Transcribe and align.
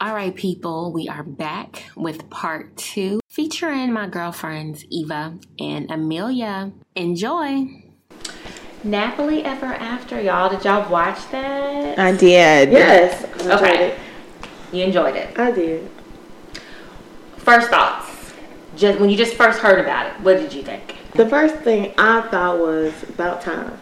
All 0.00 0.14
right, 0.14 0.34
people, 0.34 0.92
we 0.92 1.08
are 1.08 1.22
back 1.22 1.84
with 1.96 2.28
part 2.28 2.76
two 2.76 3.20
featuring 3.28 3.92
my 3.92 4.06
girlfriends 4.06 4.84
Eva 4.90 5.38
and 5.58 5.90
Amelia. 5.90 6.72
Enjoy. 6.94 7.66
Nappily 8.84 9.42
Ever 9.44 9.66
After, 9.66 10.20
y'all. 10.20 10.50
Did 10.50 10.64
y'all 10.64 10.90
watch 10.90 11.18
that? 11.30 11.98
I 11.98 12.12
did. 12.12 12.70
Yes. 12.72 13.24
I 13.24 13.28
enjoyed 13.38 13.52
Okay. 13.52 13.86
it. 13.88 13.98
You 14.72 14.84
enjoyed 14.84 15.16
it. 15.16 15.38
I 15.38 15.50
did. 15.52 15.88
First 17.38 17.70
thoughts. 17.70 18.10
Just 18.76 18.98
when 19.00 19.08
you 19.08 19.16
just 19.16 19.34
first 19.36 19.60
heard 19.60 19.78
about 19.78 20.06
it, 20.06 20.20
what 20.20 20.36
did 20.38 20.52
you 20.52 20.62
think? 20.62 20.96
The 21.14 21.28
first 21.28 21.54
thing 21.56 21.94
I 21.96 22.22
thought 22.22 22.58
was 22.58 22.92
about 23.08 23.40
time. 23.40 23.78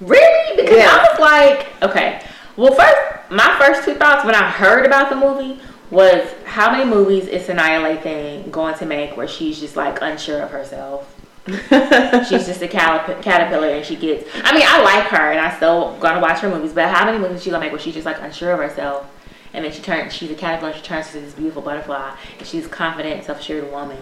Really? 0.00 0.56
Because 0.56 0.76
Yeah. 0.76 0.88
I 0.90 1.08
was 1.10 1.20
like, 1.20 1.82
okay. 1.90 2.20
Well, 2.56 2.74
first, 2.74 3.13
my 3.34 3.56
first 3.58 3.84
two 3.84 3.94
thoughts 3.94 4.24
when 4.24 4.34
I 4.34 4.48
heard 4.48 4.86
about 4.86 5.10
the 5.10 5.16
movie 5.16 5.60
was 5.90 6.30
how 6.44 6.70
many 6.70 6.88
movies 6.88 7.26
is 7.26 7.46
Sanaa 7.46 7.80
Lathan 7.82 8.50
going 8.50 8.74
to 8.76 8.86
make 8.86 9.16
where 9.16 9.28
she's 9.28 9.60
just 9.60 9.76
like 9.76 9.98
unsure 10.00 10.40
of 10.42 10.50
herself? 10.50 11.10
she's 11.46 12.46
just 12.46 12.62
a 12.62 12.68
calip- 12.68 13.20
caterpillar 13.22 13.68
and 13.68 13.84
she 13.84 13.96
gets. 13.96 14.28
I 14.42 14.54
mean, 14.54 14.64
I 14.66 14.82
like 14.82 15.04
her 15.06 15.32
and 15.32 15.40
I 15.40 15.54
still 15.56 15.96
gonna 15.98 16.20
watch 16.20 16.40
her 16.40 16.48
movies, 16.48 16.72
but 16.72 16.88
how 16.88 17.04
many 17.04 17.18
movies 17.18 17.38
is 17.38 17.44
she 17.44 17.50
gonna 17.50 17.62
make 17.62 17.72
where 17.72 17.80
she's 17.80 17.94
just 17.94 18.06
like 18.06 18.20
unsure 18.20 18.52
of 18.52 18.60
herself? 18.60 19.10
And 19.52 19.64
then 19.64 19.72
she 19.72 19.82
turns, 19.82 20.12
she's 20.12 20.30
a 20.30 20.34
caterpillar, 20.34 20.72
and 20.72 20.80
she 20.80 20.86
turns 20.86 21.08
to 21.12 21.20
this 21.20 21.34
beautiful 21.34 21.62
butterfly 21.62 22.16
and 22.38 22.46
she's 22.46 22.66
confident, 22.66 23.24
self 23.24 23.40
assured 23.40 23.70
woman. 23.70 23.98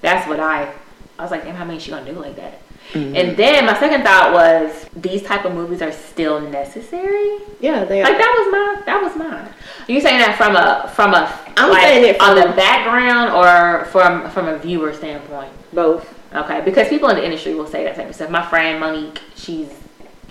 That's 0.00 0.26
what 0.28 0.40
I, 0.40 0.72
I 1.18 1.22
was 1.22 1.30
like, 1.30 1.44
damn, 1.44 1.54
how 1.54 1.64
many 1.64 1.76
is 1.76 1.82
she 1.82 1.90
gonna 1.90 2.10
do 2.10 2.18
like 2.18 2.36
that? 2.36 2.60
Mm-hmm. 2.92 3.14
And 3.14 3.36
then 3.36 3.66
my 3.66 3.78
second 3.78 4.02
thought 4.02 4.32
was 4.32 4.86
these 4.96 5.22
type 5.22 5.44
of 5.44 5.54
movies 5.54 5.80
are 5.80 5.92
still 5.92 6.40
necessary. 6.40 7.38
Yeah, 7.60 7.84
they 7.84 8.02
are. 8.02 8.04
Like 8.04 8.18
that 8.18 8.34
was 8.36 8.52
my 8.52 8.82
that 8.86 9.02
was 9.02 9.16
mine. 9.16 9.48
Are 9.88 9.92
you 9.92 10.00
saying 10.00 10.18
that 10.18 10.36
from 10.36 10.56
a 10.56 10.90
from 10.94 11.14
a 11.14 11.32
I'm 11.56 11.70
like, 11.70 11.82
saying 11.82 12.14
it 12.14 12.20
on 12.20 12.34
the 12.34 12.54
background 12.56 13.32
or 13.32 13.84
from 13.86 14.28
from 14.30 14.48
a 14.48 14.58
viewer 14.58 14.92
standpoint? 14.92 15.52
Both. 15.72 16.12
Okay, 16.34 16.62
because 16.64 16.88
people 16.88 17.08
in 17.10 17.16
the 17.16 17.24
industry 17.24 17.54
will 17.54 17.66
say 17.66 17.84
that 17.84 17.94
type 17.94 18.08
of 18.08 18.14
stuff. 18.14 18.30
My 18.30 18.44
friend 18.44 18.80
Monique, 18.80 19.20
she's 19.36 19.68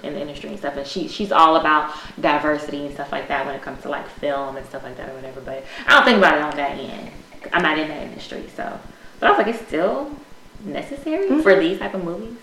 in 0.03 0.13
the 0.13 0.21
industry 0.21 0.49
and 0.49 0.59
stuff, 0.59 0.75
and 0.75 0.85
she 0.85 1.07
she's 1.07 1.31
all 1.31 1.55
about 1.55 1.93
diversity 2.19 2.85
and 2.85 2.93
stuff 2.93 3.11
like 3.13 3.29
that 3.29 3.45
when 3.45 3.55
it 3.55 3.61
comes 3.61 3.81
to 3.83 3.89
like 3.89 4.07
film 4.07 4.57
and 4.57 4.65
stuff 4.65 4.83
like 4.83 4.97
that 4.97 5.09
or 5.09 5.13
whatever. 5.13 5.39
But 5.39 5.63
I 5.87 5.91
don't 5.91 6.03
think 6.03 6.17
about 6.17 6.35
it 6.35 6.41
on 6.41 6.57
that 6.57 6.77
end. 6.77 7.11
I'm 7.53 7.61
not 7.61 7.79
in 7.79 7.87
that 7.87 8.03
industry, 8.03 8.49
so. 8.53 8.79
But 9.21 9.27
I 9.27 9.29
was 9.31 9.37
like, 9.37 9.55
it's 9.55 9.65
still 9.65 10.11
necessary 10.65 11.27
mm-hmm. 11.27 11.41
for 11.41 11.57
these 11.57 11.79
type 11.79 11.93
of 11.93 12.03
movies 12.03 12.35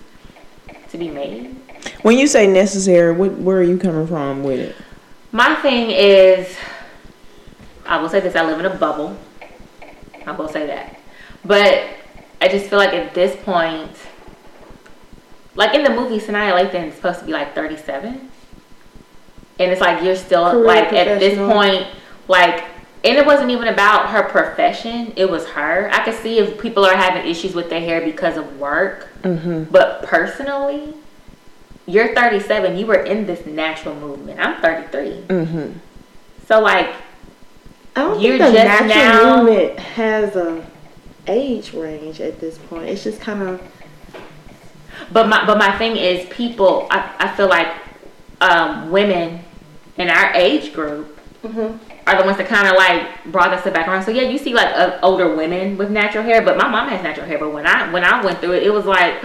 to 0.91 0.99
be 0.99 1.09
made. 1.09 1.55
When 2.03 2.19
you 2.19 2.27
say 2.27 2.47
necessary, 2.47 3.13
what 3.13 3.33
where 3.33 3.59
are 3.59 3.63
you 3.63 3.79
coming 3.79 4.07
from 4.07 4.43
with 4.43 4.61
it? 4.61 4.77
My 5.33 5.55
thing 5.57 5.91
is, 5.91 6.57
I 7.87 8.01
will 8.01 8.09
say 8.09 8.21
this: 8.21 8.35
I 8.37 8.45
live 8.45 8.59
in 8.61 8.67
a 8.67 8.75
bubble. 8.75 9.17
I 10.27 10.33
will 10.33 10.49
say 10.49 10.67
that, 10.67 10.99
but 11.45 11.85
I 12.41 12.49
just 12.49 12.67
feel 12.67 12.79
like 12.79 12.93
at 12.93 13.15
this 13.15 13.37
point, 13.45 13.91
like 15.55 15.75
in 15.75 15.83
the 15.85 15.91
movie, 15.91 16.19
Sanaa 16.19 16.53
Lathan 16.53 16.89
is 16.89 16.95
supposed 16.95 17.21
to 17.21 17.27
be 17.27 17.33
like 17.33 17.55
thirty-seven, 17.55 18.31
and 19.59 19.71
it's 19.71 19.81
like 19.81 20.03
you're 20.03 20.17
still 20.17 20.51
Career 20.51 20.65
like 20.65 20.93
at 20.93 21.19
this 21.19 21.39
point, 21.39 21.87
like. 22.29 22.65
And 23.05 23.17
it 23.17 23.25
wasn't 23.25 23.51
even 23.51 23.69
about 23.69 24.11
her 24.11 24.25
profession; 24.25 25.13
it 25.17 25.31
was 25.31 25.47
her. 25.49 25.89
I 25.93 26.05
could 26.05 26.15
see 26.15 26.39
if 26.39 26.61
people 26.61 26.85
are 26.85 26.97
having 26.97 27.31
issues 27.31 27.55
with 27.55 27.71
their 27.71 27.81
hair 27.81 28.01
because 28.01 28.37
of 28.37 28.59
work, 28.59 29.09
Mm-hmm. 29.23 29.65
but 29.73 30.03
personally, 30.03 30.95
you're 31.87 32.15
37. 32.15 32.77
You 32.77 32.87
were 32.87 33.03
in 33.03 33.27
this 33.27 33.45
natural 33.47 33.95
movement. 33.95 34.41
I'm 34.41 34.61
33. 34.61 35.11
Mm-hmm. 35.29 35.73
So 36.47 36.61
like, 36.61 36.91
I 37.95 38.01
don't 38.03 38.21
You're 38.21 38.39
think 38.39 38.55
the 38.55 38.59
just 38.63 38.87
natural 38.87 39.25
now- 39.25 39.37
movement 39.45 39.79
has 39.79 40.35
a 40.37 40.67
age 41.29 41.73
range 41.75 42.21
at 42.21 42.39
this 42.41 42.59
point. 42.59 42.89
It's 42.89 43.05
just 43.05 43.21
kind 43.21 43.43
of 43.43 43.61
but 45.13 45.29
my 45.29 45.45
but 45.47 45.59
my 45.59 45.77
thing 45.79 45.97
is, 45.97 46.27
people. 46.31 46.87
I, 46.91 47.15
I 47.21 47.29
feel 47.37 47.49
like 47.49 47.69
um, 48.41 48.91
women 48.91 49.45
in 49.99 50.09
our 50.11 50.33
age 50.35 50.73
group 50.73 51.19
are 52.07 52.17
the 52.19 52.25
ones 52.25 52.37
that 52.39 52.47
kind 52.47 52.69
of 52.69 52.77
like 52.77 53.25
brought 53.33 53.53
us 53.53 53.65
back 53.65 53.89
around. 53.89 54.05
So 54.05 54.11
yeah, 54.13 54.23
you 54.23 54.39
see 54.39 54.55
like 54.55 54.69
uh, 54.75 54.99
older 55.03 55.35
women 55.35 55.77
with 55.77 55.91
natural 55.91 56.23
hair, 56.25 56.41
but 56.43 56.57
my 56.57 56.69
mom 56.69 56.89
has 56.89 57.03
natural 57.03 57.27
hair. 57.27 57.39
But 57.39 57.53
when 57.53 57.67
I 57.67 57.91
when 57.93 58.05
I 58.05 58.25
went 58.25 58.39
through 58.41 58.53
it, 58.53 58.63
it 58.63 58.71
was 58.73 58.85
like. 58.87 59.15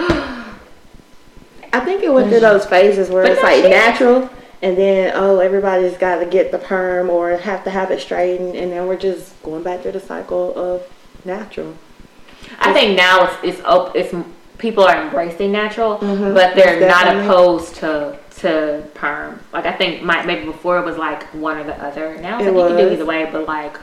I 1.73 1.79
think 1.79 2.03
it 2.03 2.11
went 2.11 2.29
through 2.29 2.41
those 2.41 2.65
phases 2.65 3.09
where 3.09 3.23
But 3.23 3.31
it's 3.31 3.43
like 3.43 3.63
natural 3.63 4.29
and 4.61 4.77
then 4.77 5.13
oh 5.15 5.39
everybody's 5.39 5.97
got 5.97 6.19
to 6.19 6.25
get 6.25 6.51
the 6.51 6.57
perm 6.57 7.09
or 7.09 7.37
have 7.37 7.63
to 7.63 7.69
have 7.69 7.91
it 7.91 8.01
straightened 8.01 8.55
and 8.55 8.71
then 8.71 8.87
we're 8.87 8.97
just 8.97 9.41
going 9.41 9.63
back 9.63 9.81
through 9.81 9.93
the 9.93 9.99
cycle 10.01 10.53
of 10.57 10.83
natural. 11.23 11.73
I 12.59 12.73
think 12.73 12.97
now 12.97 13.23
it's 13.23 13.35
it's 13.57 13.65
op- 13.65 13.95
it's 13.95 14.13
people 14.57 14.83
are 14.83 15.01
embracing 15.01 15.51
natural, 15.53 15.97
Mhm, 15.99 16.33
but 16.35 16.55
they're 16.55 16.85
not 16.87 17.07
opposed 17.07 17.75
to 17.77 18.19
to 18.41 18.83
perm. 18.93 19.39
Like 19.53 19.65
I 19.65 19.71
think 19.73 20.03
my, 20.03 20.23
maybe 20.25 20.45
before 20.45 20.77
it 20.79 20.85
was 20.85 20.97
like 20.97 21.23
one 21.33 21.57
or 21.57 21.63
the 21.63 21.75
other. 21.83 22.17
Now 22.21 22.39
it's 22.39 22.47
It 22.47 22.51
like 22.51 22.69
you 22.71 22.75
can 22.77 22.87
do 22.87 22.93
either 22.93 23.05
way, 23.05 23.27
but 23.31 23.47
like. 23.47 23.77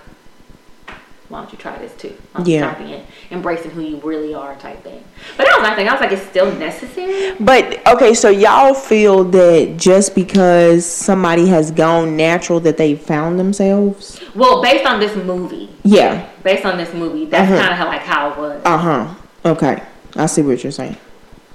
Why 1.29 1.43
don't 1.43 1.53
you 1.53 1.59
try 1.59 1.77
this 1.77 1.93
too? 1.95 2.09
Why 2.33 2.39
don't 2.39 2.47
you 2.49 2.55
Yeah. 2.55 2.75
being 2.79 3.07
embracing 3.31 3.73
who 3.73 3.83
you 3.83 3.97
really 4.03 4.33
are 4.33 4.55
type 4.55 4.83
thing. 4.83 5.05
But 5.37 5.47
that 5.47 5.59
was 5.61 5.69
my 5.69 5.77
thing. 5.77 5.87
I 5.87 5.93
was 5.93 6.01
like, 6.01 6.11
it's 6.13 6.23
still 6.27 6.51
necessary. 6.55 7.35
But 7.39 7.87
okay, 7.87 8.15
so 8.15 8.31
y'all 8.31 8.73
feel 8.73 9.25
that 9.25 9.75
just 9.77 10.15
because 10.15 10.87
somebody 10.87 11.47
has 11.49 11.71
gone 11.71 12.17
natural 12.17 12.61
that 12.61 12.79
they 12.79 12.95
found 12.95 13.39
themselves? 13.39 14.19
Well, 14.35 14.63
based 14.63 14.87
on 14.87 15.01
this 15.01 15.15
movie, 15.17 15.69
Yeah. 15.85 16.25
based 16.43 16.65
on 16.65 16.79
this 16.79 16.95
movie, 16.95 17.27
that's 17.27 17.51
Mhm. 17.51 17.59
kind 17.59 17.73
of 17.73 17.77
how 17.79 17.87
like 17.89 18.01
how 18.05 18.31
it 18.31 18.39
was. 18.39 18.63
Uh 18.65 18.79
huh. 18.79 19.07
Okay. 19.45 19.83
I 20.17 20.25
see 20.25 20.41
what 20.41 20.63
you're 20.65 20.73
saying. 20.73 20.97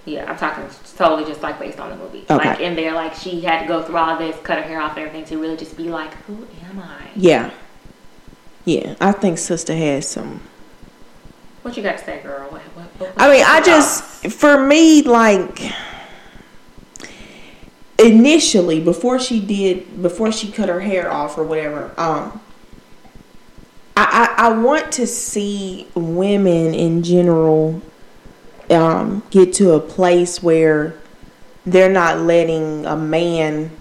Yeah, 0.05 0.29
I'm 0.29 0.37
talking 0.37 0.65
totally 0.95 1.25
just 1.25 1.41
like 1.41 1.59
based 1.59 1.79
on 1.79 1.89
the 1.89 1.97
movie. 1.97 2.25
Okay. 2.29 2.35
Like 2.35 2.59
in 2.59 2.75
there, 2.75 2.93
like 2.93 3.15
she 3.15 3.41
had 3.41 3.61
to 3.61 3.67
go 3.67 3.83
through 3.83 3.97
all 3.97 4.17
this, 4.17 4.35
cut 4.43 4.57
her 4.57 4.63
hair 4.63 4.81
off 4.81 4.97
and 4.97 5.07
everything 5.07 5.25
to 5.25 5.37
really 5.37 5.57
just 5.57 5.77
be 5.77 5.89
like, 5.89 6.13
who 6.25 6.47
am 6.69 6.79
I? 6.79 7.09
Yeah. 7.15 7.51
Yeah. 8.65 8.95
I 8.99 9.11
think 9.11 9.37
sister 9.37 9.75
has 9.75 10.07
some. 10.07 10.41
What 11.61 11.77
you 11.77 11.83
got 11.83 11.97
to 11.97 12.03
say, 12.03 12.21
girl? 12.21 12.49
What, 12.49 12.61
what, 12.61 12.85
what, 12.99 13.13
I 13.17 13.31
mean, 13.31 13.43
I 13.45 13.61
just 13.61 14.27
for 14.27 14.65
me 14.65 15.01
like 15.01 15.61
initially 17.99 18.79
before 18.79 19.19
she 19.19 19.39
did 19.39 20.01
before 20.01 20.31
she 20.31 20.51
cut 20.51 20.67
her 20.67 20.81
hair 20.81 21.11
off 21.11 21.37
or 21.37 21.43
whatever 21.43 21.93
um 21.97 22.41
I, 23.95 24.35
I, 24.37 24.47
I 24.47 24.49
want 24.57 24.91
to 24.93 25.05
see 25.05 25.87
women 25.93 26.73
in 26.73 27.03
general 27.03 27.81
um, 28.73 29.23
get 29.29 29.53
to 29.53 29.71
a 29.71 29.79
place 29.79 30.43
where 30.43 30.95
they're 31.65 31.91
not 31.91 32.19
letting 32.19 32.85
a 32.85 32.95
man 32.95 33.71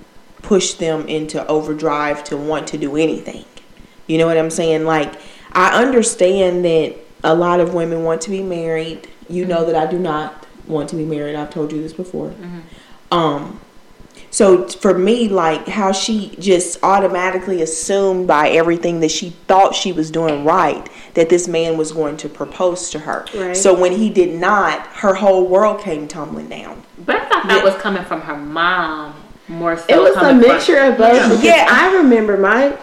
push 0.42 0.74
them 0.74 1.08
into 1.08 1.44
overdrive 1.46 2.22
to 2.24 2.36
want 2.36 2.68
to 2.68 2.78
do 2.78 2.96
anything. 2.96 3.44
You 4.06 4.18
know 4.18 4.26
what 4.26 4.36
I'm 4.36 4.50
saying? 4.50 4.84
Like, 4.84 5.14
I 5.52 5.82
understand 5.82 6.64
that 6.64 6.96
a 7.24 7.34
lot 7.34 7.60
of 7.60 7.74
women 7.74 8.04
want 8.04 8.20
to 8.22 8.30
be 8.30 8.42
married. 8.42 9.08
You 9.28 9.44
know 9.44 9.64
that 9.64 9.76
I 9.76 9.90
do 9.90 9.98
not 9.98 10.46
want 10.66 10.88
to 10.90 10.96
be 10.96 11.04
married. 11.04 11.34
I've 11.36 11.50
told 11.50 11.72
you 11.72 11.80
this 11.82 11.92
before. 11.92 12.34
Um, 13.10 13.60
so 14.30 14.66
for 14.66 14.96
me, 14.96 15.28
like 15.28 15.68
how 15.68 15.92
she 15.92 16.34
just 16.38 16.82
automatically 16.82 17.60
assumed 17.60 18.26
by 18.26 18.48
everything 18.48 19.00
that 19.00 19.10
she 19.10 19.30
thought 19.46 19.74
she 19.74 19.92
was 19.92 20.10
doing 20.10 20.44
right 20.44 20.88
that 21.14 21.28
this 21.28 21.46
man 21.46 21.76
was 21.76 21.92
going 21.92 22.16
to 22.18 22.28
propose 22.28 22.90
to 22.90 22.98
her. 23.00 23.26
Right. 23.34 23.56
So 23.56 23.78
when 23.78 23.92
he 23.92 24.08
did 24.10 24.34
not, 24.38 24.86
her 24.88 25.14
whole 25.14 25.46
world 25.46 25.80
came 25.80 26.08
tumbling 26.08 26.48
down. 26.48 26.82
But 27.04 27.16
I 27.16 27.28
thought 27.28 27.48
that 27.48 27.58
Yeah. 27.58 27.64
was 27.64 27.74
coming 27.82 28.04
from 28.04 28.22
her 28.22 28.36
mom 28.36 29.14
more 29.48 29.76
so. 29.76 29.84
It 29.88 29.98
was 30.00 30.16
a 30.16 30.20
coming 30.20 30.42
from- 30.42 30.52
mixture 30.52 30.78
of 30.78 30.96
both. 30.96 31.12
because 31.12 31.44
Yeah. 31.44 31.66
I 31.70 31.94
remember 31.96 32.36
my 32.38 32.76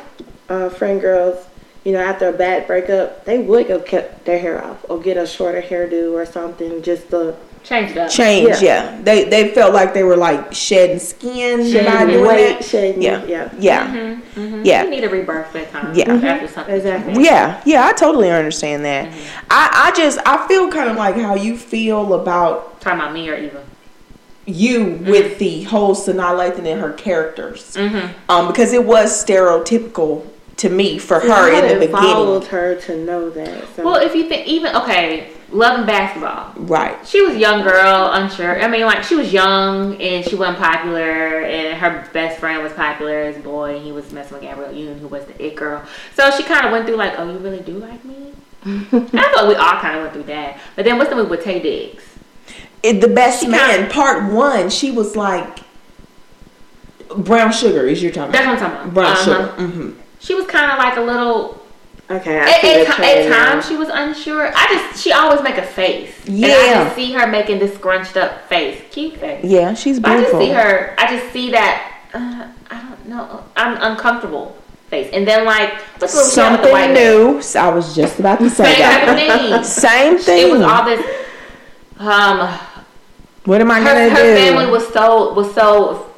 uh, 0.49 0.69
friend 0.69 0.99
girls, 1.01 1.37
you 1.83 1.91
know, 1.93 1.99
after 1.99 2.27
a 2.27 2.33
bad 2.33 2.67
breakup, 2.67 3.25
they 3.25 3.39
would 3.39 3.67
go 3.67 3.79
cut 3.79 4.25
their 4.25 4.37
hair 4.39 4.63
off 4.63 4.77
or 4.89 4.99
get 4.99 5.15
a 5.17 5.25
shorter 5.25 5.61
hairdo 5.61 6.13
or 6.13 6.25
something 6.25 6.81
just 6.83 7.09
to 7.11 7.35
Changed 7.63 7.97
up. 7.97 8.09
Change, 8.09 8.49
Yeah. 8.49 8.59
yeah. 8.61 9.01
They 9.03 9.25
they 9.25 9.49
felt 9.53 9.73
like 9.73 9.93
they 9.93 10.03
were 10.03 10.15
like 10.17 10.53
shedding 10.53 10.97
skin 10.99 11.57
by 11.85 12.05
doing 12.05 12.25
weight, 12.25 12.59
that. 12.59 12.65
shade 12.65 13.01
Yeah. 13.01 13.23
yeah. 13.25 13.49
Yeah. 13.59 13.87
Mm-hmm, 13.87 14.39
mm-hmm. 14.39 14.61
Yeah. 14.65 14.83
You 14.85 14.89
need 14.89 15.03
a 15.03 15.09
rebirth 15.09 15.55
at 15.55 15.71
times. 15.71 15.95
Yeah. 15.97 16.11
After 16.13 16.47
something. 16.47 16.73
Exactly. 16.75 17.23
Yeah, 17.23 17.61
yeah, 17.65 17.85
I 17.85 17.93
totally 17.93 18.31
understand 18.31 18.85
that. 18.85 19.13
I, 19.51 19.91
I 19.91 19.97
just 19.97 20.17
I 20.25 20.47
feel 20.47 20.71
kind 20.71 20.89
of 20.89 20.95
like 20.97 21.15
how 21.15 21.35
you 21.35 21.57
feel 21.57 22.13
about 22.15 22.81
Talking 22.81 22.99
about 23.01 23.13
me 23.13 23.29
or 23.29 23.35
Eva. 23.35 23.63
you 24.45 24.99
with 25.05 25.37
the 25.37 25.63
whole 25.63 25.93
Sanaa 25.95 26.33
Lathan 26.39 26.65
and 26.65 26.81
her 26.81 26.93
characters, 26.93 27.75
Mm-hmm. 27.75 28.31
um, 28.31 28.47
because 28.47 28.73
it 28.73 28.85
was 28.85 29.11
stereotypical 29.23 30.25
to 30.57 30.69
me 30.69 30.97
for 30.97 31.19
her 31.19 31.31
I 31.31 31.59
in 31.59 31.67
the 31.79 31.85
beginning. 31.85 31.91
followed 31.91 32.45
her 32.47 32.75
to 32.81 33.05
know 33.05 33.29
that. 33.29 33.63
So. 33.75 33.83
Well, 33.85 33.95
if 33.95 34.15
you 34.15 34.27
think 34.27 34.47
even 34.47 34.75
okay, 34.75 35.29
loving 35.51 35.85
basketball. 35.85 36.53
Right. 36.55 37.05
She 37.07 37.21
was 37.21 37.35
a 37.35 37.39
young 37.39 37.63
girl, 37.63 38.11
unsure. 38.13 38.61
I 38.61 38.67
mean, 38.67 38.85
like 38.85 39.03
she 39.03 39.15
was 39.15 39.31
young 39.33 39.99
and 40.01 40.23
she 40.25 40.35
wasn't 40.35 40.59
popular, 40.59 41.41
and 41.41 41.77
her 41.79 42.07
best 42.13 42.39
friend 42.39 42.61
was 42.63 42.73
popular 42.73 43.19
as 43.21 43.37
a 43.37 43.39
boy, 43.39 43.75
and 43.75 43.83
he 43.85 43.91
was 43.91 44.11
messing 44.11 44.33
with 44.33 44.41
Gabrielle 44.43 44.73
Union, 44.73 44.99
who 44.99 45.07
was 45.07 45.25
the 45.25 45.43
it 45.45 45.55
girl. 45.55 45.83
So 46.15 46.29
she 46.31 46.43
kind 46.43 46.65
of 46.65 46.71
went 46.71 46.85
through 46.85 46.97
like, 46.97 47.13
oh, 47.17 47.31
you 47.31 47.37
really 47.39 47.61
do 47.61 47.73
like 47.79 48.03
me? 48.05 48.33
I 48.65 49.31
thought 49.33 49.47
we 49.47 49.55
all 49.55 49.79
kind 49.79 49.95
of 49.97 50.01
went 50.03 50.13
through 50.13 50.23
that. 50.23 50.59
But 50.75 50.85
then 50.85 50.97
what's 50.97 51.09
the 51.09 51.15
movie 51.15 51.29
with 51.29 51.43
Taye 51.43 51.61
Diggs? 51.63 52.03
It, 52.83 53.01
the 53.01 53.07
best 53.07 53.41
She 53.41 53.47
man, 53.47 53.69
kinda- 53.87 53.93
part 53.93 54.31
one, 54.31 54.69
she 54.69 54.91
was 54.91 55.15
like 55.15 55.59
brown 57.17 57.51
sugar. 57.51 57.87
Is 57.87 58.01
your 58.03 58.11
time? 58.11 58.31
That's 58.31 58.45
what 58.45 58.55
I'm 58.55 58.59
talking 58.59 58.91
about. 58.91 58.93
brown 58.93 59.11
Uh-huh. 59.13 59.57
sugar. 59.57 59.67
hmm 59.67 59.99
She 60.19 60.35
was 60.35 60.45
kind 60.45 60.71
of 60.71 60.77
like 60.77 60.97
a 60.97 61.01
little. 61.01 61.61
Okay, 62.11 62.39
I 62.39 62.41
At, 62.41 62.49
at, 62.49 62.61
the 62.61 62.85
ti- 62.85 62.91
trend 62.93 63.29
at 63.29 63.37
times 63.51 63.67
she 63.67 63.75
was 63.77 63.87
unsure. 63.89 64.51
I 64.55 64.67
just 64.89 65.03
she 65.03 65.11
always 65.11 65.43
make 65.43 65.57
a 65.57 65.61
face. 65.63 66.11
And 66.27 66.43
I 66.45 66.47
Yeah. 66.47 66.83
just 66.85 66.95
see 66.95 67.11
her 67.13 67.27
making 67.27 67.59
this 67.59 67.75
scrunched 67.75 68.17
up 68.17 68.47
face, 68.49 68.81
cute 68.91 69.17
face. 69.17 69.43
Yeah, 69.45 69.73
she's 69.75 69.99
But 69.99 70.11
I 70.11 70.21
just 70.21 70.37
see 70.37 70.49
her. 70.49 70.95
I 70.97 71.15
just 71.17 71.31
see 71.31 71.51
that. 71.51 71.95
Uh, 72.13 72.47
I 72.71 72.81
don't 72.81 73.07
know. 73.07 73.43
I'm 73.55 73.77
uncomfortable 73.91 74.57
face. 74.89 75.07
And 75.13 75.27
then 75.27 75.45
like 75.45 75.73
what's 75.99 76.13
the 76.13 76.17
movie 76.41 76.51
with 76.51 76.61
the 76.63 76.71
Something 76.71 76.73
man? 76.73 76.93
new. 76.95 77.41
So 77.43 77.59
I 77.59 77.69
was 77.69 77.95
just 77.95 78.19
about 78.19 78.39
to 78.39 78.49
say 78.49 78.63
Same 78.73 78.81
type 78.81 79.07
of 79.09 79.15
that. 79.15 79.39
thing. 79.51 79.63
Same 79.63 80.17
thing. 80.17 80.47
It 80.47 80.51
was 80.51 80.61
all 80.61 80.85
this. 80.85 81.05
Um, 81.99 82.59
what 83.45 83.61
am 83.61 83.69
I 83.69 83.79
her, 83.81 83.85
gonna 83.85 84.09
her 84.09 84.15
do? 84.15 84.35
family 84.35 84.65
was 84.71 84.87
so 84.91 85.33
was 85.33 85.53
so 85.53 86.08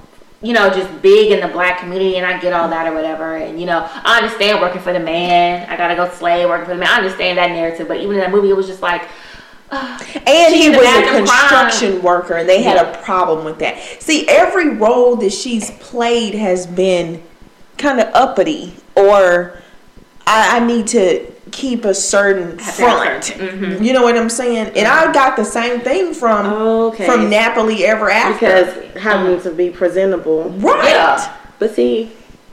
you 0.42 0.54
know 0.54 0.70
just 0.70 1.02
big 1.02 1.32
in 1.32 1.40
the 1.40 1.48
black 1.48 1.80
community 1.80 2.18
and 2.18 2.26
i 2.26 2.40
get 2.40 2.52
all 2.54 2.68
that 2.68 2.88
or 2.88 2.94
whatever 2.96 3.36
and 3.36 3.60
you 3.60 3.66
know 3.66 3.88
i 4.04 4.18
understand 4.18 4.60
working 4.60 4.82
for 4.82 4.92
the 4.92 5.00
man 5.00 5.70
i 5.70 5.78
gotta 5.78 5.96
go 5.96 6.10
slave 6.10 6.48
working 6.50 6.66
for 6.66 6.74
the 6.74 6.80
man 6.80 6.90
i 6.90 6.98
understand 6.98 7.38
that 7.38 7.52
narrative 7.52 7.88
but 7.88 7.98
even 7.98 8.14
in 8.14 8.20
that 8.20 8.32
movie 8.32 8.50
it 8.50 8.56
was 8.56 8.68
just 8.68 8.82
like 8.82 9.04
and 9.72 10.54
he 10.54 10.70
was 10.70 10.86
a 10.86 11.18
construction 11.18 12.02
worker, 12.02 12.34
and 12.34 12.50
they 12.50 12.62
had 12.62 12.76
Yeah. 12.76 12.92
a 12.92 13.04
problem 13.04 13.46
with 13.46 13.60
that. 13.60 13.78
See, 14.02 14.28
every 14.28 14.68
role 14.76 15.16
that 15.16 15.32
she's 15.32 15.72
played 15.80 16.34
has 16.34 16.68
been 16.68 17.24
kind 17.78 18.02
of 18.02 18.14
uppity, 18.14 18.74
or 18.98 19.62
I, 20.28 20.58
I 20.58 20.66
need 20.66 20.88
to 20.88 21.31
keep 21.52 21.86
a 21.86 21.94
certain 21.94 22.58
Have 22.60 22.74
front. 22.76 23.24
certain- 23.26 23.60
mhm. 23.80 23.84
You 23.86 23.94
know 23.94 24.04
what 24.04 24.18
I'm 24.18 24.30
saying? 24.30 24.72
And 24.76 24.88
I 24.88 25.12
got 25.12 25.36
the 25.36 25.46
same 25.46 25.82
thing 25.82 26.14
from 26.14 26.46
Okay. 26.54 27.06
from 27.06 27.30
Nappily 27.30 27.82
Ever 27.82 28.10
After. 28.10 28.34
because 28.34 29.02
having 29.02 29.40
to 29.42 29.52
be 29.52 29.70
presentable. 29.70 30.50
right? 30.58 30.90
Yeah. 30.90 31.34
But 31.60 31.76
see, 31.76 32.12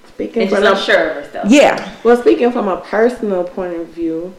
speaking 0.08 0.42
and 0.42 0.50
from 0.50 0.64
a, 0.64 0.70
unsure 0.72 1.10
of 1.10 1.16
herself 1.24 1.46
Yeah. 1.48 1.88
well, 2.04 2.16
speaking 2.16 2.50
from 2.52 2.68
a 2.68 2.78
personal 2.78 3.44
point 3.44 3.74
of 3.74 3.86
view, 3.86 4.34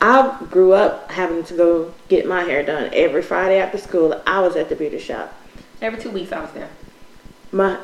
I 0.00 0.32
grew 0.50 0.72
up 0.72 1.10
having 1.10 1.42
to 1.44 1.54
go 1.54 1.90
get 2.08 2.26
my 2.26 2.42
hair 2.44 2.62
done 2.62 2.90
every 2.92 3.22
Friday 3.22 3.58
after 3.58 3.78
school. 3.78 4.20
I 4.26 4.40
was 4.40 4.54
at 4.56 4.68
the 4.68 4.76
beauty 4.76 4.98
shop. 4.98 5.32
every 5.82 6.00
two 6.00 6.10
weeks 6.10 6.32
i 6.32 6.40
was 6.40 6.50
there 6.54 6.68
My 7.52 7.76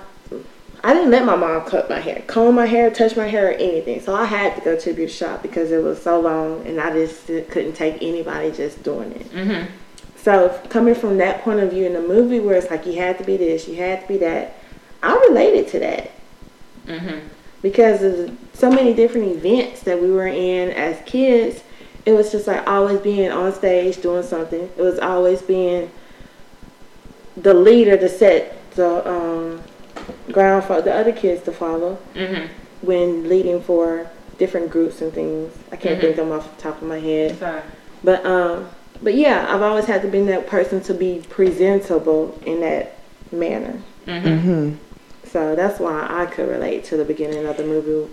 I 0.82 0.94
didn't 0.94 1.10
let 1.10 1.24
my 1.26 1.36
mom 1.36 1.66
cut 1.66 1.90
my 1.90 2.00
hair, 2.00 2.22
comb 2.26 2.54
my 2.54 2.66
hair, 2.66 2.90
touch 2.90 3.16
my 3.16 3.26
hair, 3.26 3.50
or 3.50 3.52
anything. 3.52 4.00
So 4.00 4.14
I 4.14 4.24
had 4.24 4.56
to 4.56 4.62
go 4.62 4.78
to 4.78 4.88
the 4.90 4.94
beauty 4.94 5.12
shop 5.12 5.42
because 5.42 5.70
it 5.70 5.82
was 5.82 6.02
so 6.02 6.20
long, 6.20 6.66
and 6.66 6.80
I 6.80 6.90
just 6.92 7.26
couldn't 7.26 7.74
take 7.74 8.02
anybody 8.02 8.50
just 8.50 8.82
doing 8.82 9.12
it. 9.12 9.30
mm-hmm. 9.30 9.66
So 10.16 10.60
coming 10.68 10.94
from 10.94 11.18
that 11.18 11.42
point 11.42 11.60
of 11.60 11.70
view 11.70 11.86
in 11.86 11.92
the 11.94 12.00
movie, 12.00 12.40
where 12.40 12.56
it's 12.56 12.70
like 12.70 12.86
you 12.86 12.94
had 12.94 13.18
to 13.18 13.24
be 13.24 13.36
this, 13.36 13.68
you 13.68 13.76
had 13.76 14.02
to 14.02 14.08
be 14.08 14.18
that, 14.18 14.56
I 15.02 15.14
related 15.28 15.68
to 15.68 15.78
that 15.80 16.10
Mm-hmm. 16.86 17.28
because 17.62 18.02
of 18.02 18.36
so 18.52 18.70
many 18.70 18.94
different 18.94 19.28
events 19.28 19.82
that 19.82 20.00
we 20.00 20.10
were 20.10 20.26
in 20.26 20.70
as 20.70 20.98
kids. 21.06 21.62
It 22.06 22.12
was 22.12 22.32
just 22.32 22.46
like 22.46 22.66
always 22.66 22.98
being 23.00 23.30
on 23.30 23.52
stage 23.52 24.00
doing 24.00 24.22
something. 24.22 24.62
It 24.62 24.82
was 24.82 24.98
always 24.98 25.42
being 25.42 25.90
the 27.36 27.54
leader 27.54 27.96
to 27.96 28.08
set 28.08 28.56
the 28.72 29.08
um, 29.08 29.62
ground 30.32 30.64
for 30.64 30.80
the 30.82 30.92
other 30.94 31.12
kids 31.12 31.42
to 31.44 31.52
follow 31.52 31.98
Mm-hmm. 32.14 32.46
when 32.86 33.28
leading 33.28 33.60
for 33.60 34.08
different 34.38 34.70
groups 34.70 35.00
and 35.02 35.12
things. 35.12 35.52
I 35.70 35.76
can't 35.76 35.98
Mhm. 35.98 36.00
think 36.00 36.16
them 36.16 36.32
off 36.32 36.56
the 36.56 36.62
top 36.62 36.80
of 36.80 36.88
my 36.88 36.98
head. 36.98 37.38
Sorry. 37.38 37.60
But 38.02 38.24
um, 38.24 38.68
but 39.02 39.14
yeah, 39.14 39.46
I've 39.48 39.62
always 39.62 39.84
had 39.86 40.02
to 40.02 40.08
be 40.08 40.20
that 40.22 40.46
person 40.46 40.80
to 40.82 40.94
be 40.94 41.22
presentable 41.28 42.38
in 42.46 42.60
that 42.60 42.96
manner. 43.32 43.74
Mm-hmm. 44.06 44.28
Mm-hmm. 44.28 44.74
So 45.28 45.54
that's 45.54 45.78
why 45.78 46.06
I 46.10 46.26
could 46.26 46.48
relate 46.48 46.84
to 46.84 46.96
the 46.96 47.04
beginning 47.04 47.46
of 47.46 47.56
the 47.56 47.64
movie, 47.64 48.10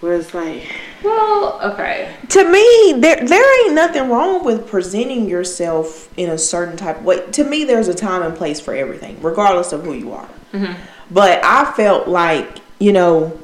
where 0.00 0.14
it's 0.14 0.32
like, 0.34 0.62
well 1.02 1.58
okay 1.62 2.14
To 2.28 2.44
me, 2.50 2.94
there 3.00 3.24
there 3.26 3.64
ain't 3.66 3.74
nothing 3.74 4.08
wrong 4.10 4.44
with 4.44 4.66
presenting 4.68 5.28
yourself 5.28 6.08
in 6.18 6.28
a 6.30 6.38
certain 6.38 6.76
type 6.76 6.98
of 6.98 7.04
way. 7.04 7.20
To 7.32 7.44
me, 7.44 7.64
there's 7.64 7.88
a 7.88 7.94
time 7.94 8.22
and 8.22 8.36
place 8.36 8.60
for 8.60 8.74
everything, 8.74 9.16
regardless 9.22 9.72
of 9.72 9.84
who 9.84 9.94
you 9.94 10.12
are. 10.12 10.28
Mm-hmm. 10.52 10.72
But 11.12 11.44
I 11.44 11.72
felt 11.72 12.06
like, 12.06 12.58
you 12.78 12.92
know, 12.92 13.40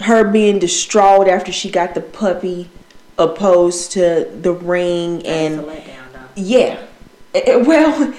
her 0.00 0.30
being 0.30 0.58
distraught 0.58 1.28
after 1.28 1.50
she 1.50 1.70
got 1.70 1.94
the 1.94 2.00
puppy 2.00 2.70
opposed 3.16 3.92
to 3.92 4.30
the 4.42 4.52
ring 4.52 5.26
and 5.26 5.60
letdown 5.60 6.08
yeah. 6.38 6.78
Eh, 7.34 7.42
eh, 7.46 7.56
Well, 7.56 8.14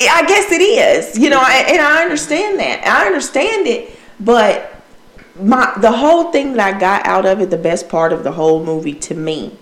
I 0.00 0.26
guess 0.26 0.50
it 0.50 0.62
is, 0.62 1.18
you 1.18 1.30
know, 1.30 1.40
and 1.40 1.68
and 1.68 1.80
I 1.80 2.02
understand 2.02 2.58
that. 2.58 2.86
I 2.86 3.06
understand 3.06 3.66
it, 3.66 3.96
but 4.18 4.74
my 5.38 5.72
the 5.78 5.92
whole 5.92 6.32
thing 6.32 6.54
that 6.54 6.74
I 6.74 6.78
got 6.78 7.06
out 7.06 7.26
of 7.26 7.40
it, 7.40 7.50
the 7.50 7.58
best 7.58 7.88
part 7.88 8.12
of 8.12 8.24
the 8.24 8.32
whole 8.32 8.64
movie 8.64 8.94
to 8.94 9.14
me, 9.14 9.56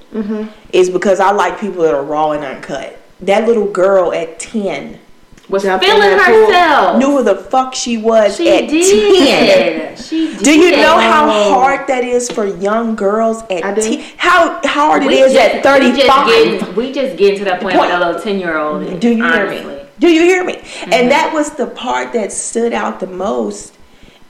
is 0.72 0.90
because 0.90 1.20
I 1.20 1.32
like 1.32 1.60
people 1.60 1.82
that 1.82 1.94
are 1.94 2.04
raw 2.04 2.32
and 2.32 2.44
uncut. 2.44 2.98
That 3.20 3.46
little 3.46 3.70
girl 3.70 4.12
at 4.12 4.38
ten 4.38 5.00
was 5.48 5.62
feeling 5.62 5.80
pool. 5.80 6.18
herself 6.18 6.98
knew 6.98 7.06
who 7.18 7.22
the 7.22 7.34
fuck 7.36 7.74
she 7.74 7.96
was 7.96 8.36
she 8.36 8.48
at 8.50 8.60
ten. 8.60 8.68
did 8.68 9.98
she 9.98 10.26
did 10.36 10.44
Do 10.44 10.52
you 10.58 10.72
know 10.72 10.98
how 10.98 11.28
Oh. 11.30 11.54
hard 11.54 11.86
that 11.88 12.04
is 12.04 12.30
for 12.30 12.46
young 12.46 12.94
girls 12.96 13.42
at 13.50 13.62
ten? 13.76 14.04
How 14.16 14.60
hard 14.64 15.02
it 15.04 15.06
we 15.06 15.18
is 15.20 15.32
just, 15.32 15.54
at 15.56 15.62
thirty-five? 15.62 16.76
we 16.76 16.92
just 16.92 17.16
get 17.16 17.38
to 17.38 17.44
that 17.44 17.60
point 17.60 17.76
point- 17.76 17.90
with 17.90 18.00
a 18.00 18.06
little 18.06 18.20
ten 18.20 18.38
year 18.38 18.58
old. 18.58 19.00
Do 19.00 19.08
you 19.14 19.24
honestly. 19.24 19.58
hear 19.58 19.66
me? 19.76 19.82
Do 19.98 20.08
you 20.08 20.22
hear 20.22 20.44
me? 20.44 20.54
Mm-hmm. 20.54 20.92
And 20.92 21.10
that 21.10 21.32
was 21.34 21.50
the 21.56 21.66
part 21.66 22.12
that 22.12 22.30
stood 22.30 22.72
out 22.72 23.00
the 23.00 23.06
most 23.08 23.74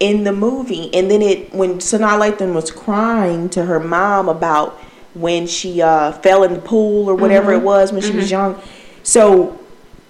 in 0.01 0.25
the 0.25 0.33
movie. 0.33 0.89
And 0.95 1.11
then 1.11 1.21
it 1.21 1.53
when 1.53 1.75
Sanaa 1.79 2.19
Lathan 2.19 2.55
was 2.55 2.71
crying 2.71 3.49
to 3.51 3.65
her 3.67 3.81
mom 3.81 4.29
about 4.29 4.79
when 5.15 5.47
she 5.47 5.83
uh, 5.83 6.13
fell 6.13 6.43
in 6.45 6.55
the 6.55 6.61
pool 6.61 7.09
or 7.11 7.15
whatever 7.17 7.53
Mm-hmm. 7.53 7.63
it 7.63 7.65
was 7.65 7.93
when 7.93 8.03
she 8.03 8.13
was 8.13 8.31
young. 8.31 8.59
So 9.03 9.59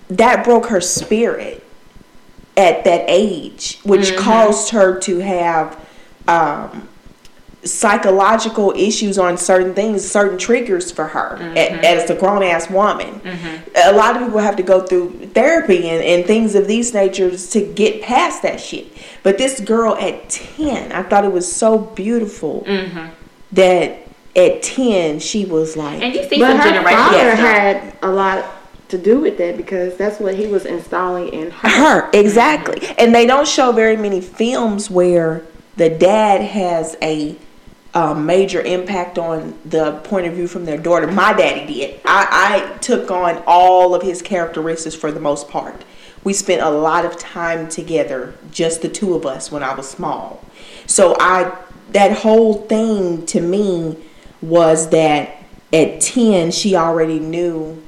that 0.08 0.44
broke 0.44 0.66
her 0.66 0.80
spirit 0.80 1.62
at 2.56 2.84
that 2.84 3.04
age, 3.08 3.78
which 3.84 4.08
Mm-hmm. 4.10 4.20
caused 4.20 4.70
her 4.70 4.98
to 5.00 5.18
have 5.18 5.78
um, 6.26 6.88
psychological 7.64 8.72
issues 8.76 9.18
on 9.18 9.36
certain 9.36 9.74
things, 9.74 10.08
certain 10.08 10.38
triggers 10.38 10.90
for 10.90 11.06
her 11.08 11.36
a- 11.56 11.70
as 11.86 12.08
a 12.10 12.14
grown 12.14 12.42
ass 12.42 12.70
woman. 12.70 13.20
A 13.84 13.92
lot 13.92 14.16
of 14.16 14.22
people 14.22 14.40
have 14.40 14.56
to 14.56 14.62
go 14.62 14.80
through 14.80 15.10
therapy 15.34 15.88
and, 15.88 16.02
and 16.02 16.24
things 16.26 16.54
of 16.54 16.66
these 16.66 16.94
natures 16.94 17.50
to 17.50 17.60
get 17.74 18.02
past 18.02 18.42
that 18.42 18.60
shit. 18.60 18.86
But 19.22 19.38
this 19.38 19.60
girl 19.60 19.94
at 19.96 20.28
10, 20.30 20.92
I 20.92 21.02
thought 21.02 21.24
it 21.24 21.32
was 21.32 21.50
so 21.50 21.78
beautiful 21.78 22.64
that 23.52 23.98
at 24.36 24.62
10 24.62 25.18
she 25.20 25.44
was 25.44 25.76
like, 25.76 26.00
And 26.02 26.14
you 26.14 26.22
see 26.28 26.38
but 26.38 26.56
her 26.74 26.82
father 26.96 27.34
had 27.36 27.96
a 28.02 28.08
lot 28.10 28.44
to 28.88 28.98
do 28.98 29.20
with 29.20 29.38
that 29.38 29.56
because 29.56 29.96
that's 29.96 30.18
what 30.18 30.34
he 30.34 30.46
was 30.46 30.64
installing 30.64 31.28
in 31.28 31.50
her. 31.50 31.68
her 31.68 32.10
exactly. 32.12 32.86
And 32.98 33.14
they 33.14 33.26
don't 33.26 33.46
show 33.46 33.72
very 33.72 33.96
many 33.96 34.20
films 34.20 34.90
where 34.90 35.44
the 35.76 35.90
dad 35.90 36.40
has 36.40 36.96
a 37.02 37.36
um, 37.94 38.26
major 38.26 38.60
impact 38.60 39.18
on 39.18 39.58
the 39.64 39.92
point 40.04 40.26
of 40.26 40.34
view 40.34 40.46
from 40.46 40.64
their 40.64 40.78
daughter. 40.78 41.06
My 41.06 41.32
daddy 41.32 41.72
did. 41.72 42.00
I, 42.04 42.70
I 42.74 42.78
took 42.78 43.10
on 43.10 43.42
all 43.46 43.94
of 43.94 44.02
his 44.02 44.22
characteristics 44.22 44.94
for 44.94 45.10
the 45.10 45.20
most 45.20 45.48
part. 45.48 45.84
We 46.24 46.32
spent 46.32 46.62
a 46.62 46.70
lot 46.70 47.04
of 47.04 47.18
time 47.18 47.68
together 47.68 48.34
just 48.50 48.82
the 48.82 48.88
two 48.88 49.14
of 49.14 49.24
us 49.24 49.50
when 49.50 49.62
i 49.62 49.74
was 49.74 49.88
small. 49.88 50.44
So 50.86 51.16
i 51.18 51.56
that 51.92 52.18
whole 52.18 52.66
thing 52.66 53.24
to 53.26 53.40
me 53.40 53.96
was 54.42 54.90
that 54.90 55.42
at 55.72 56.00
10 56.00 56.50
she 56.50 56.76
already 56.76 57.18
knew 57.18 57.82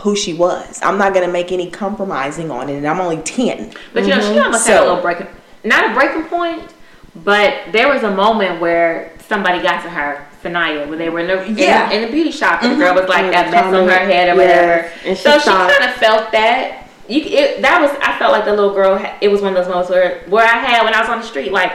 who 0.00 0.14
she 0.16 0.32
was. 0.34 0.80
I'm 0.82 0.98
not 0.98 1.14
gonna 1.14 1.28
make 1.32 1.52
any 1.52 1.70
compromising 1.70 2.50
on 2.50 2.68
it, 2.68 2.76
and 2.76 2.86
I'm 2.86 3.00
only 3.00 3.18
ten. 3.22 3.72
But 3.92 4.04
you 4.04 4.10
know, 4.10 4.20
she 4.20 4.38
almost 4.38 4.66
had 4.66 4.80
a 4.82 4.84
little 4.86 5.02
breaking, 5.02 5.26
not 5.64 5.90
a 5.90 5.94
breaking 5.94 6.24
point, 6.24 6.72
but 7.16 7.54
there 7.72 7.92
was 7.92 8.02
a 8.02 8.10
moment 8.14 8.60
where 8.60 9.12
somebody 9.28 9.60
got 9.62 9.82
to 9.82 9.90
her, 9.90 10.26
Sanaa, 10.42 10.88
when 10.88 10.98
they 10.98 11.08
were 11.10 11.20
in 11.20 11.26
the, 11.26 11.42
in 11.44 11.54
the- 11.54 11.60
Yeah. 11.62 11.90
in, 11.90 12.02
the 12.02 12.10
beauty 12.10 12.30
shop, 12.30 12.62
and 12.62 12.72
the 12.72 12.76
girl 12.84 12.94
was 12.94 13.08
like 13.08 13.24
Mhm. 13.26 13.32
that 13.32 13.50
mess 13.50 13.64
on 13.74 13.88
her 13.88 13.98
head 13.98 14.28
or 14.28 14.40
yes. 14.40 14.48
whatever. 14.86 14.90
And 15.04 15.16
she 15.18 15.22
so 15.24 15.38
she 15.38 15.50
kind 15.50 15.84
of 15.84 15.94
felt 15.96 16.32
that. 16.32 16.84
You, 17.08 17.22
it, 17.24 17.62
that 17.62 17.80
was 17.80 17.90
I 18.02 18.18
felt 18.18 18.32
like 18.32 18.44
the 18.44 18.50
little 18.52 18.74
girl. 18.74 19.00
It 19.22 19.28
was 19.28 19.40
one 19.40 19.56
of 19.56 19.58
those 19.64 19.68
moments 19.68 19.90
where 19.90 20.22
where 20.28 20.44
I 20.44 20.58
had 20.58 20.84
when 20.84 20.92
I 20.94 21.00
was 21.00 21.08
on 21.08 21.20
the 21.20 21.26
street, 21.26 21.52
like 21.52 21.72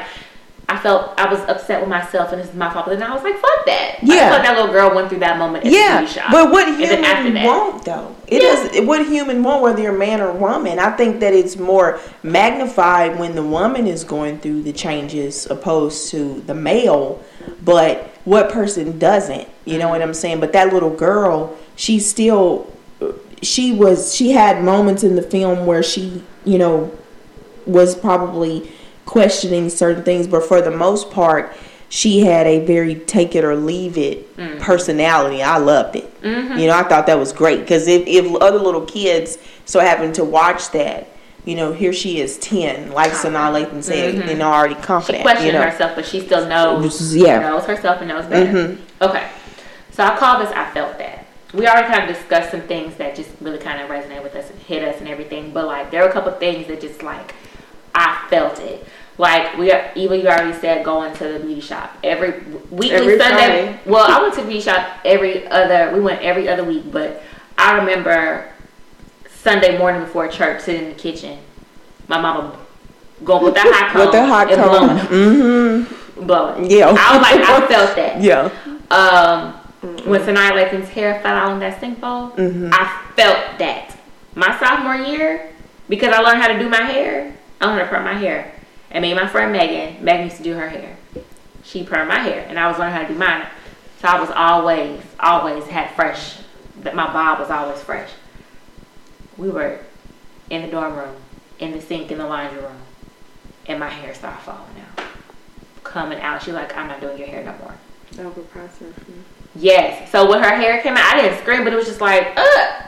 I 0.70 0.78
felt 0.80 1.20
I 1.20 1.32
was 1.32 1.42
upset 1.42 1.82
with 1.82 1.90
myself 1.90 2.32
and 2.32 2.42
is 2.42 2.54
my 2.54 2.72
fault. 2.74 2.86
But 2.86 2.98
then 2.98 3.10
I 3.10 3.14
was 3.14 3.24
like, 3.24 3.36
fuck 3.36 3.66
that. 3.66 3.98
I 4.02 4.06
Yeah. 4.06 4.30
felt 4.30 4.44
that 4.44 4.56
little 4.56 4.72
girl 4.72 4.96
went 4.96 5.10
through 5.10 5.20
that 5.20 5.38
moment 5.38 5.66
Yeah, 5.66 5.96
the 5.96 5.98
beauty 6.00 6.14
shop. 6.14 6.32
but 6.32 6.52
what 6.52 6.68
And 6.68 6.80
then 6.82 7.04
after 7.04 7.24
human 7.24 7.44
want 7.44 7.86
though? 7.86 8.16
It 8.28 8.42
Yeah. 8.42 8.70
does. 8.72 8.88
What 8.88 9.06
human 9.06 9.44
want, 9.44 9.62
whether 9.62 9.82
you're 9.82 9.92
man 9.92 10.22
or 10.22 10.32
woman. 10.32 10.80
I 10.80 10.92
think 10.92 11.20
that 11.20 11.34
it's 11.34 11.58
more 11.58 12.00
magnified 12.24 13.20
when 13.20 13.36
the 13.36 13.44
woman 13.44 13.88
is 13.88 14.04
going 14.04 14.40
through 14.40 14.64
the 14.64 14.72
changes 14.72 15.46
opposed 15.50 16.10
to 16.12 16.42
the 16.48 16.54
male. 16.54 17.20
But 17.64 18.10
what 18.24 18.50
person 18.50 18.98
doesn't? 18.98 19.48
You 19.66 19.78
know 19.78 19.86
mm-hmm. 19.86 19.92
what 19.92 20.02
I'm 20.02 20.14
saying? 20.14 20.40
But 20.40 20.54
that 20.54 20.72
little 20.74 20.90
girl, 20.96 21.56
she 21.76 22.00
still, 22.00 22.72
she 23.42 23.74
was. 23.74 24.16
She 24.16 24.32
had 24.32 24.64
moments 24.64 25.04
in 25.04 25.16
the 25.16 25.22
film 25.22 25.66
where 25.66 25.84
she, 25.84 26.24
you 26.46 26.58
know, 26.58 26.92
was 27.66 27.96
probably 27.96 28.72
questioning 29.06 29.70
certain 29.70 30.04
things, 30.04 30.28
but 30.28 30.44
for 30.44 30.62
the 30.62 30.72
most 30.72 31.12
part, 31.12 31.56
she 31.90 32.22
had 32.22 32.48
a 32.48 32.66
very 32.66 32.96
take 32.96 33.36
it 33.36 33.44
or 33.44 33.56
leave 33.56 33.98
it 33.98 34.36
Mm. 34.38 34.60
personality. 34.60 35.44
I 35.44 35.58
loved 35.58 35.96
it. 35.96 36.22
Mm-hmm. 36.24 36.58
You 36.58 36.68
know, 36.68 36.74
I 36.74 36.84
thought 36.84 37.06
that 37.08 37.20
was 37.20 37.32
great 37.32 37.60
because 37.60 37.88
if, 37.88 38.08
if 38.08 38.34
other 38.42 38.58
little 38.58 38.82
kids 38.86 39.38
so 39.66 39.80
happen 39.80 40.12
to 40.14 40.24
watch 40.24 40.72
that, 40.72 41.08
you 41.46 41.56
know, 41.56 41.72
here 41.74 41.94
she 41.94 42.20
is 42.20 42.38
10, 42.40 42.92
like 42.94 43.12
Sanaa 43.12 43.52
Lathan 43.54 43.84
said, 43.84 44.16
Mhm. 44.16 44.30
and 44.32 44.42
already 44.42 44.74
She 44.76 44.82
confident. 44.82 45.24
questioned 45.24 45.48
you 45.48 45.54
know. 45.54 45.62
herself, 45.62 45.92
but 45.96 46.06
she 46.06 46.22
still 46.22 46.48
knows. 46.48 47.16
Yeah. 47.16 47.40
knows 47.40 47.66
herself 47.66 48.00
and 48.00 48.08
knows 48.08 48.26
better. 48.26 48.52
Mhm. 48.52 48.78
Okay, 49.02 49.24
so 49.92 50.04
I 50.04 50.16
call 50.16 50.40
this 50.40 50.50
"I 50.56 50.66
felt 50.74 50.98
that." 50.98 51.26
We 51.54 51.68
already 51.68 51.88
kind 51.90 52.10
of 52.10 52.16
discussed 52.16 52.50
some 52.50 52.62
things 52.62 52.96
that 52.96 53.14
just 53.16 53.30
really 53.40 53.60
kind 53.60 53.80
of 53.82 53.88
resonate 53.90 54.24
with 54.24 54.36
us 54.36 54.50
and 54.50 54.58
hit 54.60 54.84
us 54.84 54.96
and 55.00 55.08
everything, 55.08 55.52
but 55.54 55.68
like 55.68 55.92
there 55.92 56.04
are 56.04 56.08
a 56.10 56.12
couple 56.12 56.32
things 56.32 56.66
that 56.68 56.82
just 56.82 57.04
like 57.04 57.36
I 57.96 58.26
felt 58.30 58.60
it. 58.60 58.86
Like 59.18 59.58
we, 59.58 59.72
are, 59.72 59.92
even 59.96 60.22
you 60.22 60.28
already 60.28 60.58
said, 60.60 60.84
going 60.84 61.14
to 61.18 61.28
the 61.34 61.40
beauty 61.40 61.62
shop 61.62 61.96
every 62.04 62.40
weekly 62.72 62.92
Every 62.98 63.18
Sunday. 63.20 63.38
Friday. 63.74 63.80
Well, 63.86 64.10
I 64.10 64.22
went 64.22 64.34
to 64.36 64.42
the 64.42 64.48
beauty 64.48 64.62
shop 64.62 64.88
every 65.06 65.48
other. 65.48 65.92
We 65.94 66.00
went 66.00 66.22
every 66.24 66.50
other 66.50 66.64
week, 66.64 66.92
but 66.92 67.22
I 67.58 67.78
remember 67.78 68.50
Sunday 69.30 69.78
morning 69.78 70.02
before 70.02 70.28
church, 70.30 70.62
sitting 70.62 70.84
in 70.86 70.90
the 70.90 70.96
kitchen, 71.00 71.38
my 72.08 72.20
mama 72.20 72.58
going 73.24 73.44
with 73.44 73.54
that 73.54 73.68
hot 73.68 73.92
comb 73.92 74.02
With 74.02 74.12
the 74.12 74.26
hot 74.26 74.50
comb. 74.50 74.98
Mm-hmm. 75.08 76.26
blowing. 76.26 76.72
Yeah. 76.72 76.88
I 76.98 77.18
was 77.18 77.22
like, 77.22 77.42
I 77.48 77.68
felt 77.68 77.96
that. 77.96 78.22
Yeah. 78.22 78.50
Um, 78.90 79.54
when 80.08 80.22
Sanaa 80.22 80.52
Lathan's 80.56 80.90
hair 80.90 81.20
fell 81.22 81.36
out 81.36 81.52
on 81.52 81.60
that 81.60 81.80
sink 81.80 82.00
bowl, 82.02 82.30
Mhm. 82.32 82.72
I 82.74 83.02
felt 83.16 83.60
that. 83.60 83.96
My 84.34 84.58
sophomore 84.60 84.96
year, 84.96 85.52
because 85.88 86.14
I 86.14 86.20
learned 86.22 86.42
how 86.42 86.48
to 86.48 86.58
do 86.58 86.68
my 86.70 86.82
hair, 86.82 87.36
I 87.64 87.68
learned 87.68 87.80
to 87.80 87.88
perm 87.88 88.04
my 88.04 88.14
hair. 88.14 88.52
And 88.92 89.02
me 89.02 89.12
and 89.12 89.20
my 89.20 89.28
friend 89.28 89.54
Megan, 89.54 90.04
Megan 90.04 90.26
used 90.26 90.38
to 90.38 90.44
do 90.44 90.54
her 90.54 90.68
hair. 90.68 90.98
She 91.64 91.86
permed 91.86 92.10
my 92.10 92.20
hair, 92.20 92.46
and 92.50 92.60
I 92.60 92.68
was 92.68 92.78
learning 92.78 92.94
how 92.94 93.02
to 93.04 93.08
do 93.08 93.18
mine. 93.18 93.48
So 94.02 94.10
I 94.10 94.20
was 94.20 94.30
always, 94.32 95.02
always 95.20 95.66
had 95.68 95.90
fresh. 95.96 96.40
That 96.82 96.94
my 96.94 97.12
bob 97.14 97.40
was 97.40 97.50
always 97.50 97.82
fresh. 97.82 98.10
We 99.38 99.50
were 99.50 99.80
in 100.50 100.64
the 100.64 100.68
dorm 100.68 100.98
room, 100.98 101.16
in 101.60 101.72
the 101.72 101.82
sink 101.82 102.12
in 102.12 102.18
the 102.18 102.28
laundry 102.28 102.62
room, 102.62 102.76
and 103.68 103.80
my 103.80 103.90
hair 103.90 104.14
started 104.14 104.42
falling 104.42 104.76
out, 104.98 105.06
coming 105.84 106.20
out. 106.20 106.44
She's 106.44 106.54
like, 106.54 106.76
"I'm 106.76 106.90
not 106.90 107.00
doing 107.00 107.18
your 107.18 107.28
hair 107.28 107.44
no 107.46 107.56
more." 107.60 108.26
Over 108.28 108.42
processing. 108.42 109.24
Yes. 109.56 110.12
So 110.12 110.30
when 110.30 110.44
her 110.44 110.56
hair 110.56 110.82
came 110.82 110.98
out, 110.98 111.16
I 111.16 111.22
didn't 111.22 111.40
scream, 111.40 111.64
but 111.64 111.72
it 111.72 111.78
was 111.78 111.88
just 111.88 112.02
like, 112.02 112.34
ugh. 112.36 112.84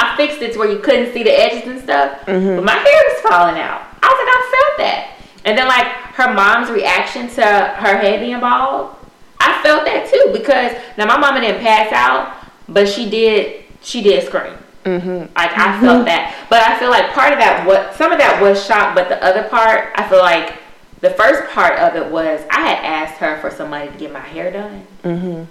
I 0.00 0.16
fixed 0.16 0.40
it 0.40 0.52
to 0.52 0.58
where 0.58 0.70
you 0.70 0.78
couldn't 0.78 1.12
see 1.12 1.22
the 1.24 1.32
edges 1.32 1.66
and 1.68 1.80
stuff, 1.80 2.20
Mhm. 2.26 2.56
but 2.56 2.64
my 2.64 2.72
hair 2.72 3.02
was 3.08 3.20
falling 3.20 3.60
out. 3.60 3.82
I 4.02 4.06
was 4.06 4.18
like, 4.18 4.34
I 4.36 4.40
felt 4.54 4.78
that. 4.78 5.06
And 5.44 5.58
then 5.58 5.66
like 5.66 5.86
her 6.14 6.32
mom's 6.32 6.70
reaction 6.70 7.28
to 7.30 7.42
her 7.44 7.96
head 7.98 8.20
being 8.20 8.38
bald, 8.40 8.94
I 9.40 9.60
felt 9.62 9.84
that 9.86 10.08
too 10.08 10.30
because 10.32 10.72
now 10.96 11.06
my 11.06 11.18
mama 11.18 11.40
didn't 11.40 11.60
pass 11.62 11.92
out, 11.92 12.34
but 12.68 12.88
she 12.88 13.08
did. 13.10 13.64
She 13.82 14.02
did 14.02 14.24
scream. 14.26 14.54
Mm-hmm. 14.84 15.18
Like 15.36 15.52
I 15.58 15.80
felt 15.80 16.04
that, 16.06 16.34
but 16.48 16.62
I 16.62 16.78
feel 16.78 16.90
like 16.90 17.10
part 17.12 17.32
of 17.32 17.38
that 17.40 17.64
what 17.66 17.94
some 17.94 18.12
of 18.12 18.18
that 18.18 18.40
was 18.40 18.64
shock, 18.64 18.94
but 18.94 19.08
the 19.08 19.22
other 19.24 19.42
part 19.44 19.90
I 19.96 20.08
feel 20.08 20.18
like 20.20 20.54
the 21.00 21.10
first 21.10 21.48
part 21.52 21.78
of 21.78 21.94
it 21.96 22.06
was 22.10 22.40
I 22.50 22.60
had 22.60 22.84
asked 22.84 23.18
her 23.18 23.38
for 23.40 23.50
some 23.50 23.70
money 23.70 23.88
to 23.90 23.96
get 23.98 24.12
my 24.12 24.20
hair 24.20 24.50
done. 24.50 24.86
Mm-hmm. 25.04 25.42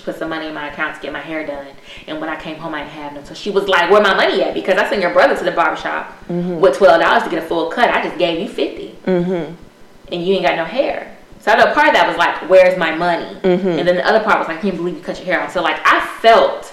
She 0.00 0.06
put 0.06 0.16
some 0.16 0.30
money 0.30 0.46
in 0.46 0.54
my 0.54 0.68
account 0.72 0.96
to 0.96 1.02
get 1.02 1.12
my 1.12 1.20
hair 1.20 1.46
done. 1.46 1.66
And 2.06 2.20
when 2.22 2.30
I 2.30 2.40
came 2.40 2.56
home, 2.56 2.74
I 2.74 2.80
didn't 2.80 2.92
have 2.92 3.12
none. 3.12 3.24
So 3.26 3.34
she 3.34 3.50
was 3.50 3.68
like, 3.68 3.90
"Where 3.90 4.00
my 4.00 4.14
money 4.14 4.42
at?" 4.42 4.54
Because 4.54 4.78
I 4.78 4.88
sent 4.88 5.02
your 5.02 5.12
brother 5.12 5.36
to 5.36 5.44
the 5.44 5.50
barbershop 5.52 6.10
with 6.28 6.78
twelve 6.78 7.02
dollars 7.02 7.24
to 7.24 7.28
get 7.30 7.42
a 7.42 7.46
full 7.46 7.68
cut. 7.70 7.90
I 7.90 8.02
just 8.02 8.16
gave 8.16 8.40
you 8.40 8.48
fifty, 8.48 8.96
Mm-hmm. 9.06 9.54
and 10.12 10.26
you 10.26 10.34
ain't 10.36 10.44
got 10.46 10.56
no 10.56 10.64
hair. 10.64 11.16
So 11.40 11.52
I 11.52 11.56
know 11.56 11.72
part 11.74 11.88
of 11.88 11.94
that 11.94 12.08
was 12.08 12.16
like, 12.16 12.48
"Where's 12.48 12.78
my 12.78 12.94
money?" 12.94 13.34
Mhm. 13.42 13.78
And 13.78 13.86
then 13.86 13.96
the 13.96 14.06
other 14.08 14.20
part 14.24 14.38
was 14.38 14.48
like, 14.48 14.58
"I 14.58 14.60
can't 14.62 14.76
believe 14.76 14.96
you 14.96 15.02
cut 15.02 15.18
your 15.18 15.26
hair 15.26 15.42
off." 15.42 15.52
So 15.52 15.60
like, 15.62 15.78
I 15.84 16.00
felt 16.22 16.72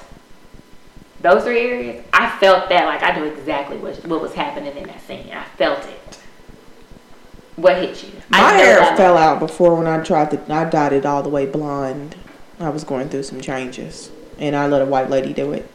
those 1.21 1.43
three 1.43 1.59
areas. 1.59 2.03
I 2.13 2.29
felt 2.39 2.69
that 2.69 2.85
like 2.85 3.03
I 3.03 3.11
knew 3.19 3.25
exactly 3.25 3.75
what 3.77 3.95
what 4.05 4.21
was 4.21 4.33
happening 4.33 4.75
in 4.77 4.87
that 4.87 5.01
scene. 5.05 5.29
I 5.33 5.43
felt 5.57 5.79
it. 5.79 6.19
What 7.57 7.75
hit 7.77 8.03
you? 8.03 8.11
My 8.29 8.37
hair 8.53 8.95
fell 8.95 9.17
out 9.17 9.39
before 9.39 9.75
when 9.75 9.87
I 9.87 10.01
tried 10.03 10.29
to. 10.31 10.39
I 10.53 10.63
dyed 10.65 10.93
it 10.93 11.05
all 11.05 11.23
the 11.23 11.29
way 11.29 11.45
blonde. 11.47 12.15
I 12.59 12.69
was 12.69 12.83
going 12.83 13.09
through 13.09 13.23
some 13.23 13.41
changes, 13.41 14.09
and 14.39 14.55
I 14.55 14.67
let 14.67 14.81
a 14.81 14.85
white 14.85 15.09
lady 15.09 15.33
do 15.33 15.51
it, 15.53 15.69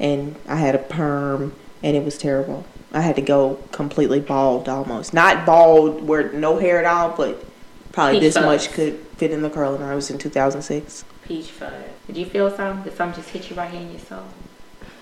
and 0.00 0.36
I 0.48 0.56
had 0.56 0.74
a 0.74 0.78
perm, 0.78 1.54
and 1.82 1.96
it 1.96 2.04
was 2.04 2.16
terrible. 2.18 2.64
I 2.92 3.00
had 3.00 3.16
to 3.16 3.22
go 3.22 3.58
completely 3.72 4.20
bald, 4.20 4.68
almost 4.68 5.14
not 5.14 5.46
bald 5.46 6.02
where 6.06 6.30
no 6.32 6.58
hair 6.58 6.78
at 6.78 6.84
all, 6.84 7.16
but 7.16 7.42
probably 7.92 8.16
Peach 8.16 8.22
this 8.22 8.34
fuzz. 8.34 8.44
much 8.44 8.72
could 8.72 8.98
fit 9.16 9.30
in 9.30 9.40
the 9.42 9.48
curl. 9.50 9.74
And 9.74 9.82
I 9.84 9.94
was 9.94 10.10
in 10.10 10.18
2006. 10.18 11.04
Peach 11.24 11.46
fuzz. 11.50 11.72
Did 12.06 12.16
you 12.18 12.26
feel 12.26 12.54
something? 12.54 12.84
Did 12.84 12.96
something 12.96 13.22
just 13.22 13.32
hit 13.32 13.48
you 13.48 13.56
right 13.56 13.70
here 13.70 13.80
in 13.80 13.90
your 13.92 14.00
soul? 14.00 14.24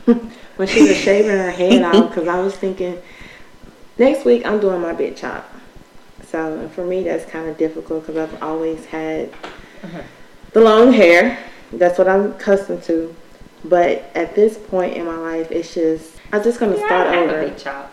when 0.56 0.68
she 0.68 0.82
was 0.88 0.96
shaving 0.96 1.30
her 1.32 1.50
head 1.50 1.82
off 1.82 2.08
because 2.10 2.28
I 2.28 2.40
was 2.40 2.54
thinking 2.56 3.00
next 3.99 4.25
week 4.25 4.46
I'm 4.46 4.58
doing 4.60 4.80
my 4.80 4.92
big 4.92 5.16
chop. 5.16 5.49
So 6.26 6.68
for 6.70 6.84
me 6.87 7.02
that's 7.02 7.25
kind 7.30 7.49
of 7.49 7.58
difficult 7.58 8.06
because 8.06 8.16
I've 8.16 8.42
always 8.42 8.84
had 8.87 9.30
Uh-huh. 9.82 10.02
The 10.52 10.61
long 10.61 10.92
hair. 10.92 11.38
That's 11.73 11.99
what 11.99 12.09
I'm 12.09 12.33
accustomed 12.33 12.83
to. 12.85 13.14
But 13.64 14.11
at 14.14 14.35
this 14.35 14.57
point 14.59 14.97
in 14.97 15.04
my 15.07 15.16
life, 15.16 15.50
it's 15.50 15.75
just 15.75 16.12
I'm 16.33 16.42
just 16.42 16.59
gonna 16.61 16.76
Yeah, 16.76 16.87
start 16.87 17.07
I 17.09 17.14
have 17.16 17.30
a 17.30 17.49
big 17.49 17.57
chop. 17.59 17.92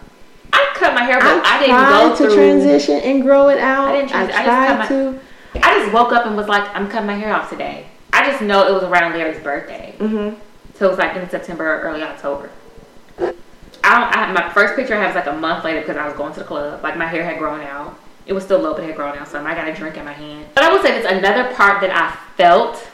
I 0.54 0.72
cut 0.76 0.94
my 0.94 1.04
hair, 1.04 1.20
but 1.20 1.46
I, 1.46 1.58
I, 1.58 1.60
didn't 1.60 1.90
go 1.90 2.10
to 2.16 2.34
through. 2.34 2.36
transition 2.36 2.96
and 3.02 3.22
grow 3.22 3.50
it 3.50 3.60
out. 3.60 3.88
I 3.90 3.92
I, 3.92 3.96
didn't 3.98 4.10
trans- 4.12 4.30
I 4.30 4.32
just 4.34 4.44
tried 4.46 4.68
cut 4.68 4.80
my- 4.80 4.88
to. 4.88 5.20
I 5.68 5.80
just 5.80 5.94
woke 5.94 6.12
up 6.14 6.26
and 6.26 6.38
was 6.38 6.48
like, 6.48 6.64
I'm 6.76 6.88
cutting 6.90 7.08
my 7.08 7.16
hair 7.16 7.34
off 7.34 7.50
today. 7.50 7.88
I 8.14 8.30
just 8.30 8.42
know 8.42 8.68
it 8.68 8.72
was 8.74 8.84
around 8.84 9.14
Larry's 9.14 9.42
birthday, 9.44 9.96
hmm 9.98 10.30
so 10.76 10.86
it 10.86 10.90
was 10.90 10.98
like 11.00 11.16
in 11.16 11.28
September 11.30 11.66
or 11.66 11.80
early 11.82 12.04
October. 12.04 12.50
I 13.20 13.24
don't. 13.24 13.36
I, 13.84 14.32
my 14.32 14.50
first 14.54 14.76
picture 14.76 14.96
I 14.96 15.00
have 15.02 15.10
is 15.12 15.16
like 15.16 15.28
a 15.28 15.34
month 15.38 15.64
later 15.64 15.80
because 15.82 15.98
I 15.98 16.06
was 16.08 16.16
going 16.16 16.34
to 16.34 16.40
the 16.40 16.46
club. 16.46 16.84
Like 16.84 16.98
my 16.98 17.06
hair 17.08 17.24
had 17.26 17.38
grown 17.40 17.62
out. 17.62 17.98
It 18.28 18.34
was 18.34 18.44
still 18.44 18.60
low, 18.60 18.74
but 18.74 18.84
it 18.84 18.88
had 18.88 18.96
grown 18.96 19.18
out. 19.18 19.28
So 19.28 19.44
I 19.44 19.56
got 19.56 19.68
a 19.68 19.74
drink 19.74 19.98
in 19.98 20.06
my 20.06 20.14
hand. 20.14 20.48
But 20.54 20.64
I 20.64 20.72
will 20.72 20.82
say 20.82 20.92
this: 20.92 21.10
another 21.10 21.54
part 21.56 21.82
that 21.82 21.92
I 21.92 22.16
felt. 22.36 22.86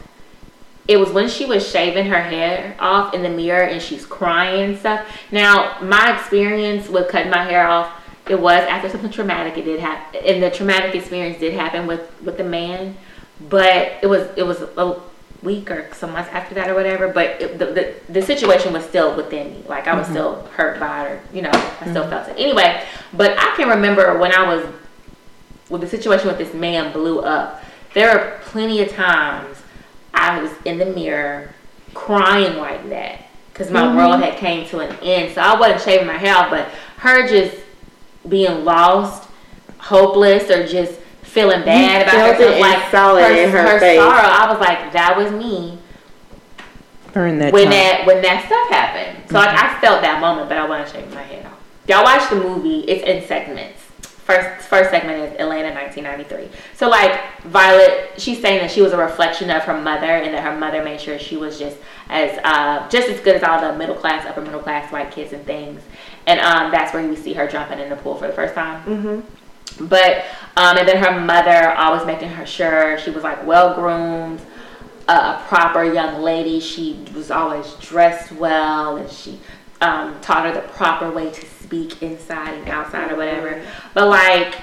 It 0.86 0.98
was 0.98 1.12
when 1.12 1.30
she 1.30 1.46
was 1.46 1.66
shaving 1.68 2.08
her 2.08 2.22
hair 2.22 2.76
off 2.78 3.14
in 3.14 3.24
the 3.24 3.30
mirror 3.30 3.64
and 3.64 3.82
she's 3.82 4.06
crying 4.06 4.72
and 4.72 4.78
stuff. 4.78 5.08
Now, 5.32 5.80
my 5.82 6.14
experience 6.14 6.90
with 6.90 7.08
cutting 7.08 7.32
my 7.32 7.46
hair 7.46 7.66
off, 7.66 7.90
it 8.28 8.38
was 8.38 8.62
after 8.68 8.90
something 8.90 9.10
traumatic. 9.10 9.58
It 9.58 9.64
did 9.64 9.80
happen, 9.80 10.22
and 10.26 10.44
the 10.44 10.52
traumatic 10.52 10.94
experience 10.94 11.40
did 11.40 11.54
happen 11.54 11.88
with 11.88 12.02
with 12.22 12.38
the 12.38 12.44
man, 12.44 12.98
but 13.50 13.94
it 14.02 14.08
was 14.08 14.28
it 14.38 14.44
was 14.44 14.62
a 14.62 15.00
week 15.42 15.70
or 15.70 15.94
some 15.94 16.12
months 16.12 16.30
after 16.32 16.56
that 16.56 16.70
or 16.70 16.74
whatever. 16.74 17.10
But 17.10 17.42
it, 17.42 17.60
the, 17.60 17.66
the 17.66 17.96
the 18.10 18.22
situation 18.22 18.74
was 18.74 18.86
still 18.86 19.16
within 19.16 19.54
me. 19.54 19.64
Like 19.68 19.88
I 19.88 19.96
was 19.96 20.06
mm-hmm. 20.06 20.14
still 20.14 20.42
hurt 20.56 20.80
by 20.80 21.08
it, 21.08 21.12
or 21.12 21.22
you 21.34 21.42
know, 21.42 21.52
I 21.52 21.90
still 21.90 22.04
mm-hmm. 22.04 22.10
felt 22.10 22.30
it. 22.30 22.38
Anyway, 22.38 22.84
but 23.14 23.38
I 23.38 23.56
can 23.56 23.70
remember 23.70 24.18
when 24.18 24.32
I 24.32 24.54
was 24.54 24.66
when 25.74 25.82
the 25.82 25.88
situation 25.88 26.28
with 26.28 26.38
this 26.38 26.54
man 26.54 26.94
blew 26.94 27.20
up. 27.22 27.64
There 27.96 28.12
are 28.12 28.40
plenty 28.44 28.82
of 28.84 28.90
times 28.90 29.58
I 30.14 30.40
was 30.40 30.52
in 30.66 30.78
the 30.78 30.86
mirror 30.86 31.52
crying 31.96 32.58
like 32.58 32.88
that 32.90 33.26
because 33.52 33.72
my 33.72 33.82
mm-hmm. 33.82 33.98
world 33.98 34.20
had 34.22 34.38
came 34.38 34.68
to 34.68 34.80
an 34.82 34.96
end. 35.02 35.34
So 35.34 35.42
I 35.42 35.60
wasn't 35.60 35.82
shaving 35.82 36.06
my 36.06 36.18
hair 36.18 36.36
off, 36.36 36.52
but 36.52 36.70
her 36.98 37.28
just 37.28 37.58
being 38.30 38.64
lost, 38.64 39.28
hopeless, 39.80 40.52
or 40.52 40.68
just 40.68 41.00
feeling 41.24 41.66
bad 41.66 42.04
about 42.04 42.38
herself, 42.38 42.60
like 42.62 42.92
saw 42.92 43.18
it 43.18 43.32
in 43.36 43.50
her 43.50 43.80
face. 43.80 43.98
sorrow. 43.98 44.14
I 44.14 44.52
was 44.52 44.60
like, 44.60 44.94
that 44.94 45.18
was 45.18 45.32
me 45.32 45.80
During 47.14 47.40
that 47.40 47.52
when 47.52 47.64
time. 47.64 47.72
that 47.72 48.06
when 48.06 48.22
that 48.22 48.46
stuff 48.46 48.70
happened. 48.70 49.28
So 49.28 49.38
like 49.38 49.50
mm-hmm. 49.50 49.76
I 49.76 49.82
felt 49.82 50.04
that 50.04 50.22
moment, 50.22 50.50
but 50.50 50.60
I 50.60 50.68
wasn't 50.68 50.98
shaving 50.98 51.16
my 51.16 51.24
hair. 51.24 51.48
off. 51.48 51.58
Y'all 51.88 52.04
watch 52.04 52.30
the 52.30 52.36
movie. 52.36 52.82
It's 52.82 53.04
in 53.04 53.28
segments. 53.28 53.83
First 54.24 54.68
first 54.70 54.90
segment 54.90 55.18
is 55.20 55.32
Atlanta 55.40 55.74
1993. 55.74 56.50
So 56.76 56.88
like 56.88 57.20
Violet, 57.42 58.14
she's 58.18 58.40
saying 58.42 58.60
that 58.60 58.72
she 58.72 58.82
was 58.82 58.94
a 58.94 58.98
reflection 58.98 59.50
of 59.50 59.64
her 59.64 59.78
mother, 59.78 60.06
and 60.06 60.34
that 60.34 60.44
her 60.44 60.58
mother 60.58 60.82
made 60.82 61.02
sure 61.02 61.20
she 61.20 61.36
was 61.36 61.60
just 61.60 61.78
as 62.08 62.40
uh, 62.46 62.88
just 62.90 63.10
as 63.10 63.20
good 63.20 63.36
as 63.36 63.44
all 63.44 63.60
the 63.60 63.78
middle 63.78 63.96
class, 63.96 64.26
upper 64.26 64.40
middle 64.40 64.62
class 64.62 64.90
white 64.94 65.12
kids 65.12 65.34
and 65.34 65.46
things. 65.46 65.82
And 66.26 66.40
um, 66.40 66.72
that's 66.72 66.94
where 66.94 67.06
we 67.06 67.18
see 67.18 67.34
her 67.34 67.48
jumping 67.48 67.80
in 67.80 67.90
the 67.90 67.98
pool 67.98 68.16
for 68.16 68.28
the 68.28 68.34
first 68.34 68.56
time. 68.56 68.82
hmm 68.84 69.86
But 69.88 70.24
um, 70.56 70.78
and 70.78 70.88
then 70.88 71.04
her 71.04 71.20
mother 71.20 71.72
always 71.74 72.06
making 72.06 72.30
her 72.30 72.46
sure 72.46 72.98
she 73.00 73.10
was 73.12 73.24
like 73.24 73.46
well 73.46 73.76
groomed, 73.76 74.40
a 75.10 75.42
proper 75.48 75.84
young 75.84 76.22
lady. 76.22 76.62
She 76.62 77.06
was 77.14 77.30
always 77.30 77.74
dressed 77.82 78.32
well, 78.32 78.96
and 78.96 79.12
she 79.12 79.38
um, 79.82 80.18
taught 80.22 80.46
her 80.46 80.54
the 80.54 80.66
proper 80.70 81.12
way 81.12 81.30
to 81.30 81.46
speak 81.74 82.02
inside 82.02 82.54
and 82.54 82.70
outside 82.70 83.12
or 83.12 83.16
whatever. 83.16 83.62
But 83.94 84.10
like. 84.10 84.56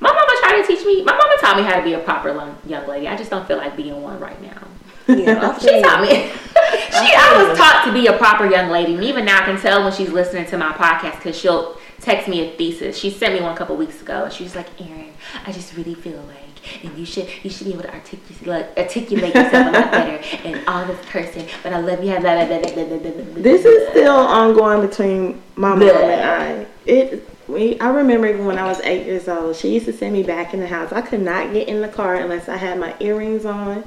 My 0.00 0.12
mama 0.12 0.32
tried 0.38 0.62
to 0.62 0.64
teach 0.64 0.86
me. 0.86 1.02
My 1.02 1.10
mama 1.10 1.34
taught 1.40 1.56
me 1.56 1.64
how 1.64 1.76
to 1.76 1.82
be 1.82 1.94
a 1.94 1.98
proper 1.98 2.28
young 2.68 2.86
lady. 2.86 3.08
I 3.08 3.16
just 3.16 3.32
don't 3.32 3.48
feel 3.48 3.56
like 3.56 3.76
being 3.76 4.00
one 4.00 4.20
right 4.20 4.40
now. 4.40 4.62
Yeah, 5.08 5.58
She 5.58 5.82
taught 5.82 6.02
me. 6.02 6.08
she, 6.30 7.14
I 7.16 7.44
was 7.48 7.58
taught 7.58 7.82
to 7.84 7.92
be 7.92 8.06
a 8.06 8.16
proper 8.16 8.48
young 8.48 8.70
lady, 8.70 8.94
and 8.94 9.02
even 9.02 9.24
now 9.24 9.42
I 9.42 9.44
can 9.44 9.60
tell 9.60 9.82
when 9.82 9.92
she's 9.92 10.10
listening 10.10 10.46
to 10.50 10.56
my 10.56 10.70
podcast 10.70 11.16
because 11.16 11.36
she'll 11.36 11.78
text 12.00 12.28
me 12.28 12.48
a 12.48 12.56
thesis. 12.56 12.96
She 12.96 13.10
sent 13.10 13.34
me 13.34 13.40
one 13.40 13.52
a 13.52 13.56
couple 13.56 13.74
weeks 13.74 14.00
ago, 14.00 14.22
and 14.22 14.32
she 14.32 14.44
was 14.44 14.54
like, 14.54 14.68
"Erin, 14.80 15.14
I 15.44 15.50
just 15.50 15.74
really 15.74 15.94
feel 15.94 16.22
like, 16.28 16.47
and 16.82 16.96
you 16.98 17.04
should, 17.04 17.28
you 17.42 17.50
should 17.50 17.66
be 17.66 17.72
able 17.72 17.82
to 17.82 17.94
articulate, 17.94 18.66
articulate 18.76 19.34
yourself 19.34 19.68
a 19.68 19.70
lot 19.70 19.90
better, 19.90 20.22
and 20.44 20.66
all 20.68 20.84
this 20.86 21.04
person. 21.06 21.46
But 21.62 21.72
I 21.72 21.80
love 21.80 22.02
you." 22.02 22.18
Blah, 22.18 22.46
blah, 22.46 22.58
blah, 22.58 23.42
This 23.42 23.64
is 23.64 23.88
still 23.90 24.16
ongoing 24.16 24.86
between 24.86 25.40
my 25.56 25.74
mom 25.74 25.82
and 25.82 26.20
I. 26.20 26.66
It. 26.86 27.28
We, 27.48 27.80
I 27.80 27.88
remember 27.88 28.26
even 28.26 28.44
when 28.44 28.58
I 28.58 28.64
was 28.64 28.78
eight 28.80 29.06
years 29.06 29.26
old, 29.26 29.56
she 29.56 29.72
used 29.72 29.86
to 29.86 29.92
send 29.92 30.12
me 30.12 30.22
back 30.22 30.52
in 30.52 30.60
the 30.60 30.66
house. 30.66 30.92
I 30.92 31.00
could 31.00 31.22
not 31.22 31.54
get 31.54 31.66
in 31.66 31.80
the 31.80 31.88
car 31.88 32.16
unless 32.16 32.46
I 32.46 32.58
had 32.58 32.78
my 32.78 32.94
earrings 33.00 33.46
on, 33.46 33.84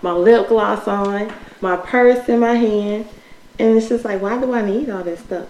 my 0.00 0.12
lip 0.12 0.48
gloss 0.48 0.88
on, 0.88 1.30
my 1.60 1.76
purse 1.76 2.26
in 2.30 2.40
my 2.40 2.54
hand. 2.54 3.06
And 3.58 3.76
it's 3.76 3.90
just 3.90 4.06
like, 4.06 4.22
why 4.22 4.40
do 4.40 4.54
I 4.54 4.62
need 4.62 4.88
all 4.88 5.04
this 5.04 5.20
stuff? 5.20 5.46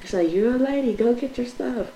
She's 0.00 0.14
like, 0.14 0.32
you're 0.32 0.54
a 0.54 0.58
lady, 0.58 0.94
go 0.94 1.14
get 1.14 1.36
your 1.36 1.46
stuff. 1.46 1.92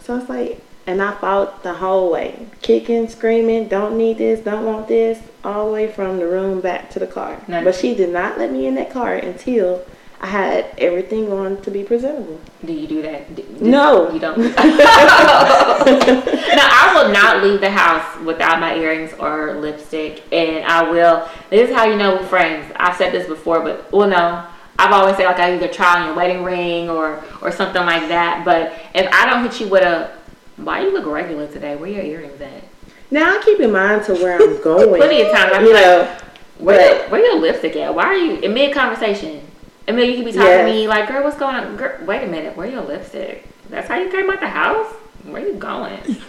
So 0.00 0.14
I 0.14 0.18
was 0.18 0.28
like, 0.28 0.60
and 0.88 1.02
I 1.02 1.12
fought 1.12 1.62
the 1.62 1.74
whole 1.74 2.10
way, 2.10 2.46
kicking, 2.62 3.08
screaming, 3.10 3.68
don't 3.68 3.98
need 3.98 4.16
this, 4.16 4.40
don't 4.40 4.64
want 4.64 4.88
this, 4.88 5.18
all 5.44 5.66
the 5.66 5.72
way 5.74 5.92
from 5.92 6.18
the 6.18 6.26
room 6.26 6.62
back 6.62 6.88
to 6.92 6.98
the 6.98 7.06
car. 7.06 7.38
Now- 7.46 7.62
but 7.62 7.74
she 7.74 7.94
did 7.94 8.08
not 8.08 8.38
let 8.38 8.50
me 8.50 8.66
in 8.66 8.74
that 8.76 8.90
car 8.90 9.14
until 9.14 9.84
I 10.20 10.26
had 10.28 10.64
everything 10.78 11.30
on 11.30 11.60
to 11.60 11.70
be 11.70 11.84
presentable. 11.84 12.40
Do 12.64 12.72
you 12.72 12.86
do 12.88 13.02
that? 13.02 13.36
Do- 13.36 13.44
No. 13.60 14.10
you 14.10 14.18
don't. 14.18 14.38
no, 14.48 14.54
I 14.56 16.92
will 16.96 17.12
not 17.12 17.44
leave 17.44 17.60
the 17.60 17.70
house 17.70 18.18
without 18.24 18.58
my 18.58 18.74
earrings 18.74 19.12
or 19.20 19.52
lipstick, 19.60 20.22
and 20.32 20.64
I 20.64 20.90
will. 20.90 21.28
This 21.50 21.68
is 21.68 21.76
how 21.76 21.84
you 21.84 21.96
know 21.96 22.22
friends. 22.24 22.72
I've 22.76 22.96
said 22.96 23.12
this 23.12 23.28
before, 23.28 23.60
but 23.60 23.92
well, 23.92 24.08
no, 24.08 24.44
I've 24.78 24.92
always 24.92 25.16
said 25.16 25.26
like 25.26 25.38
I 25.38 25.54
either 25.54 25.68
try 25.68 26.00
on 26.00 26.06
your 26.06 26.14
wedding 26.16 26.42
ring 26.42 26.88
or 26.90 27.22
or 27.42 27.52
something 27.52 27.82
like 27.84 28.08
that. 28.08 28.42
But 28.44 28.72
if 28.94 29.06
I 29.12 29.26
don't 29.28 29.42
hit 29.44 29.60
you 29.60 29.68
with 29.68 29.82
a, 29.82 30.17
why 30.58 30.82
you 30.82 30.92
look 30.92 31.06
regular 31.06 31.46
today? 31.46 31.76
Where 31.76 31.90
your 31.90 32.02
earrings 32.04 32.40
at? 32.40 32.64
Now 33.10 33.38
I 33.38 33.42
keep 33.44 33.60
in 33.60 33.72
mind 33.72 34.04
to 34.04 34.14
where 34.14 34.40
I'm 34.40 34.62
going. 34.62 34.96
Plenty 34.96 35.22
of 35.22 35.32
time. 35.32 35.52
I'm 35.52 35.64
you 35.64 35.72
like, 35.72 35.82
know, 35.84 36.16
where 36.58 36.98
your, 37.00 37.08
where 37.10 37.24
your 37.24 37.38
lipstick 37.40 37.76
at? 37.76 37.94
Why 37.94 38.04
are 38.04 38.16
you 38.16 38.38
in 38.40 38.52
mid 38.54 38.74
conversation? 38.74 39.40
And 39.86 39.96
then 39.98 40.08
you 40.08 40.16
can 40.16 40.24
be 40.24 40.32
talking 40.32 40.48
Yes. 40.48 40.66
to 40.68 40.72
me 40.72 40.86
like, 40.88 41.08
girl, 41.08 41.24
what's 41.24 41.38
going 41.38 41.54
on? 41.56 41.76
Girl, 41.76 42.04
wait 42.04 42.22
a 42.22 42.26
minute, 42.26 42.56
where 42.56 42.66
your 42.68 42.82
lipstick? 42.82 43.48
That's 43.70 43.88
how 43.88 43.96
you 43.96 44.10
came 44.10 44.28
out 44.30 44.40
the 44.40 44.48
house? 44.48 44.92
Where 45.24 45.46
you 45.46 45.54
going? 45.54 45.98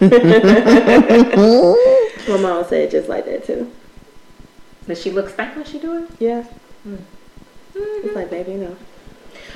my 2.28 2.36
mom 2.40 2.64
said 2.64 2.90
just 2.90 3.08
like 3.08 3.24
that 3.26 3.44
too. 3.46 3.70
Does 4.86 5.00
she 5.00 5.10
look 5.10 5.28
stank 5.28 5.56
when 5.56 5.64
she 5.64 5.78
do 5.78 6.02
it? 6.02 6.10
Yeah. 6.18 6.42
Hmm. 6.82 6.96
It's 7.74 8.14
like, 8.14 8.30
baby, 8.30 8.54
no. 8.54 8.76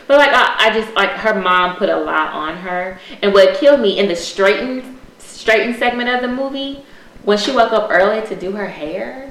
But 0.06 0.18
like 0.18 0.30
I, 0.32 0.68
I 0.68 0.70
just 0.72 0.92
like 0.94 1.10
her 1.10 1.40
mom 1.40 1.76
put 1.76 1.88
a 1.88 1.96
lot 1.96 2.32
on 2.32 2.58
her. 2.58 2.98
And 3.22 3.32
what 3.32 3.56
killed 3.56 3.80
me 3.80 3.98
in 3.98 4.08
the 4.08 4.16
straightened 4.16 4.98
straighten 5.18 5.74
segment 5.74 6.08
of 6.08 6.22
the 6.22 6.28
movie, 6.28 6.84
when 7.24 7.38
she 7.38 7.52
woke 7.52 7.72
up 7.72 7.90
early 7.90 8.26
to 8.28 8.36
do 8.36 8.52
her 8.52 8.66
hair. 8.66 9.30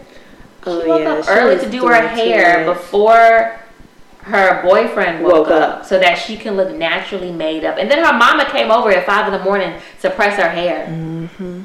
Oh, 0.65 0.81
she 0.81 0.87
woke 0.87 1.01
yeah, 1.01 1.13
up 1.13 1.25
she 1.25 1.31
early 1.31 1.59
to 1.59 1.69
do 1.69 1.87
her 1.87 2.07
hair 2.07 2.65
before 2.65 3.59
her 4.21 4.61
boyfriend 4.61 5.23
woke, 5.23 5.33
Woke 5.33 5.47
up, 5.49 5.79
up. 5.79 5.85
so 5.85 5.99
that 5.99 6.15
she 6.15 6.37
can 6.37 6.55
look 6.55 6.73
naturally 6.73 7.31
made 7.31 7.65
up. 7.65 7.77
And 7.77 7.91
then 7.91 8.03
her 8.03 8.13
mama 8.13 8.45
came 8.49 8.71
over 8.71 8.89
at 8.91 9.05
five 9.05 9.31
in 9.31 9.37
the 9.37 9.43
morning 9.43 9.79
to 10.01 10.09
press 10.09 10.37
her 10.37 10.49
hair. 10.49 10.87
Mm-hmm. 10.87 11.63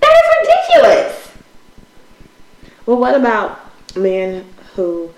That 0.00 0.12
is 0.12 0.48
ridiculous. 0.48 1.32
Well, 2.84 2.98
what 2.98 3.14
about 3.14 3.60
men 3.96 4.46
who 4.74 5.12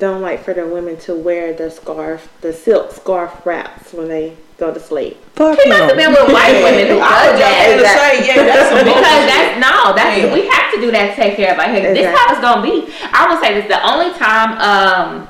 don't 0.00 0.20
like 0.22 0.42
for 0.42 0.52
the 0.54 0.66
women 0.66 0.96
to 1.06 1.14
wear 1.14 1.52
the 1.52 1.70
scarf, 1.70 2.28
the 2.40 2.52
silk 2.52 2.90
scarf 2.92 3.46
wraps 3.46 3.92
when 3.92 4.08
they 4.08 4.36
go 4.58 4.74
to 4.74 4.80
sleep? 4.80 5.16
Fuck 5.36 5.60
She 5.60 5.68
must 5.68 5.82
have 5.82 5.96
been 5.96 6.10
with 6.10 6.32
white 6.32 6.62
women 6.64 6.88
who 6.88 6.98
I 7.00 7.26
does 7.26 7.32
was 7.32 7.40
that. 7.40 7.66
gonna 7.76 8.24
say, 8.24 8.26
yeah, 8.26 8.42
that's 8.44 8.70
because 8.82 9.22
that's 9.30 9.60
no, 9.60 9.94
that's 9.94 10.18
Yeah. 10.20 10.34
we 10.34 10.48
have 10.48 10.72
to 10.74 10.80
do 10.80 10.90
that 10.90 11.10
to 11.10 11.16
take 11.16 11.36
care 11.36 11.52
of 11.52 11.58
our 11.58 11.66
hair. 11.66 11.94
This 11.94 12.06
is 12.08 12.18
how 12.18 12.32
it's 12.32 12.40
gonna 12.40 12.62
be. 12.62 12.92
I 13.12 13.28
will 13.30 13.40
say 13.40 13.54
this: 13.54 13.68
the 13.68 13.80
only 13.86 14.12
time 14.18 14.50
um 14.58 15.28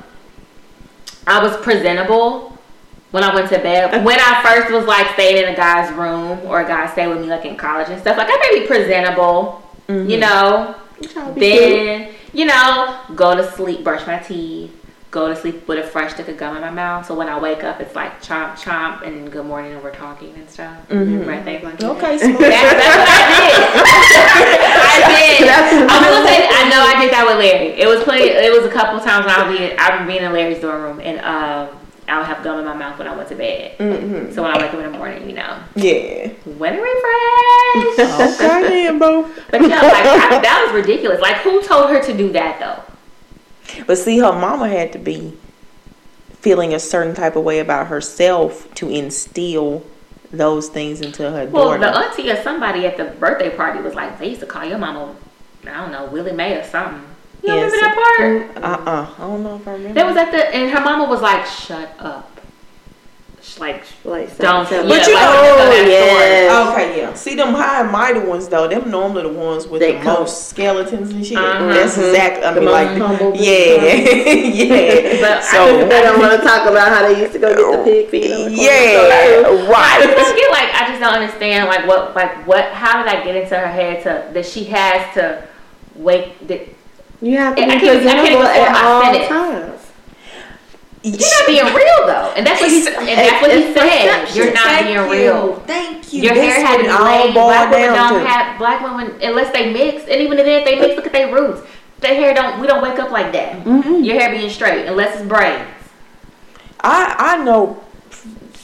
I 1.27 1.43
was 1.43 1.55
presentable 1.57 2.57
when 3.11 3.23
I 3.23 3.33
went 3.35 3.49
to 3.49 3.59
bed, 3.59 4.03
when 4.05 4.19
I 4.19 4.41
first 4.41 4.71
was 4.73 4.85
like 4.85 5.07
staying 5.13 5.43
in 5.43 5.53
a 5.53 5.55
guy's 5.55 5.91
room 5.93 6.39
or 6.45 6.61
a 6.61 6.65
guy 6.67 6.89
stayed 6.91 7.07
with 7.09 7.19
me 7.21 7.27
like 7.27 7.45
in 7.45 7.57
college 7.57 7.89
and 7.89 7.99
stuff, 8.01 8.17
like 8.17 8.27
I 8.29 8.37
may 8.51 8.59
be 8.61 8.67
presentable, 8.67 9.61
you 9.89 10.17
know. 10.17 10.75
Y'all 11.15 11.33
be 11.33 11.41
cute. 11.41 11.59
Then 11.59 12.13
you 12.33 12.45
know, 12.45 12.97
go 13.15 13.35
to 13.35 13.43
sleep, 13.51 13.83
brush 13.83 14.05
my 14.07 14.17
teeth. 14.19 14.71
Go 15.11 15.27
to 15.27 15.35
sleep 15.35 15.67
with 15.67 15.77
a 15.77 15.83
fresh 15.85 16.13
stick 16.13 16.29
of 16.29 16.37
gum 16.37 16.55
in 16.55 16.61
my 16.61 16.69
mouth, 16.69 17.05
so 17.05 17.13
when 17.13 17.27
I 17.27 17.37
wake 17.37 17.65
up, 17.65 17.81
it's 17.81 17.95
like 17.95 18.21
chomp 18.21 18.53
chomp 18.53 19.01
and 19.05 19.29
good 19.29 19.45
morning, 19.45 19.73
and 19.73 19.83
we're 19.83 19.93
talking 19.93 20.33
and 20.35 20.49
stuff. 20.49 20.77
Right, 21.27 21.43
things 21.43 21.63
like. 21.65 21.83
Okay, 21.83 22.17
smooth. 22.17 22.39
That, 22.39 22.79
that's 22.79 22.95
what 22.95 23.09
I 23.11 23.27
did. 23.43 24.69
I 24.87 24.97
did. 25.11 25.43
I'm 25.91 26.01
gonna 26.01 26.25
say 26.25 26.47
I 26.47 26.63
know 26.69 26.79
I 26.79 26.95
did 27.03 27.11
that 27.11 27.25
with 27.27 27.39
Larry. 27.39 27.73
It 27.77 27.87
was 27.89 28.01
plenty. 28.05 28.23
It 28.29 28.53
was 28.53 28.63
a 28.65 28.71
couple 28.71 29.01
times 29.01 29.25
when 29.25 29.35
I 29.35 29.43
would 29.49 29.57
be 29.57 29.75
I 29.77 29.97
would 29.97 30.07
be 30.07 30.17
in 30.17 30.31
Larry's 30.31 30.61
dorm 30.61 30.81
room 30.81 31.01
and 31.01 31.19
um 31.19 31.67
I 32.07 32.17
would 32.17 32.25
have 32.27 32.43
gum 32.43 32.59
in 32.59 32.65
my 32.65 32.73
mouth 32.75 32.97
when 32.99 33.07
I 33.07 33.15
went 33.15 33.29
to 33.29 33.35
bed. 33.35 33.77
Mm-hmm. 33.77 34.33
So 34.33 34.43
when 34.43 34.51
I 34.51 34.57
wake 34.57 34.73
up 34.73 34.79
in 34.79 34.91
the 34.91 34.97
morning, 34.97 35.29
you 35.29 35.35
know, 35.35 35.59
Yeah. 35.75 36.27
when 36.57 36.73
refresh. 36.79 37.99
Okay, 38.35 38.85
then, 38.85 38.99
boo. 38.99 39.33
But 39.49 39.61
yeah, 39.61 39.81
like 39.81 39.95
I, 40.31 40.39
that 40.41 40.63
was 40.65 40.75
ridiculous. 40.85 41.21
Like 41.21 41.37
who 41.37 41.61
told 41.61 41.89
her 41.89 42.01
to 42.03 42.17
do 42.17 42.31
that 42.33 42.59
though? 42.59 43.83
But 43.85 43.97
see, 43.97 44.17
her 44.19 44.33
mama 44.33 44.67
had 44.67 44.91
to 44.93 44.99
be 44.99 45.37
feeling 46.33 46.73
a 46.73 46.79
certain 46.79 47.13
type 47.15 47.35
of 47.35 47.43
way 47.43 47.59
about 47.59 47.87
herself 47.87 48.67
to 48.75 48.89
instill 48.89 49.85
those 50.31 50.67
things 50.69 50.99
into 51.01 51.23
her 51.29 51.45
Well, 51.45 51.77
daughter. 51.77 51.79
the 51.79 51.97
auntie 51.97 52.31
or 52.31 52.41
somebody 52.41 52.85
at 52.85 52.97
the 52.97 53.05
birthday 53.05 53.55
party 53.55 53.79
was 53.81 53.93
like, 53.93 54.17
they 54.19 54.29
used 54.29 54.41
to 54.41 54.47
call 54.47 54.65
your 54.65 54.77
mama, 54.79 55.15
I 55.65 55.81
don't 55.81 55.91
know, 55.91 56.05
Willie 56.05 56.31
Mae 56.33 56.57
or 56.57 56.63
something. 56.63 57.03
You 57.43 57.53
Yes. 57.55 57.71
remember 57.71 57.77
that 57.81 58.53
part? 58.53 58.63
uh 58.63 58.89
uh 58.89 59.09
I 59.17 59.21
don't 59.27 59.43
know 59.43 59.55
if 59.55 59.67
I 59.67 59.71
remember. 59.73 59.93
That 59.95 60.05
was 60.05 60.15
at 60.17 60.31
the, 60.31 60.55
and 60.55 60.69
her 60.71 60.81
mama 60.81 61.05
was 61.09 61.21
like, 61.21 61.45
shut 61.45 61.89
up. 61.99 62.27
She's 63.43 63.59
like, 63.59 63.83
Like, 64.05 64.37
don't. 64.37 64.67
so- 64.69 64.75
Yeah, 64.75 64.87
But 64.87 65.07
you 65.07 65.15
like, 65.15 65.23
know- 65.25 65.41
tell 65.41 65.57
that 65.57 65.81
Oh, 65.81 65.87
yes. 65.87 66.67
Okay, 66.73 66.97
yeah. 66.99 67.13
See 67.15 67.33
them 67.33 67.55
high 67.55 67.81
and 67.81 67.91
mighty 67.91 68.19
ones 68.19 68.47
though. 68.47 68.67
Them 68.67 68.91
normally 68.91 69.23
the 69.23 69.29
ones 69.29 69.65
with 69.65 69.81
They 69.81 69.93
the 69.93 70.03
come- 70.03 70.19
most 70.19 70.49
skeletons 70.49 71.09
and 71.09 71.25
shit. 71.25 71.35
Uh-huh. 71.39 71.65
That's 71.73 71.97
exactly. 71.97 72.43
I 72.45 72.53
The 72.53 72.59
mean, 72.61 72.69
most 72.69 72.73
like, 72.73 72.97
humble 72.99 73.35
yeah, 73.35 73.81
yeah. 73.81 75.21
But 75.21 75.37
I 75.39 75.41
so 75.41 75.65
think 75.65 75.89
They 75.89 76.01
don't 76.03 76.19
want 76.19 76.39
to 76.39 76.47
talk 76.47 76.69
about 76.69 76.89
how 76.89 77.07
they 77.07 77.19
used 77.19 77.33
to 77.33 77.39
go 77.39 77.49
get 77.55 77.83
the 77.83 77.83
pig 77.83 78.09
feet. 78.11 78.31
on 78.31 78.51
the 78.51 78.57
yeah, 78.61 78.69
I 78.69 79.41
just 79.41 79.69
right. 79.69 80.15
don't 80.15 80.35
get 80.37 80.51
like 80.51 80.69
I 80.75 80.87
just 80.89 80.99
don't 81.01 81.13
understand 81.15 81.67
like 81.67 81.87
what 81.87 82.13
like 82.15 82.45
what 82.45 82.65
how 82.73 83.01
did 83.01 83.11
I 83.11 83.23
get 83.23 83.35
into 83.35 83.57
her 83.57 83.67
head 83.67 84.03
to 84.03 84.31
that 84.33 84.45
she 84.45 84.65
has 84.65 85.11
to 85.15 85.47
wait 85.95 86.47
that 86.47 86.67
You 87.21 87.37
have 87.37 87.55
to 87.55 87.61
I 87.61 87.65
be 87.65 87.71
can't 87.71 87.83
even- 87.83 88.07
I 88.07 88.11
can't 88.13 88.27
even 88.27 88.41
presentable 88.41 88.53
form 88.55 88.67
at 88.67 88.71
my 88.71 88.83
all 88.83 89.01
sentence. 89.03 89.27
times. 89.27 89.77
you're 91.03 91.17
not 91.17 91.47
being 91.47 91.65
real 91.65 92.07
though, 92.07 92.33
and 92.35 92.45
that's 92.45 92.61
what 92.61 92.69
he 92.69 92.79
It's- 92.81 92.95
and 92.97 93.07
that's 93.07 93.41
what 93.41 93.51
he 93.51 93.73
said. 93.73 94.35
You're 94.35 94.53
not 94.53 94.63
Thank 94.65 94.85
being 94.87 94.97
you. 94.97 95.11
real. 95.11 95.63
Thank 95.67 96.13
you. 96.13 96.21
Your 96.23 96.35
That's 96.35 96.47
hair 96.57 96.65
had 96.65 96.77
to 96.77 96.83
what 96.83 96.83
be 96.83 96.89
all 96.89 97.05
laid. 97.25 97.33
boiled 97.33 97.47
Black 97.47 97.71
women 97.71 97.93
down 97.93 98.09
don't 98.13 98.23
to. 98.23 98.27
have 98.29 98.57
black 98.59 98.81
women 98.83 99.13
unless 99.23 99.51
they 99.53 99.71
mix, 99.73 100.03
and 100.03 100.21
even 100.21 100.37
if 100.39 100.45
they 100.45 100.75
mix, 100.79 100.95
look 100.95 101.05
at 101.07 101.13
their 101.13 101.33
roots. 101.33 101.61
Their 102.01 102.15
hair 102.15 102.33
don't. 102.33 102.59
We 102.59 102.67
don't 102.67 102.81
wake 102.83 102.99
up 102.99 103.11
like 103.11 103.31
that. 103.33 103.63
Mm-hmm. 103.63 104.03
Your 104.03 104.19
hair 104.19 104.29
being 104.31 104.49
straight 104.49 104.85
unless 104.87 105.15
it's 105.19 105.27
braids. 105.27 105.63
I 106.83 107.15
I 107.17 107.43
know 107.43 107.77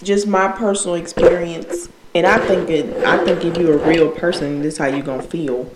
just 0.03 0.27
my 0.27 0.47
personal 0.47 0.95
experience, 0.95 1.89
and 2.15 2.25
I 2.27 2.37
think 2.39 2.69
it. 2.69 3.03
I 3.05 3.23
think 3.25 3.45
if 3.45 3.57
you're 3.57 3.75
a 3.75 3.87
real 3.87 4.09
person, 4.11 4.61
this 4.61 4.73
is 4.73 4.77
how 4.79 4.87
you're 4.87 5.01
gonna 5.05 5.21
feel. 5.23 5.71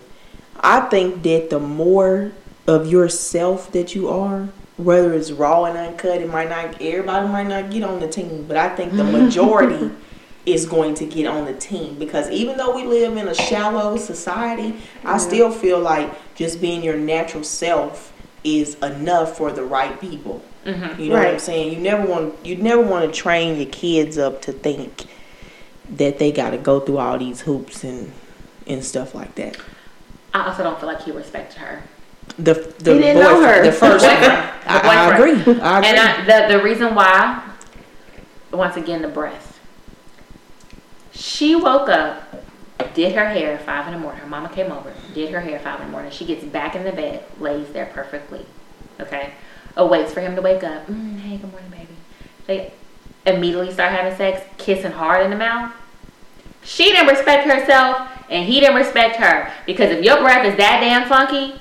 I 0.60 0.82
think 0.82 1.24
that 1.24 1.50
the 1.50 1.60
more 1.60 2.32
of 2.68 2.92
yourself 2.92 3.72
that 3.72 3.96
you 3.96 4.10
are, 4.10 4.50
whether 4.78 5.14
it's 5.14 5.32
raw 5.32 5.66
and 5.66 5.78
uncut, 5.78 6.22
it 6.22 6.30
might 6.30 6.50
not. 6.50 6.82
Everybody 6.82 7.28
might 7.28 7.48
not 7.48 7.70
get 7.70 7.84
on 7.84 8.00
the 8.00 8.08
team, 8.08 8.46
but 8.48 8.58
I 8.58 8.76
think 8.76 8.94
the 8.94 9.04
majority 9.04 9.92
is 10.46 10.66
going 10.66 10.96
to 10.96 11.06
get 11.06 11.28
on 11.28 11.46
the 11.46 11.54
team 11.54 12.00
because 12.00 12.30
even 12.32 12.58
though 12.58 12.76
we 12.76 12.84
live 12.84 13.16
in 13.16 13.28
a 13.28 13.36
shallow 13.36 13.96
society, 13.98 14.76
I 15.04 15.18
still 15.18 15.52
feel 15.52 15.80
like 15.80 16.12
just 16.36 16.60
being 16.60 16.84
your 16.84 16.98
natural 16.98 17.44
self 17.44 18.12
is 18.44 18.76
enough 18.76 19.38
for 19.38 19.52
the 19.52 19.64
right 19.64 20.00
people. 20.02 20.44
Mm-hmm. 20.66 21.02
You 21.02 21.10
know 21.10 21.16
what 21.16 21.28
I'm 21.28 21.40
saying? 21.40 21.74
You 21.74 21.80
never 21.80 22.08
want 22.08 22.46
you 22.46 22.56
never 22.56 22.82
want 22.82 23.12
to 23.12 23.20
train 23.20 23.58
your 23.58 23.70
kids 23.70 24.18
up 24.18 24.42
to 24.44 24.52
think 24.52 25.06
that 25.90 26.20
they 26.20 26.32
got 26.32 26.52
to 26.52 26.58
go 26.58 26.80
through 26.80 26.98
all 26.98 27.18
these 27.18 27.42
hoops 27.42 27.84
and 27.84 28.12
and 28.68 28.84
stuff 28.84 29.16
like 29.16 29.36
that. 29.36 29.58
I 30.34 30.48
also 30.48 30.64
don't 30.64 30.80
feel 30.80 30.88
like 30.88 31.02
he 31.02 31.12
respected 31.12 31.58
her. 31.60 31.84
The 32.38 32.54
the 32.80 32.94
He 32.94 33.00
didn't 33.00 33.22
know 33.22 33.36
boyfriend- 33.36 33.56
her. 33.58 33.64
the 33.66 33.72
first 33.72 34.04
The 34.06 34.10
boyfriend. 34.12 34.50
I, 34.66 34.80
The 34.82 34.88
I 34.88 35.14
agree. 35.16 35.32
I 35.32 35.78
agree. 35.78 35.90
And 35.90 36.00
I, 36.00 36.48
the 36.48 36.58
the 36.58 36.64
reason 36.64 36.96
why, 36.96 37.42
once 38.52 38.78
again, 38.78 39.02
the 39.02 39.08
breath. 39.08 39.60
She 41.14 41.56
woke 41.56 41.90
up, 41.90 42.44
did 42.94 43.14
her 43.16 43.26
hair 43.30 43.54
at 43.54 43.64
five 43.66 43.88
in 43.88 43.94
the 43.94 44.00
morning. 44.00 44.22
Her 44.22 44.28
mama 44.28 44.50
came 44.50 44.72
over, 44.72 44.94
did 45.14 45.32
her 45.32 45.42
hair 45.42 45.56
at 45.58 45.64
five 45.64 45.80
in 45.82 45.88
the 45.88 45.92
morning. 45.92 46.12
She 46.12 46.26
gets 46.26 46.44
back 46.44 46.76
in 46.76 46.84
the 46.84 46.92
bed, 46.92 47.24
lays 47.40 47.68
there 47.74 47.88
perfectly, 47.88 48.46
okay, 49.00 49.34
awaits 49.76 50.14
for 50.14 50.22
him 50.22 50.36
to 50.36 50.42
wake 50.42 50.64
up. 50.64 50.88
Mm, 50.88 51.20
hey, 51.20 51.38
good 51.38 51.52
morning, 51.52 51.70
baby. 51.70 51.88
They 52.48 52.74
immediately 53.26 53.72
start 53.74 53.92
having 53.92 54.16
sex, 54.18 54.42
kissing 54.58 54.92
hard 54.94 55.24
in 55.24 55.32
the 55.32 55.38
mouth. 55.38 55.72
She 56.64 56.86
didn't 56.92 57.08
respect 57.08 57.48
herself, 57.50 58.08
and 58.30 58.48
he 58.48 58.60
didn't 58.60 58.76
respect 58.76 59.18
her 59.18 59.52
because 59.66 59.92
if 59.92 60.04
your 60.04 60.18
breath 60.22 60.46
is 60.46 60.56
that 60.58 60.80
damn 60.80 61.08
funky, 61.10 61.60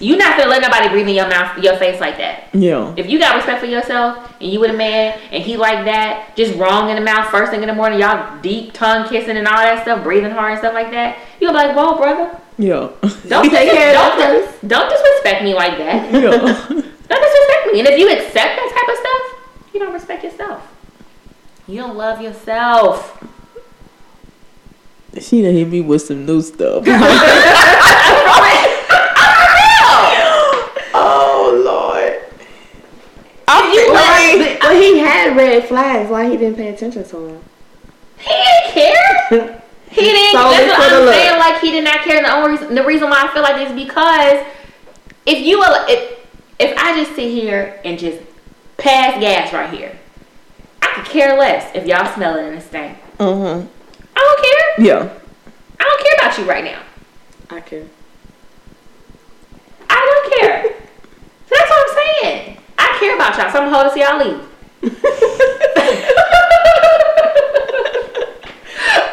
you 0.00 0.16
not 0.16 0.36
gonna 0.38 0.50
let 0.50 0.62
nobody 0.62 0.88
breathe 0.88 1.08
in 1.08 1.14
your 1.14 1.28
mouth, 1.28 1.58
your 1.62 1.76
face 1.76 2.00
like 2.00 2.16
that. 2.18 2.48
yeah. 2.54 2.94
If 2.96 3.08
you 3.08 3.18
got 3.18 3.36
respect 3.36 3.60
for 3.60 3.66
yourself 3.66 4.32
and 4.40 4.50
you 4.52 4.60
with 4.60 4.70
a 4.70 4.74
man 4.76 5.18
and 5.32 5.42
he 5.42 5.56
like 5.56 5.84
that, 5.86 6.36
just 6.36 6.54
wrong 6.56 6.88
in 6.90 6.96
the 6.96 7.02
mouth 7.02 7.28
first 7.30 7.50
thing 7.50 7.62
in 7.62 7.68
the 7.68 7.74
morning, 7.74 7.98
y'all 8.00 8.40
deep 8.40 8.72
tongue 8.72 9.08
kissing 9.08 9.36
and 9.36 9.46
all 9.48 9.56
that 9.56 9.82
stuff, 9.82 10.02
breathing 10.04 10.30
hard 10.30 10.52
and 10.52 10.58
stuff 10.60 10.74
like 10.74 10.90
that, 10.92 11.18
you'll 11.40 11.52
be 11.52 11.56
like, 11.56 11.74
whoa, 11.76 11.96
brother, 11.96 12.38
Yeah. 12.58 12.88
don't 13.28 13.50
Take 13.50 13.70
care 13.72 13.88
of 13.96 14.18
don't, 14.18 14.68
don't 14.68 14.88
disrespect 14.90 15.42
me 15.44 15.54
like 15.54 15.78
that. 15.78 16.12
yeah. 16.12 16.20
Don't 17.08 17.22
disrespect 17.22 17.72
me. 17.72 17.78
And 17.80 17.88
if 17.88 17.98
you 17.98 18.06
accept 18.10 18.34
that 18.34 18.70
type 18.70 18.88
of 18.92 18.98
stuff, 19.00 19.22
you 19.72 19.80
don't 19.80 19.94
respect 19.94 20.22
yourself. 20.24 20.60
You 21.66 21.78
don't 21.80 21.96
love 21.96 22.20
yourself. 22.20 23.16
She 25.18 25.40
done 25.40 25.54
hit 25.54 25.68
me 25.68 25.80
with 25.80 26.02
some 26.02 26.26
new 26.26 26.42
stuff. 26.42 26.84
oh 30.94 31.62
Lord. 31.64 32.20
I 33.50 33.72
feel 33.72 33.94
like 33.94 34.60
But 34.60 34.76
he 34.76 34.98
had 34.98 35.36
red 35.36 35.64
flags. 35.64 36.10
Why 36.10 36.28
he 36.28 36.36
didn't 36.36 36.56
pay 36.56 36.68
attention 36.68 37.04
to 37.04 37.26
him? 37.28 37.40
He 38.18 38.28
didn't 38.30 38.72
care. 38.72 39.62
He 39.90 40.02
didn't. 40.02 40.38
Solely 40.38 40.56
That's 40.56 40.78
what 40.78 40.92
I'm 40.92 41.04
look. 41.06 41.14
saying. 41.14 41.38
Like 41.38 41.60
he 41.62 41.70
did 41.70 41.82
not 41.82 42.00
care. 42.02 42.22
The 42.22 42.30
only 42.30 42.50
reason, 42.50 42.74
the 42.74 42.84
reason 42.84 43.08
why 43.08 43.24
I 43.26 43.32
feel 43.32 43.42
like 43.42 43.56
this 43.56 43.70
is 43.70 43.74
because 43.74 44.44
if 45.24 45.38
you 45.46 45.62
if 45.88 46.18
if 46.58 46.76
I 46.76 47.02
just 47.02 47.16
sit 47.16 47.30
here 47.30 47.80
and 47.86 47.98
just 47.98 48.20
pass 48.76 49.18
gas 49.18 49.50
right 49.52 49.70
here, 49.72 49.98
I 50.82 50.92
could 50.94 51.06
care 51.06 51.38
less 51.38 51.74
if 51.74 51.86
y'all 51.86 52.12
smell 52.14 52.36
it 52.36 52.44
in 52.48 52.56
the 52.56 52.60
stank. 52.60 52.98
Mm-hmm. 53.18 53.66
I 54.14 54.20
don't 54.20 54.42
care. 54.42 54.86
Yeah. 54.86 55.18
I 55.80 55.84
don't 55.84 56.02
care 56.02 56.14
about 56.18 56.38
you 56.38 56.44
right 56.44 56.64
now. 56.64 56.82
I 57.48 57.60
care. 57.60 57.86
I 59.88 60.30
don't 60.30 60.38
care. 60.38 60.62
that's 61.48 61.70
what 61.70 61.88
I'm 61.88 62.22
saying. 62.22 62.58
I 62.78 62.96
care 62.98 63.14
about 63.14 63.36
y'all, 63.36 63.50
so 63.50 63.58
I'm 63.60 63.70
gonna 63.70 63.76
hold 63.76 63.86
it 63.86 63.94
till 63.94 64.06
y'all 64.06 64.18
leave. 64.22 64.40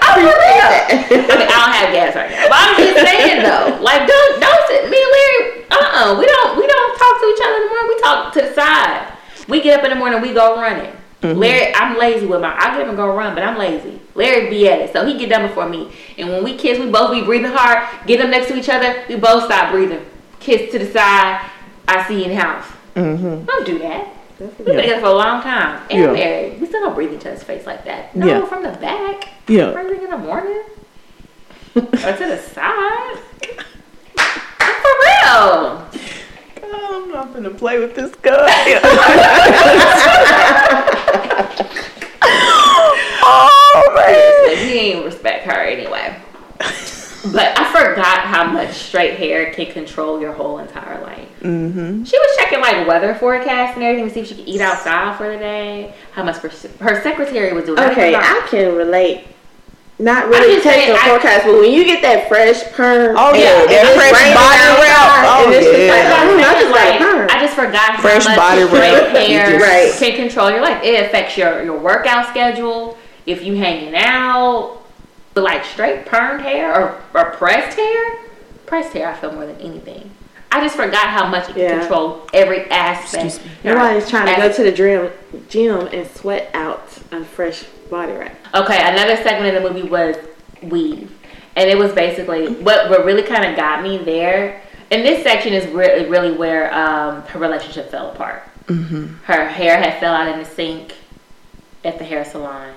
I'm 0.02 0.22
for 0.22 0.38
real. 0.38 0.70
I 0.86 1.36
mean, 1.36 1.50
I 1.50 1.58
don't 1.60 1.76
have 1.76 1.90
gas 1.92 2.16
right 2.16 2.30
now, 2.30 2.48
but 2.48 2.58
I'm 2.62 2.78
just 2.78 2.96
saying 3.02 3.42
though, 3.44 3.82
like 3.82 4.08
don't 4.08 4.40
don't 4.40 4.64
sit 4.68 4.90
me 4.90 4.98
and 5.02 5.12
Larry. 5.12 5.66
Uh 5.72 5.82
uh 5.82 6.20
we 6.20 6.26
don't 6.26 6.58
we 6.58 6.68
don't 6.68 6.98
talk 6.98 7.20
to 7.20 7.26
each 7.34 7.42
other 7.44 7.56
in 7.56 7.64
the 7.64 7.70
morning. 7.70 7.90
We 7.90 7.98
talk 8.02 8.34
to 8.34 8.42
the 8.42 8.54
side. 8.54 9.12
We 9.48 9.62
get 9.62 9.80
up 9.80 9.86
in 9.86 9.92
the 9.92 9.98
morning, 9.98 10.22
we 10.22 10.34
go 10.34 10.56
running. 10.62 10.94
Larry, 11.22 11.74
I'm 11.74 11.98
lazy 11.98 12.28
with 12.28 12.42
my. 12.42 12.56
I 12.56 12.72
get 12.72 12.82
up 12.82 12.88
and 12.90 12.98
go 12.98 13.08
run, 13.16 13.34
but 13.34 13.44
I'm 13.44 13.58
lazy. 13.58 14.00
Larry 14.14 14.50
be 14.50 14.70
at 14.70 14.80
it, 14.80 14.94
so 14.94 15.06
he 15.06 15.18
get 15.18 15.30
done 15.30 15.48
before 15.48 15.68
me. 15.68 15.92
And 16.18 16.30
when 16.30 16.44
we 16.44 16.56
kiss, 16.56 16.78
we 16.78 16.90
both 16.92 17.12
be 17.12 17.24
breathing 17.24 17.52
hard. 17.52 17.88
Get 18.06 18.20
them 18.20 18.30
next 18.30 18.48
to 18.50 18.56
each 18.56 18.70
other, 18.70 19.04
we 19.10 19.16
both 19.16 19.46
stop 19.46 19.72
breathing. 19.72 20.06
Kiss 20.40 20.72
to 20.72 20.80
the 20.80 20.86
side. 20.86 21.50
I 21.88 22.08
see 22.08 22.20
you 22.24 22.32
in 22.32 22.38
house. 22.38 22.66
Mm-hmm. 22.96 23.46
Don't 23.46 23.66
do 23.66 23.80
that. 23.80 24.08
We've 24.40 24.50
Yeah. 24.60 24.66
been 24.66 24.76
together 24.78 25.00
for 25.02 25.08
a 25.08 25.14
long 25.14 25.42
time. 25.42 25.82
And 25.90 26.00
Yeah. 26.00 26.12
married. 26.12 26.60
We 26.62 26.68
still 26.68 26.82
don't 26.82 26.96
breathe 26.96 27.14
each 27.14 27.26
other's 27.26 27.44
face 27.44 27.66
like 27.66 27.84
that. 27.86 28.16
No, 28.16 28.28
Yeah. 28.28 28.46
from 28.46 28.64
the 28.64 28.72
back. 28.72 29.30
Yeah. 29.48 29.72
First 29.74 29.90
thing 29.90 30.04
in 30.04 30.10
the 30.10 30.18
morning. 30.18 30.62
or 31.76 31.82
to 31.84 32.26
the 32.26 32.38
side. 32.38 33.18
For 34.16 34.94
real. 35.06 35.86
I'm 36.64 37.12
not 37.12 37.34
gonna 37.34 37.50
play 37.52 37.80
with 37.80 37.96
this 37.96 38.14
guy. 38.16 38.36
oh 43.24 43.92
man. 43.96 44.58
He 44.58 44.74
didn't 44.74 45.06
respect 45.06 45.46
her 45.46 45.62
anyway. 45.62 46.16
But 47.32 47.58
I 47.58 47.72
forgot 47.72 48.22
how 48.22 48.44
much 48.46 48.74
straight 48.74 49.18
hair 49.18 49.52
can 49.54 49.72
control 49.72 50.20
your 50.22 50.34
whole 50.34 50.60
entire 50.60 51.02
life. 51.02 51.28
Mm-hmm. 51.42 52.04
She 52.04 52.18
was 52.18 52.38
checking 52.38 52.62
like 52.62 52.88
weather 52.88 53.16
forecast 53.16 53.76
and 53.76 53.84
everything 53.84 54.08
to 54.10 54.14
see 54.14 54.20
if 54.22 54.28
she 54.28 54.36
could 54.36 54.48
eat 54.48 54.62
outside 54.62 55.18
for 55.18 55.28
the 55.32 55.38
day. 55.38 55.94
How 56.14 56.24
much 56.24 56.38
her, 56.38 56.50
her 56.80 57.02
secretary 57.02 57.54
was 57.54 57.66
doing. 57.66 57.80
Okay, 57.80 58.14
I 58.16 58.20
I 58.22 58.48
can 58.48 58.76
relate. 58.76 59.28
Not 59.98 60.28
really 60.28 60.56
just 60.56 60.64
take 60.66 60.74
saying, 60.74 60.90
the 60.94 61.00
I- 61.00 61.08
forecast, 61.08 61.46
but 61.46 61.54
when 61.62 61.72
you 61.72 61.86
get 61.86 62.02
that 62.02 62.28
fresh 62.28 62.62
perm, 62.74 63.16
Oh, 63.18 63.34
yeah, 63.34 63.62
and 63.64 63.70
that 63.72 63.96
fresh 63.96 64.12
raining 64.12 64.36
body 64.36 64.60
wrap. 64.84 65.24
Oh, 65.24 65.46
and 65.46 65.54
it's 65.56 65.66
just 65.66 65.80
yeah. 65.80 65.88
like, 65.96 66.04
That's 66.04 66.36
what 66.36 66.44
I 66.44 66.52
just 66.52 66.76
saying, 66.76 67.00
like, 67.00 67.00
like. 67.00 67.32
I 67.32 67.40
just 67.40 67.56
forgot 67.56 68.00
Fresh 68.02 68.24
how 68.26 68.30
much 68.30 68.38
body 68.38 68.68
straight 68.68 68.92
wrap. 68.92 69.16
hair 69.16 69.60
Right. 69.60 69.94
can 69.98 70.16
control 70.18 70.52
your 70.52 70.60
life. 70.62 70.84
It 70.84 71.06
affects 71.06 71.38
your, 71.38 71.64
your 71.64 71.80
workout 71.80 72.28
schedule, 72.28 72.98
if 73.26 73.42
you 73.46 73.56
hanging 73.56 73.96
out, 73.96 74.84
but 75.36 75.44
like 75.44 75.64
straight 75.66 76.06
permed 76.06 76.42
hair 76.42 76.74
or, 76.74 77.02
or 77.14 77.32
pressed 77.32 77.78
hair. 77.78 78.18
Pressed 78.66 78.94
hair, 78.94 79.10
I 79.10 79.14
feel 79.16 79.34
more 79.34 79.46
than 79.46 79.58
anything. 79.58 80.10
I 80.52 80.62
just 80.62 80.78
forgot 80.78 81.10
how 81.10 81.28
much 81.28 81.50
it 81.50 81.54
can 81.54 81.62
Yeah. 81.62 81.80
control 81.80 82.28
every 82.34 82.62
aspect. 82.72 83.26
Excuse 83.26 83.46
me. 83.46 83.52
Nobody's 83.66 84.10
trying 84.10 84.34
to 84.34 84.42
go 84.42 84.52
to 84.52 84.64
the 84.64 84.72
gym, 84.72 85.12
gym 85.50 85.88
and 85.92 86.10
sweat 86.12 86.50
out 86.54 86.88
a 87.12 87.24
fresh 87.26 87.64
body 87.92 88.14
wrap. 88.14 88.34
Okay, 88.56 88.78
another 88.82 89.18
segment 89.18 89.56
of 89.56 89.62
the 89.62 89.70
movie 89.70 89.88
was 89.88 90.16
weave, 90.64 91.12
and 91.58 91.70
it 91.70 91.78
was 91.78 91.92
basically 91.92 92.48
what 92.48 92.90
what 92.90 93.04
really 93.06 93.22
kind 93.24 93.44
of 93.46 93.58
got 93.58 93.84
me 93.84 93.98
there. 93.98 94.62
And 94.92 95.04
this 95.06 95.24
section 95.24 95.52
is 95.54 95.68
really 95.68 96.10
really 96.10 96.32
where 96.32 96.74
um, 96.74 97.24
her 97.24 97.40
relationship 97.40 97.92
fell 97.92 98.12
apart. 98.12 98.44
Mm-hmm. 98.68 99.18
Her 99.26 99.48
hair 99.50 99.78
had 99.78 100.00
fell 100.00 100.14
out 100.14 100.32
in 100.32 100.40
the 100.40 100.46
sink 100.46 100.96
at 101.84 101.98
the 102.00 102.06
hair 102.06 102.24
salon. 102.24 102.74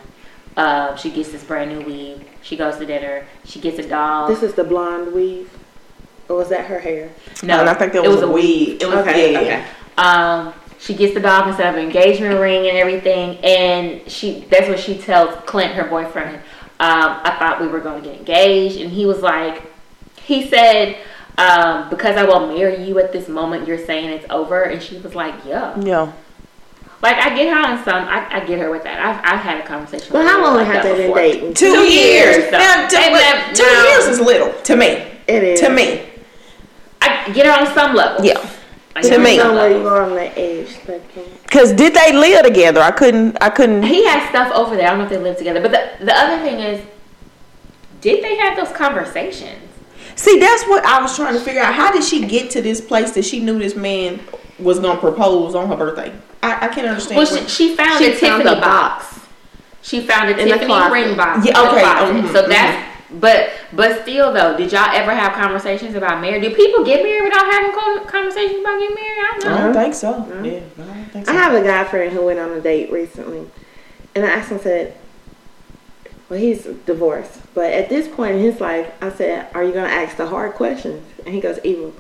Um, 0.58 0.96
she 0.96 1.10
gets 1.10 1.30
this 1.30 1.44
brand 1.44 1.70
new 1.70 1.86
weave. 1.86 2.26
She 2.42 2.56
goes 2.56 2.78
to 2.78 2.84
dinner. 2.84 3.24
She 3.44 3.60
gets 3.60 3.78
a 3.78 3.88
dog. 3.88 4.28
This 4.28 4.42
is 4.42 4.54
the 4.54 4.64
blonde 4.64 5.12
weave, 5.12 5.48
or 6.28 6.36
was 6.36 6.48
that 6.48 6.66
her 6.66 6.80
hair? 6.80 7.10
no, 7.44 7.64
I 7.64 7.74
think 7.74 7.92
that 7.92 8.04
it 8.04 8.08
was 8.08 8.22
a 8.22 8.28
weave. 8.28 8.82
It 8.82 8.86
was 8.86 8.96
Okay, 8.96 9.32
yeah, 9.32 9.40
okay. 9.40 9.64
Um, 9.96 10.52
she 10.80 10.94
gets 10.94 11.14
the 11.14 11.20
dog 11.20 11.46
instead 11.46 11.72
of 11.72 11.80
an 11.80 11.86
engagement 11.86 12.40
ring 12.40 12.66
and 12.66 12.76
everything, 12.76 13.38
and 13.44 14.10
she 14.10 14.46
that's 14.50 14.68
what 14.68 14.80
she 14.80 14.98
tells 14.98 15.32
Clint, 15.44 15.74
her 15.74 15.84
boyfriend. 15.84 16.36
Um, 16.80 17.20
I 17.22 17.36
thought 17.38 17.60
we 17.60 17.68
were 17.68 17.80
going 17.80 18.02
to 18.02 18.08
get 18.08 18.18
engaged, 18.18 18.80
and 18.80 18.90
he 18.90 19.06
was 19.06 19.22
like, 19.22 19.62
he 20.22 20.48
said, 20.48 20.96
um, 21.36 21.88
because 21.88 22.16
I 22.16 22.24
will 22.24 22.48
marry 22.48 22.84
you 22.84 22.98
at 22.98 23.12
this 23.12 23.28
moment, 23.28 23.66
you're 23.66 23.84
saying 23.84 24.10
it's 24.10 24.26
over, 24.28 24.64
and 24.64 24.82
she 24.82 24.98
was 24.98 25.14
like, 25.14 25.34
yeah. 25.44 25.78
Yeah. 25.80 26.12
Like 27.00 27.16
I 27.16 27.34
get 27.36 27.48
her 27.52 27.58
on 27.72 27.84
some, 27.84 28.04
I, 28.08 28.26
I 28.42 28.44
get 28.44 28.58
her 28.58 28.70
with 28.70 28.82
that. 28.82 28.98
I've, 28.98 29.18
I've 29.24 29.40
had 29.40 29.60
a 29.64 29.66
conversation. 29.66 30.12
Well, 30.12 30.22
with 30.24 30.32
how 30.32 30.38
her 30.38 30.44
long 30.46 30.56
like 30.56 30.66
have 30.66 30.82
that 30.82 30.96
they 30.96 31.06
been 31.06 31.14
dating? 31.14 31.54
Two, 31.54 31.72
Two 31.74 31.80
years. 31.82 32.36
years. 32.38 32.50
Now, 32.52 32.88
two, 32.88 32.96
They 32.96 33.10
but 33.12 33.20
never- 33.20 33.54
two 33.54 33.62
no. 33.64 33.84
years 33.88 34.06
is 34.06 34.20
little 34.20 34.52
to 34.62 34.76
me. 34.76 34.86
It 35.28 35.42
is. 35.44 35.60
To 35.60 35.70
me. 35.70 36.08
I 37.00 37.30
get 37.32 37.46
her 37.46 37.52
on 37.52 37.72
some 37.74 37.94
level. 37.94 38.24
Yeah. 38.24 38.38
I 38.96 39.02
To 39.02 39.08
get 39.08 39.12
her 39.12 39.18
on 39.18 39.24
me. 39.24 39.38
some 39.38 39.48
Know 39.48 39.54
where 39.54 39.68
you 39.70 39.76
levels. 39.76 39.92
are 39.92 40.02
on 40.02 40.14
that 40.16 40.36
age 40.36 40.68
spectrum. 40.68 41.24
Cause 41.50 41.72
did 41.72 41.94
they 41.94 42.12
live 42.12 42.44
together? 42.44 42.80
I 42.80 42.90
couldn't. 42.90 43.38
I 43.40 43.50
couldn't. 43.50 43.84
He 43.84 44.04
has 44.06 44.28
stuff 44.30 44.52
over 44.52 44.74
there. 44.74 44.86
I 44.88 44.90
don't 44.90 44.98
know 44.98 45.04
if 45.04 45.10
they 45.10 45.18
live 45.18 45.36
together. 45.38 45.60
But 45.60 45.70
the, 45.70 46.04
the 46.04 46.14
other 46.16 46.42
thing 46.42 46.58
is, 46.58 46.84
did 48.00 48.24
they 48.24 48.36
have 48.38 48.56
those 48.56 48.74
conversations? 48.76 49.60
See, 50.16 50.40
that's 50.40 50.64
what 50.64 50.84
I 50.84 51.00
was 51.00 51.14
trying 51.14 51.34
to 51.34 51.40
figure 51.40 51.60
out. 51.62 51.74
How 51.74 51.92
did 51.92 52.02
she 52.02 52.26
get 52.26 52.50
to 52.50 52.60
this 52.62 52.80
place 52.80 53.12
that 53.12 53.24
she 53.24 53.38
knew 53.38 53.58
this 53.60 53.76
man 53.76 54.18
was 54.58 54.78
gonna 54.80 54.98
propose 55.00 55.54
on 55.54 55.68
her 55.68 55.76
birthday? 55.76 56.12
I, 56.42 56.66
I 56.66 56.68
can't 56.68 56.86
understand. 56.86 57.16
Well, 57.18 57.26
she, 57.26 57.48
she 57.48 57.76
found 57.76 57.98
She 58.02 58.10
a 58.12 58.14
found 58.14 58.42
Tiffany 58.42 58.58
a 58.58 58.60
box. 58.60 59.20
She 59.82 60.00
found 60.00 60.28
a 60.28 60.32
In 60.32 60.38
the 60.48 60.54
Tiffany 60.54 60.66
closet. 60.66 60.92
ring 60.92 61.16
box. 61.16 61.46
Yeah, 61.46 61.58
in 61.58 61.64
the 61.64 61.70
okay, 61.72 61.80
closet. 61.82 62.14
mhm, 62.14 62.32
So 62.32 62.48
that's. 62.48 62.84
But 63.10 63.50
but 63.72 64.02
still 64.02 64.34
though, 64.34 64.54
did 64.56 64.70
y'all 64.70 64.90
ever 64.94 65.12
have 65.14 65.32
conversations 65.32 65.94
about 65.94 66.20
marriage? 66.20 66.42
Do 66.42 66.54
people 66.54 66.84
get 66.84 67.02
married 67.02 67.24
without 67.24 67.50
having 67.50 67.72
conversations 68.06 68.60
about 68.60 68.78
getting 68.78 68.94
married? 68.94 69.18
I 69.18 69.38
don't 69.40 69.52
I 69.52 69.62
don't 69.62 69.72
think 69.72 69.94
so. 69.94 70.10
Yeah, 70.44 70.60
I 70.82 70.86
don't 70.94 71.04
think 71.10 71.24
so. 71.26 71.32
I 71.32 71.34
have 71.34 71.54
a 71.54 71.62
guy 71.64 71.84
friend 71.84 72.12
who 72.12 72.26
went 72.26 72.38
on 72.38 72.50
a 72.52 72.60
date 72.60 72.92
recently, 72.92 73.46
and 74.14 74.26
I 74.26 74.28
asked 74.28 74.50
him, 74.52 74.58
said, 74.58 74.94
well, 76.28 76.38
he's 76.38 76.64
divorced, 76.84 77.40
but 77.54 77.72
at 77.72 77.88
this 77.88 78.06
point 78.08 78.36
in 78.36 78.42
his 78.42 78.60
life, 78.60 78.92
I 79.00 79.10
said, 79.10 79.48
are 79.54 79.64
you 79.64 79.72
going 79.72 79.88
to 79.88 79.94
ask 79.94 80.18
the 80.18 80.26
hard 80.26 80.52
questions? 80.52 81.02
And 81.24 81.34
he 81.34 81.40
goes, 81.40 81.58
Eva, 81.64 81.90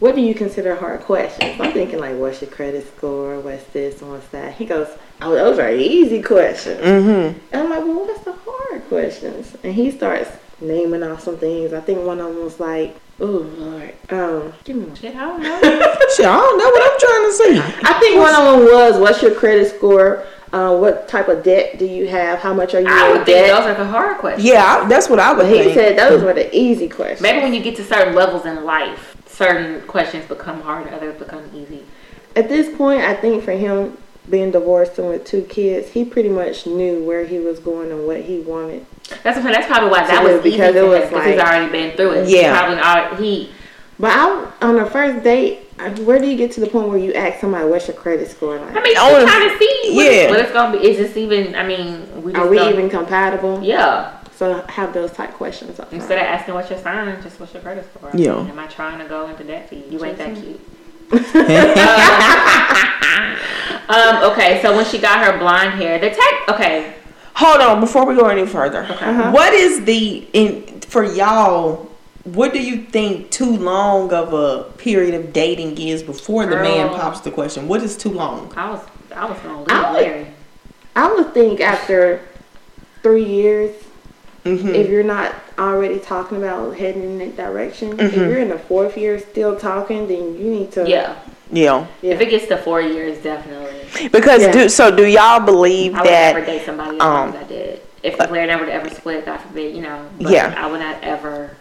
what 0.00 0.14
do 0.14 0.20
you 0.20 0.34
consider 0.34 0.76
hard 0.76 1.00
questions? 1.00 1.60
I'm 1.60 1.72
thinking 1.72 1.98
like, 1.98 2.16
what's 2.16 2.40
your 2.40 2.50
credit 2.50 2.86
score? 2.96 3.40
What's 3.40 3.64
this 3.72 4.00
and 4.00 4.10
what's 4.10 4.28
that? 4.28 4.54
He 4.54 4.64
goes, 4.64 4.88
oh, 5.20 5.34
those 5.34 5.58
are 5.58 5.70
easy 5.72 6.22
questions. 6.22 6.80
Mm-hmm. 6.80 7.38
And 7.52 7.62
I'm 7.62 7.70
like, 7.70 7.80
well, 7.80 8.06
what's 8.06 8.20
the 8.24 8.32
hard 8.32 8.82
questions, 8.88 9.56
and 9.64 9.74
he 9.74 9.90
starts 9.90 10.30
naming 10.60 11.02
off 11.02 11.22
some 11.22 11.36
things. 11.38 11.72
I 11.72 11.80
think 11.80 12.04
one 12.04 12.20
of 12.20 12.34
them 12.34 12.42
was 12.44 12.58
like, 12.60 12.96
"Oh 13.20 13.24
Lord, 13.26 13.94
um, 14.10 14.52
give 14.64 14.76
me 14.76 14.84
one." 14.84 14.96
Shit, 14.96 15.14
I 15.14 15.20
don't 15.20 15.42
know. 15.42 15.60
Shit, 16.16 16.26
I 16.26 16.36
don't 16.36 16.58
know 16.58 16.70
what 16.70 16.82
I'm 16.82 16.98
trying 16.98 17.24
to 17.24 17.32
say. 17.32 17.80
I 17.88 17.98
think 18.00 18.18
one 18.20 18.34
of 18.34 18.44
them 18.44 18.72
was, 18.74 18.98
"What's 19.00 19.22
your 19.22 19.34
credit 19.34 19.68
score? 19.74 20.24
Uh, 20.52 20.76
what 20.76 21.06
type 21.08 21.28
of 21.28 21.44
debt 21.44 21.78
do 21.78 21.84
you 21.84 22.08
have? 22.08 22.38
How 22.38 22.54
much 22.54 22.74
are 22.74 22.80
you 22.80 22.86
I 22.88 23.10
in 23.10 23.18
would 23.18 23.26
think 23.26 23.46
debt?" 23.46 23.56
those 23.56 23.66
are 23.66 23.74
the 23.74 23.88
hard 23.88 24.18
questions. 24.18 24.44
Yeah, 24.48 24.64
I, 24.82 24.88
that's 24.88 25.08
what 25.08 25.20
I 25.20 25.32
would 25.32 25.42
But 25.42 25.52
he 25.52 25.62
think. 25.62 25.74
said 25.74 25.98
those 25.98 26.22
were 26.22 26.32
the 26.32 26.54
easy 26.56 26.88
questions. 26.88 27.20
Maybe 27.20 27.40
when 27.40 27.54
you 27.54 27.62
get 27.62 27.76
to 27.76 27.84
certain 27.84 28.14
levels 28.14 28.44
in 28.46 28.64
life, 28.64 29.16
certain 29.42 29.80
questions 29.86 30.26
become 30.26 30.60
hard, 30.60 30.88
others 30.88 31.16
become 31.18 31.48
easy. 31.54 31.84
At 32.34 32.48
this 32.48 32.76
point, 32.76 33.00
I 33.02 33.14
think 33.14 33.44
for 33.44 33.52
him 33.52 33.96
being 34.28 34.50
divorced 34.50 34.98
and 34.98 35.08
with 35.08 35.24
two 35.24 35.42
kids, 35.42 35.88
he 35.90 36.04
pretty 36.04 36.28
much 36.28 36.66
knew 36.66 37.02
where 37.04 37.24
he 37.24 37.38
was 37.38 37.60
going 37.60 37.90
and 37.92 38.06
what 38.06 38.20
he 38.22 38.40
wanted. 38.40 38.84
That's 39.22 39.38
what, 39.42 39.44
that's 39.52 39.66
probably 39.66 39.90
why 39.90 40.06
that 40.06 40.22
was 40.22 40.40
easy 40.44 40.50
because 40.56 40.74
to 40.74 40.84
it 40.84 40.88
was 40.88 41.08
because 41.08 41.26
he's 41.26 41.38
already 41.40 41.70
been 41.72 41.96
through 41.96 42.10
it. 42.12 42.28
Yeah. 42.28 42.52
He 42.52 42.58
probably 42.58 42.82
already, 42.82 43.24
he 43.46 43.52
But 43.98 44.10
I, 44.12 44.52
on 44.60 44.76
the 44.76 44.86
first 44.86 45.24
date, 45.24 45.60
where 46.04 46.18
do 46.18 46.26
you 46.26 46.36
get 46.36 46.50
to 46.52 46.60
the 46.60 46.66
point 46.66 46.88
where 46.88 46.98
you 46.98 47.14
ask 47.14 47.40
somebody 47.40 47.64
what's 47.68 47.86
your 47.88 47.96
credit 47.96 48.28
score 48.28 48.58
like? 48.58 48.70
I 48.76 48.82
mean, 48.82 48.96
I 48.98 49.04
she's 49.04 49.12
wanna- 49.12 49.24
trying 49.24 49.48
to 49.48 49.58
see 49.58 49.94
what, 49.94 50.12
yeah. 50.12 50.28
what 50.30 50.40
it's 50.40 50.52
gonna 50.52 50.78
be. 50.78 50.84
Is 50.90 50.98
this 50.98 51.16
even? 51.16 51.54
I 51.54 51.64
mean, 51.64 52.22
we 52.22 52.32
just 52.32 52.44
Are 52.44 52.48
we 52.50 52.56
don't- 52.58 52.72
even 52.72 52.90
compatible? 52.90 53.62
Yeah. 53.62 54.17
So 54.38 54.62
have 54.68 54.94
those 54.94 55.10
type 55.10 55.32
questions 55.34 55.80
up. 55.80 55.92
Instead 55.92 56.18
of 56.18 56.24
asking 56.24 56.54
what's 56.54 56.70
your 56.70 56.78
sign, 56.78 57.20
just 57.22 57.40
what's 57.40 57.52
your 57.52 57.62
credit 57.62 57.84
score. 57.92 58.10
Yeah. 58.14 58.38
Am 58.38 58.56
I 58.56 58.68
trying 58.68 59.00
to 59.00 59.04
go 59.06 59.26
into 59.28 59.42
debt 59.42 59.68
for 59.68 59.74
you? 59.74 59.82
You 59.90 60.04
ain't 60.04 60.16
that 60.18 60.36
cute. 60.36 60.60
um, 63.88 64.30
okay, 64.32 64.60
so 64.62 64.76
when 64.76 64.84
she 64.84 64.98
got 64.98 65.24
her 65.26 65.38
blonde 65.38 65.74
hair, 65.74 65.98
the 65.98 66.10
tech. 66.10 66.48
Okay, 66.50 66.94
Hold 67.34 67.60
on, 67.60 67.80
before 67.80 68.04
we 68.04 68.14
go 68.16 68.26
any 68.26 68.46
further, 68.46 68.82
Uh-huh. 68.82 69.30
what 69.32 69.52
is 69.52 69.84
the 69.84 70.26
in 70.32 70.80
for 70.82 71.04
y'all? 71.04 71.86
What 72.24 72.52
do 72.52 72.60
you 72.62 72.82
think 72.84 73.30
too 73.30 73.56
long 73.56 74.12
of 74.12 74.32
a 74.34 74.64
period 74.76 75.14
of 75.14 75.32
dating 75.32 75.78
is 75.78 76.02
before 76.02 76.44
the 76.46 76.56
man 76.56 76.90
pops 76.90 77.20
the 77.20 77.30
question? 77.30 77.66
What 77.68 77.82
is 77.82 77.96
too 77.96 78.10
long? 78.10 78.52
I 78.56 78.70
was 78.70 78.80
I 79.14 79.24
was 79.24 79.38
gonna 79.40 79.58
leave 79.60 79.68
I 79.70 79.92
would- 79.92 80.02
Larry. 80.02 80.26
I 80.96 81.12
would 81.14 81.32
think 81.32 81.60
after 81.60 82.20
three 83.02 83.24
years, 83.24 83.72
Mm-hmm. 84.48 84.68
if 84.74 84.88
you're 84.88 85.02
not 85.04 85.34
already 85.58 85.98
talking 85.98 86.38
about 86.38 86.76
heading 86.76 87.02
in 87.02 87.18
that 87.18 87.36
direction, 87.36 87.98
if 88.00 88.12
Mm-hmm. 88.12 88.20
you're 88.20 88.38
in 88.38 88.48
the 88.48 88.58
fourth 88.58 88.96
year 88.96 89.18
still 89.18 89.56
talking, 89.56 90.08
then 90.08 90.38
you 90.38 90.50
need 90.50 90.72
to. 90.72 90.88
Yeah. 90.88 91.16
Yeah, 91.50 91.86
Yeah. 92.02 92.12
If 92.14 92.20
it 92.20 92.28
gets 92.30 92.46
to 92.48 92.58
four 92.58 92.80
years, 92.82 93.18
definitely. 93.22 94.08
because 94.10 94.42
Yeah. 94.42 94.52
do 94.52 94.68
so. 94.68 94.94
Do 94.94 95.06
y'all 95.06 95.40
believe 95.40 95.94
I 95.94 96.02
would 96.02 96.10
never 96.10 96.40
that? 96.40 96.46
date 96.46 96.66
somebody 96.66 96.96
as 96.96 97.02
um, 97.02 97.28
as 97.30 97.34
I 97.36 97.44
did. 97.44 97.80
If 98.02 98.16
Blair 98.28 98.46
never 98.46 98.66
to 98.66 98.72
ever 98.72 98.90
split, 98.90 99.24
God 99.24 99.38
forbid, 99.40 99.74
you 99.74 99.82
know. 99.82 100.06
But 100.20 100.30
Yeah. 100.32 100.54
I 100.56 100.70
would 100.70 100.80
not 100.80 101.02
ever. 101.02 101.56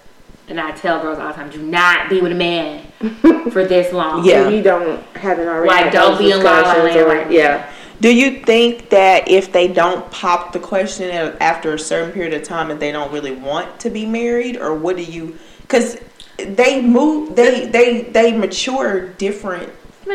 And 0.50 0.60
I 0.62 0.71
tell 0.71 1.02
girls 1.02 1.19
all 1.19 1.28
the 1.30 1.34
time, 1.34 1.50
do 1.50 1.62
not 1.62 2.10
be 2.10 2.21
with 2.21 2.32
a 2.32 2.36
man 2.36 2.86
for 3.52 3.65
this 3.65 3.91
long. 3.93 4.23
Yeah. 4.26 4.47
If 4.47 4.54
you 4.54 4.62
don't 4.62 5.02
haven't 5.15 5.47
already. 5.47 5.67
Like, 5.69 5.91
don't 5.91 6.17
be 6.17 6.32
in 6.32 6.43
La 6.43 6.52
La 6.62 6.73
discussions 6.73 6.95
Land 6.95 7.00
or- 7.00 7.08
right 7.15 7.30
now. 7.30 7.65
Yeah. 7.99 8.01
Do 8.01 8.15
you 8.15 8.43
think 8.43 8.89
that 8.89 9.27
if 9.27 9.51
they 9.51 9.67
don't 9.67 10.10
pop 10.12 10.53
the 10.53 10.60
question 10.60 11.10
after 11.41 11.73
a 11.73 11.79
certain 11.79 12.12
period 12.12 12.33
of 12.33 12.43
time, 12.43 12.71
and 12.71 12.79
they 12.79 12.91
don't 12.91 13.12
really 13.12 13.33
want 13.33 13.79
to 13.81 13.89
be 13.89 14.05
married, 14.05 14.57
or 14.57 14.75
what 14.75 14.95
do 14.97 15.03
you? 15.03 15.38
Because 15.62 15.97
they 16.38 16.81
move, 16.81 17.36
they 17.36 17.65
they 17.67 18.03
they 18.03 18.38
mature 18.38 19.07
different, 19.13 19.71
slower. 20.03 20.13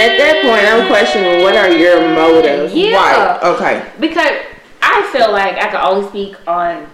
At 0.00 0.16
that 0.16 0.42
point, 0.42 0.64
I'm 0.66 0.86
questioning 0.88 1.42
what 1.42 1.56
are 1.56 1.70
your 1.70 2.00
motives. 2.14 2.72
Yeah. 2.72 2.94
Right. 2.94 3.42
Okay. 3.42 3.90
Because 3.98 4.30
I 4.80 5.10
feel 5.12 5.30
like 5.32 5.56
I 5.56 5.68
can 5.68 5.80
only 5.84 6.08
speak 6.08 6.36
on 6.48 6.86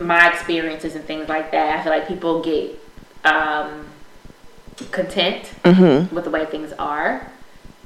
my 0.00 0.30
experiences 0.32 0.94
and 0.96 1.04
things 1.04 1.28
like 1.28 1.50
that. 1.52 1.78
I 1.78 1.82
feel 1.82 1.92
like 1.92 2.08
people 2.08 2.42
get 2.42 2.78
um, 3.24 3.86
content 4.90 5.52
Mm-hmm. 5.64 6.14
with 6.14 6.24
the 6.24 6.30
way 6.30 6.46
things 6.46 6.72
are. 6.78 7.30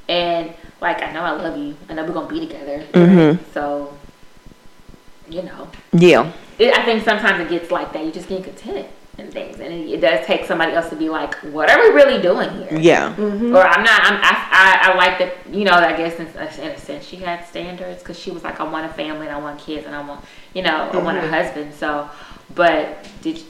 And 0.09 0.55
like 0.81 1.03
I 1.03 1.13
know 1.13 1.23
I 1.23 1.33
love 1.33 1.57
you. 1.57 1.77
I 1.89 1.95
know 1.95 2.05
we're 2.05 2.13
gonna 2.13 2.29
be 2.29 2.41
together. 2.41 2.85
Mhm. 2.93 3.39
So 3.53 3.93
you 5.29 5.43
know. 5.43 5.69
Yeah. 5.93 6.33
It, 6.59 6.77
I 6.77 6.85
think 6.85 7.03
sometimes 7.05 7.41
it 7.41 7.49
gets 7.49 7.71
like 7.71 7.93
that. 7.95 8.05
You 8.05 8.13
just 8.13 8.29
get 8.29 8.45
content 8.45 8.87
and 9.17 9.33
things. 9.33 9.59
And 9.59 9.73
it, 9.73 9.89
it 9.95 10.01
does 10.01 10.25
take 10.27 10.45
somebody 10.45 10.73
else 10.73 10.91
to 10.91 10.97
be 10.97 11.09
like, 11.09 11.35
what 11.53 11.71
are 11.71 11.81
we 11.81 11.95
really 11.95 12.21
doing 12.21 12.51
here? 12.51 12.79
Yeah. 12.79 13.09
Or 13.19 13.63
I'm 13.63 13.83
not. 13.83 14.03
I'm, 14.05 14.19
I, 14.23 14.49
I 14.53 14.93
I 14.93 14.97
like 14.97 15.19
that. 15.19 15.35
You 15.51 15.65
know. 15.65 15.73
I 15.73 15.97
guess 15.97 16.19
in, 16.21 16.27
in 16.27 16.71
a 16.73 16.79
sense 16.79 17.05
she 17.07 17.17
had 17.17 17.45
standards 17.47 18.01
because 18.03 18.19
she 18.19 18.31
was 18.31 18.45
like, 18.45 18.61
I 18.61 18.65
want 18.65 18.85
a 18.89 18.93
family 18.95 19.27
and 19.27 19.35
I 19.35 19.41
want 19.41 19.59
kids 19.61 19.87
and 19.87 19.95
I 19.97 20.07
want, 20.07 20.25
you 20.53 20.63
know, 20.63 20.91
I 20.93 20.97
want 20.99 21.17
a 21.19 21.27
husband. 21.29 21.73
So, 21.75 22.09
but 22.55 23.09
did 23.23 23.43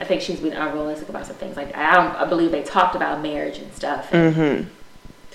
I 0.00 0.04
think 0.04 0.22
she's 0.22 0.40
been 0.40 0.52
unrealistic 0.52 1.08
about 1.08 1.26
some 1.26 1.36
things 1.36 1.56
like. 1.56 1.76
I 1.76 1.94
don't. 1.96 2.14
I 2.14 2.24
believe 2.26 2.52
they 2.52 2.62
talked 2.62 2.94
about 2.94 3.20
marriage 3.22 3.58
and 3.58 3.72
stuff. 3.74 4.08
And 4.12 4.34
Mm-hmm. 4.36 4.68
the 4.68 4.77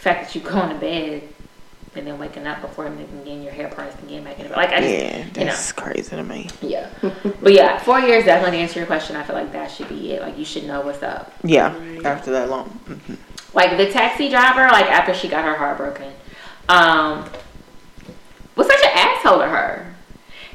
fact 0.04 0.26
that 0.26 0.36
you 0.36 0.42
going 0.42 0.70
to 0.70 0.76
bed 0.76 1.24
and 1.96 2.08
then 2.08 2.18
waking 2.18 2.46
up 2.48 2.60
before 2.62 2.86
and 2.88 2.98
then 2.98 3.08
getting 3.24 3.44
your 3.44 3.54
hair 3.54 3.68
pressed 3.70 4.00
and 4.00 4.10
getting 4.10 4.24
back 4.26 4.40
in. 4.40 4.50
Like 4.52 4.70
I 4.72 4.80
just, 4.80 4.90
Yeah. 4.94 5.18
you 5.18 5.24
know. 5.26 5.46
That's 5.46 5.72
crazy 5.72 6.16
to 6.16 6.24
me. 6.24 6.50
Yeah. 6.62 6.90
but 7.42 7.54
yeah, 7.54 7.78
four 7.80 8.00
years 8.00 8.26
definitely 8.26 8.58
to 8.58 8.64
answer 8.64 8.80
your 8.80 8.88
question. 8.88 9.16
I 9.16 9.24
feel 9.24 9.36
like 9.36 9.52
that 9.54 9.70
should 9.72 9.90
be 9.90 10.12
it. 10.12 10.22
Like 10.22 10.38
you 10.38 10.44
should 10.46 10.66
know 10.66 10.82
what's 10.82 11.04
up. 11.04 11.32
Yeah. 11.44 11.74
After 12.04 12.32
that 12.32 12.50
long. 12.50 12.80
Mhm. 12.88 13.18
Like 13.54 13.78
the 13.78 13.92
taxi 13.92 14.30
driver, 14.30 14.68
like 14.72 14.88
after 14.88 15.14
she 15.14 15.28
got 15.28 15.46
her 15.46 15.56
heart 15.56 15.78
broken, 15.78 16.12
um, 16.68 17.30
was 18.56 18.66
such 18.68 18.84
an 18.84 18.92
asshole 18.94 19.40
to 19.40 19.46
her. 19.48 19.93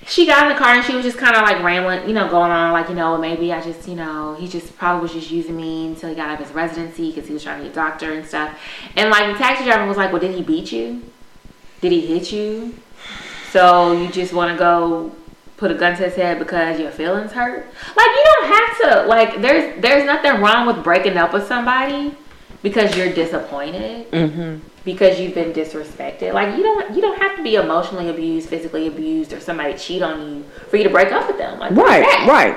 She 0.09 0.27
got 0.27 0.45
in 0.45 0.49
the 0.49 0.59
car 0.59 0.75
and 0.75 0.85
she 0.85 0.95
was 0.95 1.05
just 1.05 1.19
kind 1.19 1.37
of 1.37 1.43
like 1.43 1.63
rambling, 1.63 2.09
you 2.09 2.15
know, 2.15 2.29
going 2.31 2.51
on 2.51 2.73
like, 2.73 2.89
you 2.89 2.95
know, 2.95 3.19
maybe 3.19 3.53
I 3.53 3.61
just, 3.61 3.87
you 3.87 3.95
know, 3.95 4.35
he 4.37 4.49
just 4.49 4.77
probably 4.79 5.03
was 5.03 5.13
just 5.13 5.31
using 5.31 5.55
me 5.55 5.89
until 5.89 6.09
he 6.09 6.15
got 6.15 6.31
out 6.31 6.41
of 6.41 6.47
his 6.47 6.55
residency 6.55 7.11
because 7.11 7.29
he 7.29 7.35
was 7.35 7.43
trying 7.43 7.59
to 7.59 7.65
be 7.65 7.71
a 7.71 7.75
doctor 7.75 8.15
and 8.15 8.27
stuff. 8.27 8.59
And 8.97 9.11
like 9.11 9.31
the 9.31 9.39
taxi 9.39 9.65
driver 9.65 9.87
was 9.87 9.99
like, 9.99 10.11
well, 10.11 10.21
did 10.21 10.35
he 10.35 10.43
beat 10.43 10.73
you? 10.73 11.03
Did 11.83 11.93
he 11.93 12.07
hit 12.07 12.33
you? 12.33 12.75
So 13.51 13.93
you 13.93 14.09
just 14.09 14.33
want 14.33 14.51
to 14.51 14.59
go 14.59 15.13
put 15.59 15.71
a 15.71 15.75
gun 15.75 15.97
to 15.97 16.05
his 16.05 16.15
head 16.15 16.39
because 16.39 16.81
your 16.81 16.91
feelings 16.91 17.33
hurt? 17.33 17.67
Like 17.97 18.07
you 18.07 18.25
don't 18.25 18.47
have 18.47 18.79
to. 18.79 19.07
Like 19.09 19.43
there's 19.43 19.81
there's 19.83 20.07
nothing 20.07 20.41
wrong 20.41 20.67
with 20.67 20.83
breaking 20.83 21.19
up 21.19 21.33
with 21.35 21.47
somebody 21.47 22.15
because 22.63 22.97
you're 22.97 23.13
disappointed 23.13 24.11
Mm-hmm. 24.11 24.67
Because 24.89 25.21
you've 25.21 25.35
been 25.35 25.53
disrespected. 25.53 26.33
Like 26.33 26.57
you 26.57 26.63
don't 26.63 26.95
you 26.95 27.03
don't 27.03 27.21
have 27.21 27.37
to 27.37 27.43
be 27.43 27.57
emotionally 27.57 28.09
abused, 28.09 28.49
physically 28.49 28.87
abused, 28.87 29.35
or 29.35 29.41
somebody 29.41 29.75
cheat 29.75 30.01
on 30.03 30.21
you 30.37 30.45
for 30.71 30.79
you 30.79 30.85
to 30.85 30.91
break 30.91 31.13
up 31.13 31.27
with 31.29 31.37
them. 31.37 31.59
Like 31.59 31.73
Right. 31.73 32.27
Right. 32.27 32.57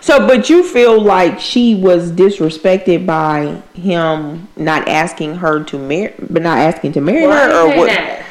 So, 0.00 0.26
but 0.26 0.48
you 0.48 0.62
feel 0.62 1.00
like 1.00 1.38
she 1.40 1.74
was 1.74 2.10
disrespected 2.12 3.04
by 3.06 3.60
him 3.74 4.48
not 4.56 4.88
asking 4.88 5.36
her 5.36 5.62
to 5.64 5.78
marry, 5.78 6.14
but 6.30 6.42
not 6.42 6.58
asking 6.58 6.92
to 6.92 7.00
marry 7.02 7.26
Well, 7.26 7.48
her, 7.48 7.52
I'm 7.52 7.66
or 7.66 7.68
saying 7.70 7.78
what? 7.78 7.86
that. 7.88 8.24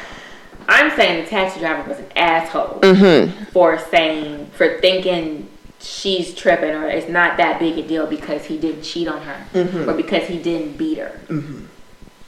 I'm 0.68 0.90
saying 0.96 1.24
the 1.24 1.30
taxi 1.30 1.60
driver 1.60 1.88
was 1.88 1.98
an 1.98 2.06
asshole 2.16 2.80
Mm-hmm. 2.82 3.44
for 3.52 3.78
saying 3.78 4.46
for 4.54 4.78
thinking 4.80 5.48
she's 5.80 6.34
tripping 6.34 6.70
or 6.74 6.88
it's 6.88 7.08
not 7.08 7.36
that 7.38 7.58
big 7.60 7.78
a 7.78 7.86
deal 7.86 8.06
because 8.06 8.44
he 8.46 8.58
didn't 8.58 8.82
cheat 8.82 9.06
on 9.08 9.22
her 9.22 9.46
Mhm. 9.54 9.86
or 9.86 9.94
because 9.94 10.24
he 10.28 10.38
didn't 10.38 10.76
beat 10.76 10.98
her. 10.98 11.18
Mm-hmm. 11.28 11.64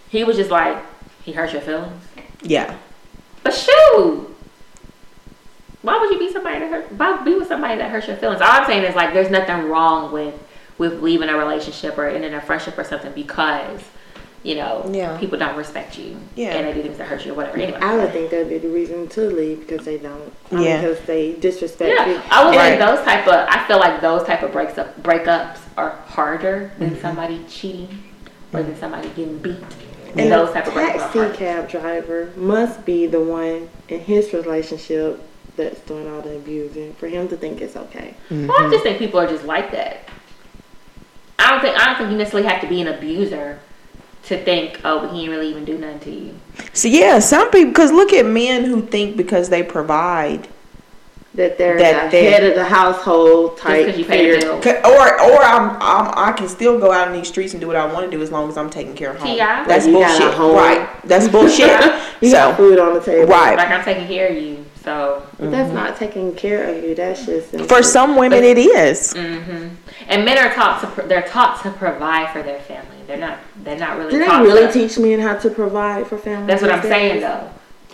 He 0.08 0.24
was 0.24 0.36
just 0.36 0.50
like 0.50 0.76
he 1.24 1.32
hurt 1.32 1.52
your 1.52 1.62
feelings. 1.62 2.02
Yeah. 2.42 2.76
But 3.42 3.54
shoot. 3.54 4.26
Why 5.82 5.98
would 5.98 6.10
you 6.10 6.18
be 6.18 6.30
somebody 6.32 6.58
that 6.60 6.70
hurt? 6.70 6.92
Why 6.92 7.22
be 7.24 7.34
with 7.34 7.48
somebody 7.48 7.76
that 7.78 7.90
hurts 7.90 8.06
your 8.06 8.16
feelings? 8.16 8.40
All 8.42 8.48
I'm 8.50 8.66
saying 8.66 8.84
is 8.84 8.94
like, 8.94 9.14
there's 9.14 9.30
nothing 9.30 9.68
wrong 9.68 10.12
with 10.12 10.34
with 10.78 11.02
leaving 11.02 11.28
a 11.28 11.36
relationship 11.36 11.98
or 11.98 12.08
ending 12.08 12.32
a 12.32 12.40
friendship 12.40 12.78
or 12.78 12.84
something 12.84 13.12
because 13.12 13.82
you 14.42 14.54
know 14.54 14.88
Yeah. 14.90 15.18
people 15.18 15.38
don't 15.38 15.54
respect 15.56 15.98
you 15.98 16.16
Yeah. 16.34 16.54
and 16.54 16.66
they 16.66 16.72
do 16.72 16.82
things 16.82 16.96
that 16.96 17.06
hurt 17.06 17.24
you 17.26 17.32
or 17.32 17.34
whatever. 17.34 17.58
Anyway, 17.58 17.78
I 17.82 17.96
would 17.96 18.12
think 18.12 18.30
that'd 18.30 18.48
be 18.48 18.56
the 18.56 18.68
reason 18.68 19.06
to 19.08 19.20
leave 19.28 19.60
because 19.66 19.84
they 19.84 19.98
don't. 19.98 20.32
I 20.50 20.62
Yeah. 20.62 20.80
Because 20.80 21.00
they 21.00 21.32
disrespect 21.34 22.08
you. 22.08 22.20
I 22.30 22.44
would 22.44 22.54
say 22.54 22.70
Right. 22.70 22.78
those 22.78 23.04
type 23.04 23.26
of. 23.26 23.34
I 23.48 23.62
feel 23.66 23.78
like 23.78 24.00
those 24.00 24.26
type 24.26 24.42
of 24.42 24.52
breaks 24.52 24.78
up 24.78 25.02
breakups 25.02 25.58
are 25.76 25.90
harder 26.06 26.70
than 26.78 26.90
Mm-hmm. 26.92 27.00
somebody 27.02 27.44
cheating 27.48 28.02
or 28.54 28.62
than 28.62 28.76
somebody 28.78 29.08
getting 29.10 29.36
beat. 29.38 29.58
And 30.10 30.20
And 30.20 30.32
those 30.32 30.48
the 30.48 30.54
type 30.54 30.66
of 30.66 30.74
breakups 30.74 30.94
are 30.94 30.98
taxi 30.98 31.18
harder. 31.18 31.34
cab 31.34 31.68
driver 31.68 32.32
must 32.36 32.84
be 32.84 33.06
the 33.06 33.20
one 33.20 33.68
in 33.88 34.00
his 34.00 34.32
relationship 34.32 35.22
that's 35.56 35.80
doing 35.80 36.10
all 36.10 36.22
the 36.22 36.36
abusing 36.36 36.94
for 36.94 37.08
him 37.08 37.28
to 37.28 37.36
think 37.36 37.60
it's 37.60 37.76
okay. 37.76 38.14
Mm-hmm. 38.28 38.46
Well, 38.46 38.66
I 38.66 38.70
just 38.70 38.82
think 38.82 38.98
people 38.98 39.20
are 39.20 39.26
just 39.26 39.44
like 39.44 39.72
that. 39.72 40.08
I 41.38 41.50
don't 41.50 41.60
think 41.60 41.78
I 41.78 41.86
don't 41.86 41.96
think 41.98 42.10
you 42.10 42.16
necessarily 42.16 42.48
have 42.48 42.60
to 42.60 42.68
be 42.68 42.80
an 42.80 42.88
abuser 42.88 43.58
to 44.24 44.44
think, 44.44 44.80
oh, 44.84 45.00
but 45.00 45.12
he 45.12 45.20
didn't 45.20 45.30
really 45.30 45.50
even 45.50 45.64
do 45.64 45.78
nothing 45.78 46.00
to 46.00 46.10
you. 46.10 46.34
So 46.72 46.88
yeah, 46.88 47.18
some 47.18 47.50
people 47.50 47.70
because 47.70 47.92
look 47.92 48.12
at 48.12 48.26
men 48.26 48.64
who 48.64 48.82
think 48.82 49.16
because 49.16 49.48
they 49.48 49.62
provide, 49.62 50.48
That 51.34 51.58
they're 51.58 51.78
That 51.78 52.10
the 52.10 52.16
they're- 52.16 52.30
head 52.32 52.44
of 52.44 52.54
the 52.56 52.64
household 52.64 53.56
type. 53.56 53.86
because 53.86 53.98
you 53.98 54.04
pay 54.04 54.32
the 54.32 54.38
figure. 54.60 54.80
or 54.84 55.20
or 55.22 55.42
I'm, 55.44 55.70
I'm 55.80 56.12
I 56.16 56.32
can 56.32 56.48
still 56.48 56.76
go 56.80 56.90
out 56.90 57.06
in 57.06 57.14
these 57.14 57.28
streets 57.28 57.52
and 57.54 57.60
do 57.60 57.68
what 57.68 57.76
I 57.76 57.86
want 57.86 58.04
to 58.04 58.16
do 58.16 58.20
as 58.20 58.32
long 58.32 58.48
as 58.48 58.56
I'm 58.56 58.68
taking 58.68 58.94
care 58.96 59.10
of 59.10 59.18
home. 59.18 59.28
T.I. 59.36 59.64
That's 59.64 59.86
Like, 59.86 59.92
you 59.94 60.00
bullshit. 60.00 60.34
home. 60.34 60.56
Right. 60.56 60.88
That's 61.04 61.28
bullshit. 61.28 61.80
You 62.20 62.28
so 62.30 62.36
got 62.36 62.56
food 62.58 62.78
on 62.78 62.92
the 62.94 63.00
table. 63.00 63.28
right. 63.30 63.56
Like 63.56 63.70
I'm 63.70 63.82
taking 63.82 64.06
care 64.06 64.28
of 64.28 64.36
you, 64.36 64.62
So, 64.84 65.22
But 65.38 65.50
that's 65.52 65.72
not 65.72 65.96
taking 65.96 66.34
care 66.34 66.64
of 66.64 66.84
you. 66.84 66.94
That's 66.94 67.24
just 67.24 67.48
For 67.66 67.82
some 67.82 68.14
women, 68.16 68.44
it 68.44 68.58
is. 68.58 69.14
Mm-hmm. 69.14 69.68
and 70.08 70.24
men 70.26 70.36
are 70.36 70.52
taught 70.52 70.80
to 70.82 70.86
pro- 70.88 71.06
they're 71.06 71.22
taught 71.22 71.62
to 71.62 71.70
provide 71.70 72.30
for 72.32 72.42
their 72.42 72.60
family. 72.60 72.96
They're 73.06 73.16
not 73.16 73.38
they're 73.64 73.78
not 73.78 73.96
really 73.96 74.10
Do 74.10 74.18
they 74.18 74.26
taught 74.26 74.42
really 74.42 74.66
to, 74.66 74.72
teach 74.72 74.98
men 74.98 75.18
how 75.20 75.34
to 75.36 75.48
provide 75.48 76.08
for 76.08 76.18
family? 76.18 76.46
That's 76.48 76.60
what 76.60 76.72
I'm 76.72 76.82
these 76.82 76.90
saying 76.90 77.20
though. 77.20 77.48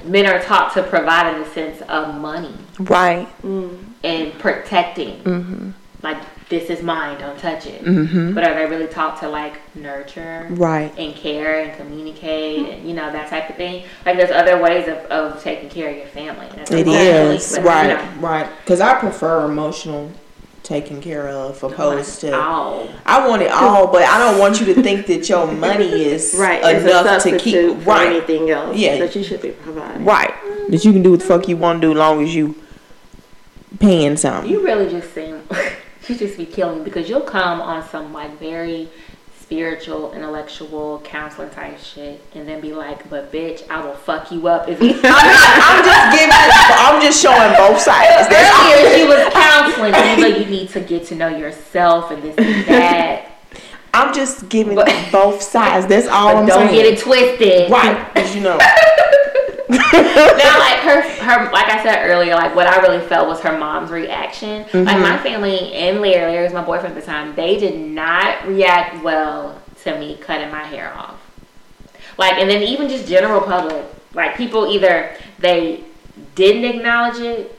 Men 0.04 0.26
are 0.26 0.40
taught 0.42 0.72
to 0.74 0.82
provide 0.82 1.34
in 1.34 1.42
the 1.42 1.48
sense 1.50 1.80
of 1.82 2.14
money 2.14 2.54
Right. 2.78 3.28
Mm. 3.42 3.84
and 4.04 4.32
protecting. 4.38 5.22
Mm-hmm. 5.22 5.70
Like 6.02 6.18
this 6.48 6.70
is 6.70 6.82
mine, 6.82 7.18
don't 7.18 7.36
touch 7.38 7.66
it. 7.66 7.82
Mm-hmm. 7.82 8.34
But 8.34 8.44
are 8.44 8.54
they 8.54 8.66
really 8.66 8.86
taught 8.86 9.18
to 9.20 9.28
like 9.28 9.58
nurture 9.74 10.46
Right. 10.50 10.92
and 10.96 11.14
care 11.14 11.60
and 11.64 11.76
communicate 11.76 12.68
and 12.68 12.88
you 12.88 12.94
know 12.94 13.10
that 13.10 13.28
type 13.30 13.50
of 13.50 13.56
thing? 13.56 13.84
Like 14.04 14.16
there's 14.16 14.30
other 14.30 14.62
ways 14.62 14.86
of, 14.86 14.98
of 15.10 15.42
taking 15.42 15.68
care 15.70 15.90
of 15.90 15.96
your 15.96 16.06
family. 16.06 16.46
That's 16.54 16.70
It 16.70 16.86
emotionally, 16.86 17.36
is 17.36 17.56
you 17.56 17.62
right, 17.64 17.86
know, 17.88 18.20
right. 18.20 18.48
Because 18.60 18.80
I 18.80 18.94
prefer 19.00 19.44
emotional 19.46 20.12
taken 20.66 21.00
care 21.00 21.28
of 21.28 21.62
opposed 21.62 22.20
to. 22.20 22.32
oh, 22.34 22.90
I 23.06 23.26
want 23.28 23.40
it 23.42 23.50
all, 23.52 23.86
but 23.92 24.02
I 24.02 24.18
don't 24.18 24.38
want 24.38 24.58
you 24.60 24.66
to 24.74 24.82
think 24.82 25.06
that 25.06 25.28
your 25.28 25.46
money 25.50 25.84
is 26.04 26.34
Right. 26.38 26.62
Enough 26.82 27.22
to 27.22 27.38
keep 27.38 27.54
for 27.78 27.90
right, 27.90 28.08
anything 28.08 28.50
else 28.50 28.76
Yeah. 28.76 28.98
that 28.98 29.14
you 29.14 29.22
should 29.22 29.40
be 29.42 29.52
providing. 29.52 30.04
right. 30.04 30.34
That 30.68 30.84
you 30.84 30.92
can 30.92 31.02
do 31.02 31.12
what 31.12 31.20
the 31.20 31.26
fuck 31.26 31.48
you 31.48 31.56
want 31.56 31.80
to 31.80 31.86
do, 31.86 31.92
as 31.92 31.98
long 31.98 32.22
as 32.24 32.34
you 32.34 32.56
paying 33.78 34.16
something. 34.16 34.50
You 34.50 34.64
really 34.64 34.90
just 34.90 35.14
seem 35.14 35.42
you 36.08 36.14
just 36.16 36.36
be 36.36 36.46
killing 36.46 36.82
because 36.82 37.08
you'll 37.08 37.20
come 37.20 37.60
on 37.60 37.86
some 37.88 38.12
like 38.12 38.36
very 38.38 38.88
spiritual, 39.46 40.12
intellectual, 40.12 41.00
counseling 41.04 41.48
type 41.50 41.78
shit, 41.78 42.20
and 42.34 42.48
then 42.48 42.60
be 42.60 42.72
like, 42.72 43.08
"But 43.08 43.30
bitch, 43.32 43.68
I 43.70 43.84
will 43.84 43.94
fuck 43.94 44.32
you 44.32 44.48
up 44.48 44.68
if 44.68 44.82
you." 44.82 44.90
I'm 45.04 45.84
just 45.84 46.18
giving. 46.18 46.32
I'm 46.32 47.00
just 47.00 47.22
showing 47.22 47.52
both 47.56 47.80
sides. 47.80 48.26
Earlier, 48.28 48.98
she 48.98 49.04
was 49.06 49.32
counseling, 49.32 49.94
and 49.94 50.20
you 50.20 50.28
like, 50.30 50.38
you 50.40 50.46
need 50.50 50.68
to 50.70 50.80
get 50.80 51.06
to 51.06 51.14
know 51.14 51.28
yourself 51.28 52.10
and 52.10 52.22
this 52.24 52.34
and 52.36 52.66
that. 52.66 53.22
I'm 53.94 54.12
just 54.12 54.48
giving 54.48 54.74
But- 54.74 54.92
both 55.12 55.40
sides. 55.42 55.86
That's 55.86 56.08
all 56.08 56.36
I'm 56.38 56.46
don't 56.46 56.68
saying. 56.68 56.74
get 56.74 56.86
it 56.86 56.98
twisted. 56.98 57.70
right, 57.70 58.12
'cause 58.14 58.34
you 58.34 58.40
know. 58.42 58.58
now 59.70 60.58
like 60.58 60.78
her 60.80 61.02
her 61.02 61.50
like 61.50 61.68
I 61.68 61.82
said 61.82 62.08
earlier, 62.08 62.34
like 62.34 62.54
what 62.54 62.66
I 62.66 62.80
really 62.80 63.04
felt 63.06 63.26
was 63.26 63.40
her 63.40 63.58
mom's 63.58 63.90
reaction. 63.90 64.60
Like 64.62 64.70
mm-hmm. 64.70 65.02
my 65.02 65.18
family 65.18 65.72
and 65.72 66.00
Larry, 66.00 66.30
Larry 66.30 66.44
was 66.44 66.52
my 66.52 66.64
boyfriend 66.64 66.96
at 66.96 67.00
the 67.00 67.06
time, 67.06 67.34
they 67.34 67.58
did 67.58 67.78
not 67.78 68.46
react 68.46 69.02
well 69.02 69.60
to 69.82 69.98
me 69.98 70.16
cutting 70.20 70.50
my 70.50 70.62
hair 70.62 70.92
off. 70.94 71.20
Like 72.18 72.34
and 72.34 72.48
then 72.48 72.62
even 72.62 72.88
just 72.88 73.08
general 73.08 73.40
public. 73.40 73.84
Like 74.14 74.36
people 74.36 74.68
either 74.68 75.14
they 75.38 75.84
didn't 76.34 76.64
acknowledge 76.64 77.20
it, 77.20 77.58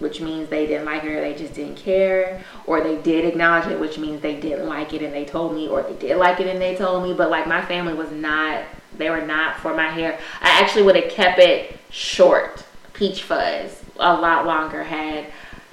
which 0.00 0.20
means 0.20 0.48
they 0.48 0.66
didn't 0.66 0.86
like 0.86 1.04
it 1.04 1.10
or 1.10 1.20
they 1.20 1.34
just 1.34 1.54
didn't 1.54 1.76
care, 1.76 2.42
or 2.66 2.80
they 2.80 3.00
did 3.02 3.24
acknowledge 3.24 3.66
it, 3.68 3.78
which 3.78 3.98
means 3.98 4.20
they 4.20 4.40
didn't 4.40 4.66
like 4.66 4.92
it 4.92 5.02
and 5.02 5.12
they 5.12 5.24
told 5.24 5.54
me, 5.54 5.68
or 5.68 5.82
they 5.82 5.94
did 5.94 6.16
like 6.16 6.40
it 6.40 6.46
and 6.46 6.60
they 6.60 6.74
told 6.74 7.02
me. 7.02 7.14
But 7.14 7.30
like 7.30 7.46
my 7.46 7.64
family 7.64 7.94
was 7.94 8.10
not, 8.10 8.64
they 9.00 9.10
were 9.10 9.20
not 9.20 9.58
for 9.58 9.74
my 9.74 9.88
hair. 9.88 10.18
I 10.40 10.60
actually 10.60 10.82
would 10.84 10.96
have 10.96 11.10
kept 11.10 11.38
it 11.38 11.78
short, 11.90 12.64
peach 12.92 13.22
fuzz, 13.22 13.82
a 13.98 14.14
lot 14.14 14.46
longer 14.46 14.82
had 14.82 15.26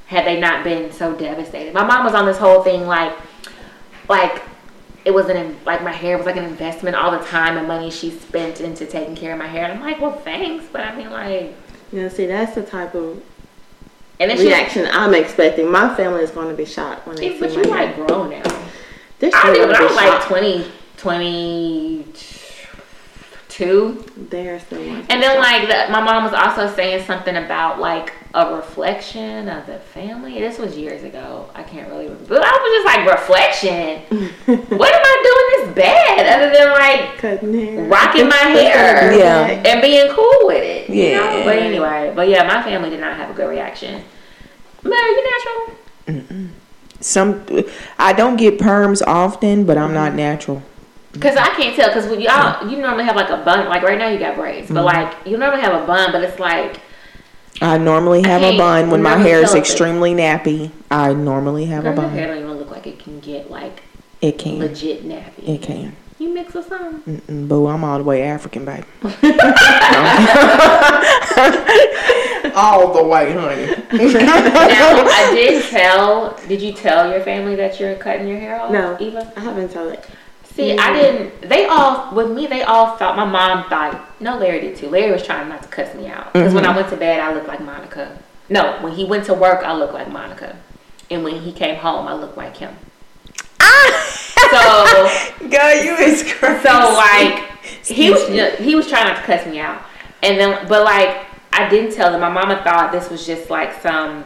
had 0.07 0.25
they 0.25 0.39
not 0.39 0.63
been 0.63 0.91
so 0.91 1.13
devastated. 1.15 1.73
My 1.73 1.83
mom 1.83 2.05
was 2.05 2.13
on 2.13 2.25
this 2.25 2.37
whole 2.37 2.63
thing 2.63 2.87
like, 2.87 3.13
like 4.07 4.41
it 5.03 5.13
was 5.13 5.27
an 5.29 5.57
like 5.65 5.83
my 5.83 5.91
hair 5.91 6.17
was 6.17 6.25
like 6.25 6.37
an 6.37 6.45
investment 6.45 6.95
all 6.95 7.11
the 7.11 7.23
time 7.25 7.57
and 7.57 7.67
money 7.67 7.91
she 7.91 8.09
spent 8.11 8.61
into 8.61 8.85
taking 8.85 9.15
care 9.15 9.33
of 9.33 9.39
my 9.39 9.47
hair. 9.47 9.65
And 9.65 9.73
I'm 9.73 9.81
like, 9.81 9.99
well, 9.99 10.13
thanks, 10.13 10.65
but 10.71 10.81
I 10.81 10.95
mean 10.95 11.11
like, 11.11 11.53
You 11.91 12.01
know, 12.01 12.09
see, 12.09 12.25
that's 12.25 12.55
the 12.55 12.63
type 12.63 12.95
of 12.95 13.21
and 14.19 14.31
then 14.31 14.37
she. 14.37 14.47
reaction 14.47 14.87
I'm 14.91 15.13
expecting. 15.13 15.69
My 15.69 15.93
family 15.95 16.23
is 16.23 16.31
going 16.31 16.49
to 16.49 16.55
be 16.55 16.65
shocked 16.65 17.05
when 17.05 17.17
they 17.17 17.33
Yeah, 17.33 17.39
but 17.39 17.51
see 17.51 17.57
you 17.57 17.63
like 17.63 17.95
grown 17.95 18.29
now. 18.31 18.43
They're 19.19 19.31
I 19.33 19.53
think 19.53 19.67
when 19.67 19.75
I 19.75 19.83
was 19.83 19.95
like 19.95 20.07
shocked. 20.07 20.27
20, 20.27 20.71
22. 23.57 24.27
They're 24.29 24.59
still 24.59 24.83
going 24.83 25.05
to 25.05 25.11
And 25.11 25.21
then 25.21 25.39
like 25.39 25.67
the, 25.67 25.91
my 25.91 26.01
mom 26.01 26.23
was 26.23 26.33
also 26.33 26.73
saying 26.73 27.05
something 27.05 27.35
about 27.35 27.79
like 27.79 28.13
a 28.33 28.55
reflection 28.55 29.49
of 29.49 29.65
the 29.65 29.79
family. 29.79 30.39
This 30.39 30.59
was 30.59 30.77
years 30.77 31.03
ago. 31.03 31.49
I 31.55 31.63
can't 31.63 31.89
really 31.89 32.05
remember. 32.05 32.27
But 32.27 32.43
I 32.43 32.51
was 32.51 32.71
just 32.75 32.85
like 32.85 33.19
reflection. 33.19 34.67
what 34.77 34.93
am 34.93 35.01
I 35.03 35.63
doing 35.63 35.65
this 35.65 35.75
bad 35.75 36.39
other 36.39 36.53
than 36.53 36.71
like 36.71 37.17
cutting 37.17 37.53
hair, 37.53 37.87
rocking 37.87 38.29
my 38.29 38.35
hair? 38.35 39.07
Yeah. 39.17 39.47
and 39.47 39.81
being 39.81 40.11
cool 40.13 40.39
with 40.43 40.63
it. 40.63 40.89
You 40.89 41.03
Yeah. 41.03 41.17
know? 41.17 41.43
But 41.45 41.57
anyway, 41.57 42.13
but 42.15 42.27
yeah, 42.27 42.43
my 42.43 42.61
family 42.61 42.89
did 42.89 42.99
not 42.99 43.17
have 43.17 43.29
a 43.29 43.33
good 43.33 43.49
reaction. 43.49 44.03
Mary, 44.83 45.09
you 45.09 45.75
natural? 46.05 46.49
Some, 46.99 47.45
I 47.97 48.13
don't 48.13 48.37
get 48.37 48.59
perms 48.59 49.01
often, 49.05 49.65
but 49.65 49.77
I'm 49.77 49.93
not 49.93 50.09
mm-hmm. 50.09 50.17
natural. 50.17 50.63
Cause 51.19 51.35
I 51.35 51.49
can't 51.55 51.75
tell. 51.75 51.91
Cause 51.93 52.07
when 52.07 52.21
y'all, 52.21 52.69
you 52.69 52.77
normally 52.77 53.05
have 53.05 53.15
like 53.15 53.29
a 53.29 53.37
bun. 53.43 53.67
Like 53.67 53.83
right 53.83 53.97
now, 53.97 54.09
you 54.09 54.19
got 54.19 54.35
braids, 54.35 54.67
but 54.69 54.85
mm-hmm. 54.85 54.85
like 54.85 55.27
you 55.27 55.37
normally 55.37 55.61
have 55.61 55.81
a 55.81 55.85
bun, 55.85 56.11
but 56.11 56.23
it's 56.23 56.39
like 56.39 56.79
I 57.61 57.77
normally 57.77 58.21
have 58.23 58.43
a 58.43 58.57
bun 58.57 58.91
when 58.91 59.01
my 59.01 59.17
hair 59.17 59.39
is 59.39 59.49
tell 59.49 59.57
if 59.57 59.63
extremely 59.63 60.13
nappy. 60.13 60.71
I 60.91 61.13
normally 61.13 61.65
have 61.65 61.85
a 61.85 61.89
girl, 61.89 61.95
your 61.95 62.01
bun. 62.03 62.11
hair 62.11 62.27
don't 62.27 62.37
even 62.37 62.53
look 62.53 62.69
like 62.69 62.85
it 62.85 62.99
can 62.99 63.19
get 63.19 63.49
like 63.49 63.81
It 64.21 64.37
can. 64.37 64.59
legit 64.59 65.03
nappy. 65.03 65.47
It 65.47 65.61
can. 65.61 65.95
You 66.19 66.33
mix 66.33 66.53
with 66.53 66.67
something. 66.67 67.21
Mm-mm, 67.21 67.47
boo, 67.47 67.67
I'm 67.67 67.83
all 67.83 67.97
the 67.99 68.03
way 68.03 68.23
African, 68.23 68.65
baby. 68.65 68.83
all 72.55 72.91
the 72.93 73.03
way, 73.03 73.33
honey. 73.33 73.67
now 74.13 75.05
I 75.05 75.31
did 75.33 75.63
tell. 75.69 76.35
Did 76.47 76.61
you 76.61 76.73
tell 76.73 77.11
your 77.11 77.21
family 77.21 77.55
that 77.55 77.79
you're 77.79 77.95
cutting 77.95 78.27
your 78.27 78.39
hair 78.39 78.59
off? 78.59 78.71
No. 78.71 78.97
Eva. 78.99 79.31
I 79.35 79.39
haven't 79.41 79.71
told 79.71 79.93
it. 79.93 80.03
See, 80.57 80.75
I 80.75 80.91
didn't. 80.91 81.41
They 81.47 81.67
all 81.67 82.15
with 82.15 82.31
me. 82.31 82.47
They 82.47 82.63
all 82.63 82.97
thought. 82.97 83.15
My 83.15 83.25
mom 83.25 83.69
thought. 83.69 84.19
No, 84.19 84.39
Larry 84.39 84.59
did 84.59 84.75
too. 84.75 84.89
Larry 84.89 85.11
was 85.11 85.21
trying 85.23 85.47
not 85.49 85.61
to 85.61 85.69
cuss 85.69 85.93
me 85.93 86.07
out 86.07 86.33
because 86.33 86.51
when 86.51 86.65
I 86.65 86.69
mm-hmm. 86.69 86.77
went 86.77 86.89
to 86.89 86.97
bed, 86.97 87.19
I 87.19 87.31
looked 87.31 87.47
like 87.47 87.61
Monica. 87.61 88.17
No, 88.49 88.79
when 88.81 88.93
he 88.93 89.05
went 89.05 89.25
to 89.25 89.35
work, 89.35 89.63
I 89.63 89.73
looked 89.73 89.93
like 89.93 90.11
Monica, 90.11 90.57
and 91.11 91.23
when 91.23 91.41
he 91.41 91.51
came 91.51 91.75
home, 91.75 92.07
I 92.07 92.13
looked 92.15 92.37
like 92.37 92.57
him. 92.57 92.75
Ah! 93.59 94.23
So, 94.49 95.47
Girl, 95.47 95.83
you 95.83 95.93
is 95.97 96.23
crazy. 96.23 96.67
so 96.67 96.73
like 96.73 97.51
he 97.85 98.09
was 98.09 98.27
he 98.57 98.73
was 98.73 98.89
trying 98.89 99.09
not 99.09 99.17
to 99.17 99.23
cuss 99.23 99.45
me 99.45 99.59
out, 99.59 99.83
and 100.23 100.39
then 100.39 100.67
but 100.67 100.83
like 100.83 101.27
I 101.53 101.69
didn't 101.69 101.93
tell 101.93 102.11
them. 102.11 102.21
My 102.21 102.31
mama 102.31 102.63
thought 102.63 102.91
this 102.91 103.11
was 103.11 103.27
just 103.27 103.51
like 103.51 103.79
some 103.83 104.25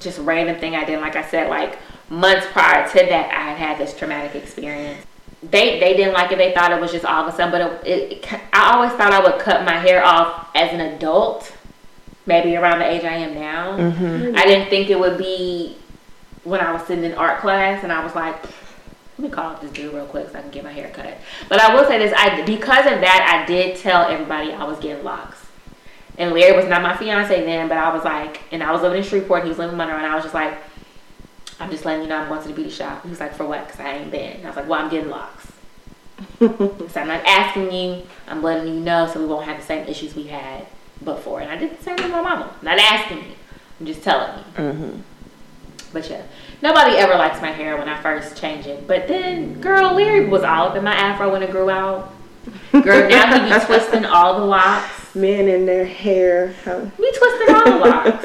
just 0.00 0.18
random 0.18 0.56
thing 0.56 0.74
I 0.74 0.84
did. 0.84 1.00
Like 1.00 1.14
I 1.14 1.22
said, 1.22 1.48
like 1.48 1.78
months 2.10 2.46
prior 2.50 2.88
to 2.88 2.94
that, 2.94 3.30
I 3.32 3.50
had 3.52 3.58
had 3.58 3.78
this 3.78 3.96
traumatic 3.96 4.34
experience. 4.34 5.06
They 5.42 5.80
they 5.80 5.96
didn't 5.96 6.14
like 6.14 6.30
it. 6.30 6.38
They 6.38 6.52
thought 6.52 6.72
it 6.72 6.80
was 6.80 6.92
just 6.92 7.04
all 7.04 7.26
of 7.26 7.32
a 7.32 7.36
sudden. 7.36 7.50
But 7.50 7.86
it, 7.86 8.22
it, 8.22 8.32
I 8.52 8.74
always 8.74 8.92
thought 8.92 9.12
I 9.12 9.20
would 9.20 9.40
cut 9.40 9.64
my 9.64 9.76
hair 9.76 10.04
off 10.04 10.48
as 10.54 10.72
an 10.72 10.80
adult, 10.80 11.52
maybe 12.26 12.56
around 12.56 12.78
the 12.78 12.90
age 12.90 13.04
I 13.04 13.14
am 13.14 13.34
now. 13.34 13.76
Mm-hmm. 13.76 14.36
I 14.36 14.44
didn't 14.44 14.70
think 14.70 14.90
it 14.90 14.98
would 14.98 15.18
be 15.18 15.76
when 16.44 16.60
I 16.60 16.72
was 16.72 16.82
sitting 16.86 17.04
in 17.04 17.14
art 17.14 17.40
class 17.40 17.82
and 17.82 17.92
I 17.92 18.04
was 18.04 18.14
like, 18.14 18.42
let 19.18 19.18
me 19.18 19.28
call 19.30 19.52
up 19.52 19.60
this 19.60 19.70
dude 19.72 19.92
real 19.92 20.06
quick 20.06 20.30
so 20.30 20.38
I 20.38 20.42
can 20.42 20.50
get 20.50 20.64
my 20.64 20.72
hair 20.72 20.90
cut. 20.90 21.18
But 21.48 21.60
I 21.60 21.74
will 21.74 21.86
say 21.86 21.98
this: 21.98 22.12
I 22.16 22.42
because 22.42 22.86
of 22.86 23.00
that, 23.00 23.42
I 23.42 23.46
did 23.46 23.76
tell 23.76 24.08
everybody 24.08 24.52
I 24.52 24.64
was 24.64 24.78
getting 24.78 25.04
locks. 25.04 25.38
And 26.18 26.32
Larry 26.32 26.56
was 26.56 26.66
not 26.66 26.82
my 26.82 26.96
fiance 26.96 27.44
then, 27.44 27.68
but 27.68 27.78
I 27.78 27.92
was 27.94 28.04
like, 28.04 28.42
and 28.52 28.62
I 28.62 28.70
was 28.70 28.82
living 28.82 28.98
in 28.98 29.04
Shreveport, 29.04 29.44
he 29.44 29.48
was 29.48 29.58
living 29.58 29.72
in 29.72 29.78
Monroe, 29.78 29.96
and 29.96 30.06
I 30.06 30.14
was 30.14 30.24
just 30.24 30.34
like, 30.34 30.54
I'm 31.62 31.70
just 31.70 31.84
letting 31.84 32.02
you 32.02 32.08
know 32.08 32.16
I'm 32.16 32.28
going 32.28 32.42
to 32.42 32.48
the 32.48 32.54
beauty 32.54 32.70
shop. 32.70 33.04
He 33.04 33.10
was 33.10 33.20
like, 33.20 33.34
for 33.34 33.46
what? 33.46 33.64
Because 33.66 33.80
I 33.80 33.92
ain't 33.92 34.10
been. 34.10 34.38
And 34.38 34.46
I 34.46 34.48
was 34.48 34.56
like, 34.56 34.68
well, 34.68 34.82
I'm 34.82 34.90
getting 34.90 35.10
locks. 35.10 35.46
so 36.40 36.90
I'm 36.96 37.06
not 37.06 37.24
asking 37.24 37.72
you. 37.72 38.02
I'm 38.26 38.42
letting 38.42 38.74
you 38.74 38.80
know 38.80 39.06
so 39.06 39.20
we 39.20 39.26
won't 39.26 39.44
have 39.44 39.58
the 39.58 39.66
same 39.66 39.86
issues 39.86 40.16
we 40.16 40.24
had 40.24 40.66
before. 41.04 41.40
And 41.40 41.52
I 41.52 41.56
did 41.56 41.78
the 41.78 41.82
same 41.82 41.96
with 41.96 42.10
my 42.10 42.20
mama. 42.20 42.52
Not 42.62 42.80
asking 42.80 43.18
you. 43.18 43.34
I'm 43.78 43.86
just 43.86 44.02
telling 44.02 44.38
you. 44.38 44.44
Mm-hmm. 44.62 45.00
But 45.92 46.10
yeah, 46.10 46.22
nobody 46.62 46.96
ever 46.96 47.14
likes 47.14 47.40
my 47.40 47.52
hair 47.52 47.76
when 47.76 47.88
I 47.88 48.00
first 48.02 48.36
change 48.36 48.66
it. 48.66 48.88
But 48.88 49.06
then, 49.06 49.60
girl, 49.60 49.94
Larry 49.94 50.26
was 50.26 50.42
all 50.42 50.68
up 50.68 50.76
in 50.76 50.82
my 50.82 50.94
afro 50.94 51.30
when 51.30 51.44
it 51.44 51.52
grew 51.52 51.70
out. 51.70 52.12
Girl, 52.72 53.08
now 53.08 53.44
he 53.44 53.52
be 53.52 53.64
twisting 53.66 54.04
all 54.04 54.40
the 54.40 54.46
locks. 54.46 55.14
Men 55.14 55.48
in 55.48 55.66
their 55.66 55.84
hair. 55.84 56.54
huh? 56.64 56.86
We 56.98 57.12
twisting 57.12 57.54
all 57.54 57.64
the 57.64 57.78
locks. 57.78 58.22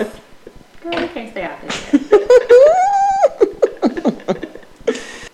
Girl, 0.81 1.01
we 1.01 1.07
can't 1.09 1.31
stay 1.31 1.43
out 1.43 1.61
there. 1.61 3.03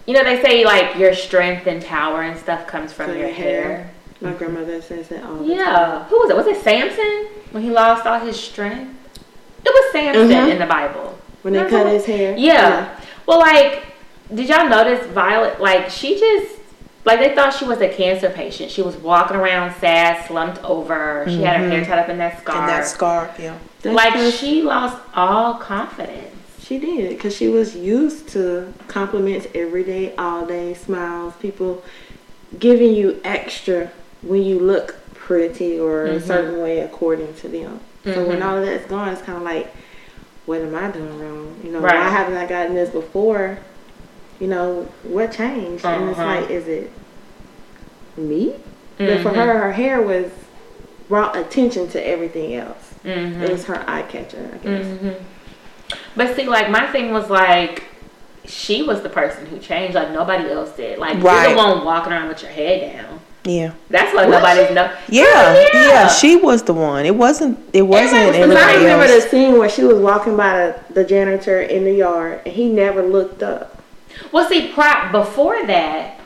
You 0.05 0.13
know, 0.13 0.23
they 0.25 0.41
say 0.41 0.65
like 0.65 0.97
your 0.97 1.13
strength 1.13 1.65
and 1.65 1.81
power 1.81 2.23
and 2.23 2.37
stuff 2.37 2.67
comes 2.67 2.91
from 2.91 3.05
From 3.07 3.17
your 3.17 3.27
your 3.27 3.35
hair. 3.35 3.63
hair. 3.63 3.91
My 4.19 4.33
grandmother 4.33 4.81
says 4.81 5.07
that 5.07 5.23
all 5.23 5.35
the 5.35 5.47
time. 5.47 5.49
Yeah. 5.57 6.03
Who 6.05 6.17
was 6.19 6.29
it? 6.29 6.35
Was 6.35 6.45
it 6.47 6.61
Samson 6.61 7.27
when 7.51 7.63
he 7.63 7.69
lost 7.69 8.05
all 8.05 8.19
his 8.19 8.37
strength? 8.37 8.93
It 9.65 9.69
was 9.69 9.91
Samson 9.93 10.27
Mhm. 10.27 10.51
in 10.51 10.59
the 10.59 10.65
Bible. 10.65 11.17
When 11.41 11.53
they 11.53 11.69
cut 11.69 11.87
his 11.87 12.05
hair. 12.05 12.35
Yeah. 12.37 12.89
Well, 13.25 13.39
like, 13.39 13.83
did 14.33 14.49
y'all 14.49 14.67
notice 14.67 15.05
Violet? 15.07 15.61
Like, 15.61 15.89
she 15.89 16.19
just 16.19 16.59
like 17.05 17.19
they 17.19 17.33
thought 17.33 17.53
she 17.53 17.63
was 17.63 17.79
a 17.79 17.87
cancer 17.87 18.29
patient. 18.29 18.71
She 18.71 18.81
was 18.81 18.97
walking 18.97 19.37
around 19.37 19.73
sad, 19.79 20.25
slumped 20.27 20.61
over. 20.65 21.23
She 21.29 21.43
had 21.43 21.61
her 21.61 21.69
hair 21.69 21.85
tied 21.85 21.99
up 21.99 22.09
in 22.09 22.17
that 22.17 22.39
scarf. 22.41 22.57
And 22.59 22.67
that 22.69 22.85
scarf, 22.87 23.31
yeah. 23.39 23.55
That's 23.81 23.95
like 23.95 24.13
'cause 24.13 24.37
she 24.37 24.61
lost 24.63 24.97
all 25.15 25.53
confidence. 25.55 26.32
She 26.73 26.79
did 26.79 27.09
because 27.09 27.35
she 27.35 27.49
was 27.49 27.75
used 27.75 28.29
to 28.29 28.73
compliments 28.87 29.45
every 29.53 29.83
day, 29.83 30.15
all 30.15 30.47
day, 30.47 30.73
smiles, 30.73 31.35
people 31.39 31.83
giving 32.57 32.95
you 32.95 33.21
extra 33.23 33.91
when 34.23 34.41
you 34.41 34.57
look 34.57 34.95
pretty 35.13 35.77
or 35.79 36.05
a 36.07 36.19
certain 36.19 36.63
way 36.63 36.79
according 36.79 37.35
to 37.35 37.47
them. 37.47 37.79
So 38.05 38.27
when 38.27 38.39
Mhm. 38.39 38.45
all 38.45 38.57
of 38.57 38.65
that's 38.65 38.87
gone, 38.87 39.09
it's 39.09 39.21
kind 39.21 39.37
of 39.37 39.43
like, 39.43 39.71
what 40.47 40.61
am 40.61 40.73
I 40.73 40.87
doing 40.89 41.19
wrong? 41.19 41.55
You 41.63 41.69
know, 41.73 41.79
Right. 41.79 41.93
why 41.93 42.09
haven't 42.09 42.37
I 42.37 42.47
gotten 42.47 42.73
this 42.73 42.89
before? 42.89 43.59
You 44.39 44.47
know, 44.47 44.87
what 45.03 45.31
changed? 45.31 45.85
And 45.85 46.09
it's 46.09 46.17
Uh-huh. 46.17 46.27
like, 46.27 46.49
is 46.49 46.67
it 46.67 46.89
me? 48.17 48.55
But 48.97 49.19
for 49.19 49.29
Mhm. 49.29 49.35
her, 49.35 49.59
her 49.59 49.71
hair 49.73 50.01
was 50.01 50.25
brought 51.07 51.35
attention 51.37 51.87
to 51.89 52.07
everything 52.07 52.55
else. 52.55 52.95
It 53.05 53.51
was 53.51 53.65
her 53.65 53.83
eye 53.87 54.01
catcher, 54.03 54.49
I 54.55 54.57
guess. 54.57 54.85
But 56.15 56.35
see, 56.35 56.45
like 56.47 56.69
my 56.69 56.87
thing 56.91 57.11
was 57.11 57.29
like, 57.29 57.83
she 58.45 58.83
was 58.83 59.01
the 59.01 59.09
person 59.09 59.45
who 59.45 59.57
changed. 59.59 59.95
Like 59.95 60.11
nobody 60.11 60.49
else 60.49 60.75
did. 60.75 60.99
Like 60.99 61.15
you're 61.21 61.49
the 61.49 61.55
one 61.55 61.85
walking 61.85 62.11
around 62.13 62.27
with 62.29 62.41
your 62.41 62.51
head 62.51 62.93
down. 62.95 63.19
Yeah. 63.45 63.73
That's 63.89 64.13
what 64.13 64.29
nobody's 64.29 64.73
know. 64.73 64.93
Yeah, 65.09 65.23
Oh, 65.27 65.69
yeah, 65.73 66.07
she 66.07 66.37
was 66.37 66.63
the 66.63 66.73
one. 66.73 67.05
It 67.05 67.15
wasn't. 67.15 67.59
It 67.73 67.81
wasn't 67.81 68.13
Everybody 68.35 68.47
was 68.47 68.49
Because 68.55 68.63
I 68.63 68.75
remember 68.77 69.03
else. 69.05 69.23
the 69.25 69.29
scene 69.29 69.57
where 69.57 69.69
she 69.69 69.83
was 69.83 69.97
walking 69.97 70.37
by 70.37 70.57
the, 70.87 70.93
the 70.93 71.03
janitor 71.03 71.61
in 71.61 71.83
the 71.83 71.93
yard 71.93 72.41
and 72.45 72.53
he 72.53 72.69
never 72.69 73.03
looked 73.03 73.43
up. 73.43 73.83
Well, 74.31 74.47
see, 74.47 74.71
prop 74.71 75.11
before 75.11 75.65
that, 75.65 76.19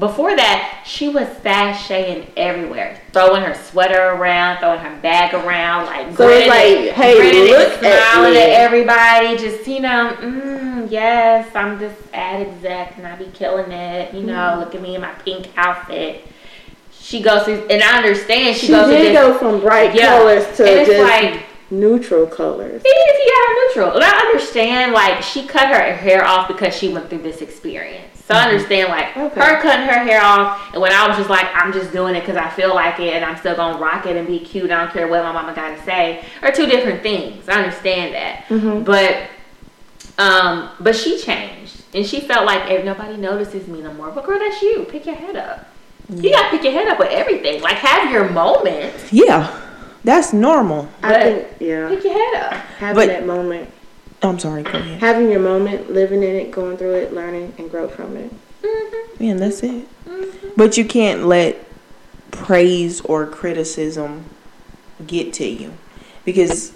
before 0.00 0.34
that, 0.34 0.82
she 0.86 1.08
was 1.08 1.28
sashaying 1.44 2.26
everywhere, 2.36 3.00
throwing 3.12 3.42
her 3.42 3.54
sweater 3.54 4.00
around, 4.14 4.58
throwing 4.58 4.80
her 4.80 5.00
bag 5.00 5.32
around, 5.34 5.86
like 5.86 6.08
So 6.16 6.26
grinning, 6.26 6.48
like, 6.48 6.94
hey, 6.94 7.16
grinning 7.16 7.52
look 7.52 7.72
and 7.78 7.86
at 7.86 8.12
smiling 8.12 8.32
me. 8.34 8.40
at, 8.40 8.48
everybody. 8.50 9.36
Just 9.36 9.66
you 9.68 9.80
know, 9.80 10.16
mm, 10.20 10.90
yes, 10.90 11.54
I'm 11.54 11.78
this 11.78 11.96
ad 12.12 12.46
exec 12.48 12.96
and 12.98 13.06
I 13.06 13.14
be 13.16 13.26
killing 13.26 13.70
it. 13.70 14.12
You 14.14 14.22
know, 14.22 14.32
Mm-hmm. 14.32 14.60
look 14.60 14.74
at 14.74 14.80
me 14.82 14.94
in 14.96 15.00
my 15.02 15.12
pink 15.12 15.48
outfit. 15.56 16.26
She 16.92 17.22
goes 17.22 17.44
through, 17.44 17.66
and 17.68 17.82
I 17.82 17.96
understand 17.98 18.56
she, 18.56 18.66
She 18.66 18.72
goes 18.72 18.88
did 18.88 19.12
go 19.12 19.36
from 19.38 19.60
bright 19.60 19.94
Yeah. 19.94 20.18
colors 20.18 20.44
to 20.56 20.64
just 20.64 20.90
like- 21.02 21.42
neutral 21.72 22.26
colors. 22.26 22.80
Even 22.80 22.80
if 22.84 23.26
you 23.26 23.32
are 23.32 23.84
neutral, 23.84 23.94
and 23.96 24.04
I 24.04 24.18
understand, 24.26 24.92
like 24.92 25.22
she 25.22 25.46
cut 25.46 25.68
her 25.68 25.94
hair 25.94 26.24
off 26.24 26.48
because 26.48 26.76
she 26.76 26.88
went 26.92 27.08
through 27.08 27.22
this 27.22 27.40
experience. 27.42 28.09
So 28.30 28.36
I 28.36 28.44
understand, 28.48 28.90
like 28.90 29.16
Okay. 29.16 29.40
her 29.40 29.60
cutting 29.60 29.86
her 29.86 29.98
hair 30.04 30.22
off, 30.22 30.72
and 30.72 30.80
when 30.80 30.92
I 30.92 31.08
was 31.08 31.16
just 31.16 31.28
like, 31.28 31.46
I'm 31.52 31.72
just 31.72 31.90
doing 31.92 32.14
it 32.14 32.20
because 32.20 32.36
I 32.36 32.48
feel 32.50 32.72
like 32.72 33.00
it, 33.00 33.12
and 33.14 33.24
I'm 33.24 33.36
still 33.36 33.56
gonna 33.56 33.78
rock 33.78 34.06
it 34.06 34.16
and 34.16 34.24
be 34.24 34.38
cute. 34.38 34.70
I 34.70 34.82
don't 34.84 34.92
care 34.92 35.08
what 35.08 35.24
my 35.24 35.32
mama 35.32 35.52
gotta 35.52 35.82
say, 35.82 36.24
are 36.40 36.52
two 36.52 36.66
different 36.66 37.02
things. 37.02 37.48
I 37.48 37.54
understand 37.54 38.14
that, 38.14 38.44
Mhm. 38.48 38.84
but 38.84 39.16
um, 40.18 40.68
but 40.78 40.94
she 40.94 41.18
changed, 41.18 41.82
and 41.92 42.06
she 42.06 42.20
felt 42.20 42.46
like 42.46 42.70
if 42.70 42.84
nobody 42.84 43.16
notices 43.16 43.66
me 43.66 43.80
no 43.80 43.92
more. 43.94 44.10
But 44.12 44.26
girl, 44.26 44.38
that's 44.38 44.62
you. 44.62 44.86
Pick 44.88 45.06
your 45.06 45.16
head 45.16 45.34
up. 45.34 45.66
You 46.08 46.30
gotta 46.30 46.50
pick 46.50 46.62
your 46.62 46.72
head 46.72 46.86
up 46.86 47.00
with 47.00 47.08
everything. 47.10 47.60
Like 47.62 47.76
have 47.78 48.12
your 48.12 48.28
moment. 48.28 48.92
Yeah, 49.10 49.50
that's 50.04 50.32
normal. 50.32 50.88
I 51.02 51.08
But- 51.12 51.22
think, 51.22 51.46
yeah, 51.58 51.88
Pick 51.88 52.04
your 52.04 52.12
head 52.12 52.42
up. 52.44 52.52
having 52.78 52.94
But- 52.94 53.08
that 53.08 53.26
moment, 53.26 53.70
I'm 54.22 54.38
sorry. 54.38 54.62
Go 54.62 54.70
ahead. 54.72 55.00
having 55.00 55.30
your 55.30 55.40
moment, 55.40 55.90
living 55.92 56.22
in 56.22 56.36
it, 56.36 56.50
going 56.50 56.76
through 56.76 56.94
it, 56.94 57.12
learning, 57.12 57.54
and 57.58 57.70
grow 57.70 57.88
from 57.88 58.16
it. 58.16 58.30
Mm-hmm. 58.62 59.22
Yeah, 59.24 59.30
and 59.32 59.40
that's 59.40 59.62
it. 59.62 59.86
But 60.56 60.76
you 60.76 60.84
can't 60.84 61.26
let 61.26 61.64
praise 62.30 63.00
or 63.02 63.26
criticism 63.26 64.24
get 65.06 65.32
to 65.34 65.46
you 65.46 65.72
because 66.24 66.72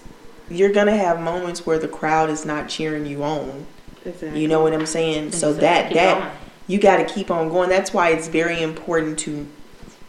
you're 0.48 0.72
gonna 0.72 0.96
have 0.96 1.20
moments 1.20 1.66
where 1.66 1.78
the 1.78 1.88
crowd 1.88 2.30
is 2.30 2.44
not 2.46 2.68
cheering 2.68 3.06
you 3.06 3.22
on. 3.22 3.66
Exactly. 4.04 4.40
You 4.40 4.48
know 4.48 4.62
what 4.62 4.72
I'm 4.74 4.86
saying? 4.86 5.32
So 5.32 5.38
So 5.38 5.52
that 5.54 5.88
keep 5.88 5.94
that 5.96 6.18
going. 6.18 6.30
you 6.66 6.78
got 6.78 6.96
to 6.98 7.04
keep 7.04 7.30
on 7.30 7.48
going. 7.48 7.68
That's 7.70 7.92
why 7.92 8.10
it's 8.10 8.28
very 8.28 8.62
important 8.62 9.18
to 9.20 9.46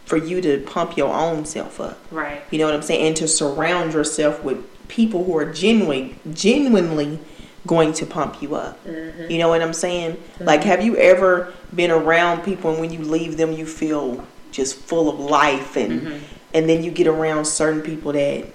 for 0.04 0.16
you 0.16 0.40
to 0.40 0.60
pump 0.60 0.96
your 0.96 1.12
own 1.12 1.44
self 1.46 1.80
up. 1.80 1.98
Right. 2.10 2.42
You 2.50 2.58
know 2.58 2.66
what 2.66 2.74
I'm 2.74 2.82
saying? 2.82 3.06
And 3.08 3.16
to 3.16 3.26
surround 3.28 3.92
yourself 3.94 4.44
with 4.44 4.64
people 4.88 5.24
who 5.24 5.36
are 5.36 5.50
genuinely 5.52 6.16
genuinely 6.32 7.18
going 7.66 7.92
to 7.94 8.06
pump 8.06 8.40
you 8.40 8.54
up. 8.54 8.82
Mm-hmm. 8.84 9.30
You 9.30 9.38
know 9.38 9.48
what 9.48 9.60
I'm 9.62 9.72
saying? 9.74 10.16
Like 10.40 10.62
have 10.64 10.84
you 10.84 10.96
ever 10.96 11.52
been 11.74 11.90
around 11.90 12.42
people 12.44 12.70
and 12.70 12.80
when 12.80 12.92
you 12.92 13.00
leave 13.00 13.36
them 13.36 13.52
you 13.52 13.66
feel 13.66 14.24
just 14.52 14.76
full 14.76 15.08
of 15.08 15.18
life 15.18 15.76
and 15.76 16.00
Mm-hmm. 16.00 16.24
and 16.54 16.68
then 16.68 16.82
you 16.84 16.90
get 16.92 17.06
around 17.08 17.44
certain 17.44 17.82
people 17.82 18.12
that 18.12 18.46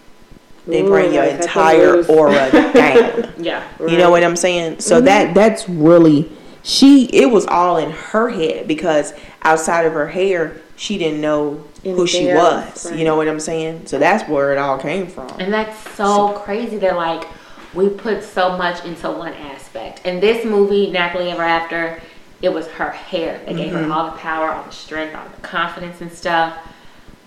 they 0.67 0.81
Ooh, 0.81 0.87
bring 0.87 1.13
your 1.13 1.25
like 1.25 1.41
entire 1.41 2.03
aura 2.05 2.49
down. 2.73 3.33
Yeah. 3.37 3.67
You 3.79 3.97
know 3.97 4.09
what 4.11 4.23
I'm 4.23 4.35
saying? 4.37 4.79
So 4.79 4.95
Mm-hmm. 4.97 5.05
that 5.05 5.33
that's 5.33 5.67
really 5.67 6.31
she 6.63 7.05
it 7.07 7.31
was 7.31 7.45
all 7.47 7.77
in 7.77 7.91
her 7.91 8.29
head 8.29 8.67
because 8.67 9.13
outside 9.41 9.85
of 9.85 9.93
her 9.93 10.07
hair, 10.07 10.55
she 10.75 10.97
didn't 10.97 11.19
know 11.19 11.63
who 11.83 12.05
she 12.07 12.27
was. 12.27 12.85
right. 12.85 12.97
You 12.99 13.05
know 13.05 13.15
what 13.15 13.27
I'm 13.27 13.39
saying? 13.39 13.87
So 13.87 13.97
that's 13.99 14.27
where 14.29 14.51
it 14.51 14.57
all 14.57 14.77
came 14.77 15.07
from. 15.07 15.29
And 15.39 15.51
that's 15.53 15.77
so 15.95 16.33
crazy 16.39 16.77
that 16.77 16.95
like 16.95 17.27
we 17.73 17.89
put 17.89 18.23
so 18.23 18.57
much 18.57 18.83
into 18.85 19.09
one 19.11 19.33
aspect. 19.33 20.01
And 20.05 20.21
this 20.21 20.45
movie, 20.45 20.91
Nappily 20.91 21.31
Ever 21.31 21.43
After, 21.43 22.01
it 22.41 22.49
was 22.49 22.67
her 22.67 22.91
hair 22.91 23.39
that 23.45 23.55
gave 23.55 23.71
Mm-hmm. 23.71 23.89
her 23.89 23.91
all 23.93 24.11
the 24.11 24.17
power, 24.17 24.51
all 24.51 24.63
the 24.63 24.71
strength, 24.71 25.15
all 25.15 25.27
the 25.27 25.41
confidence 25.41 26.01
and 26.01 26.11
stuff. 26.11 26.57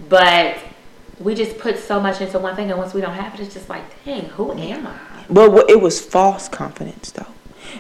But 0.09 0.57
we 1.21 1.35
just 1.35 1.59
put 1.59 1.79
so 1.79 2.01
much 2.01 2.21
into 2.21 2.39
one 2.39 2.57
thing, 2.57 2.71
and 2.71 2.79
once 2.79 2.93
we 2.95 3.01
don't 3.01 3.15
have 3.15 3.35
it, 3.35 3.41
it's 3.41 3.55
just 3.55 3.69
like, 3.69 3.83
dang, 4.05 4.25
who 4.31 4.53
am 4.53 4.87
I? 4.87 4.99
But 5.31 5.71
it 5.71 5.81
was 5.81 6.01
false 6.01 6.49
confidence 6.49 7.11
though. 7.13 7.27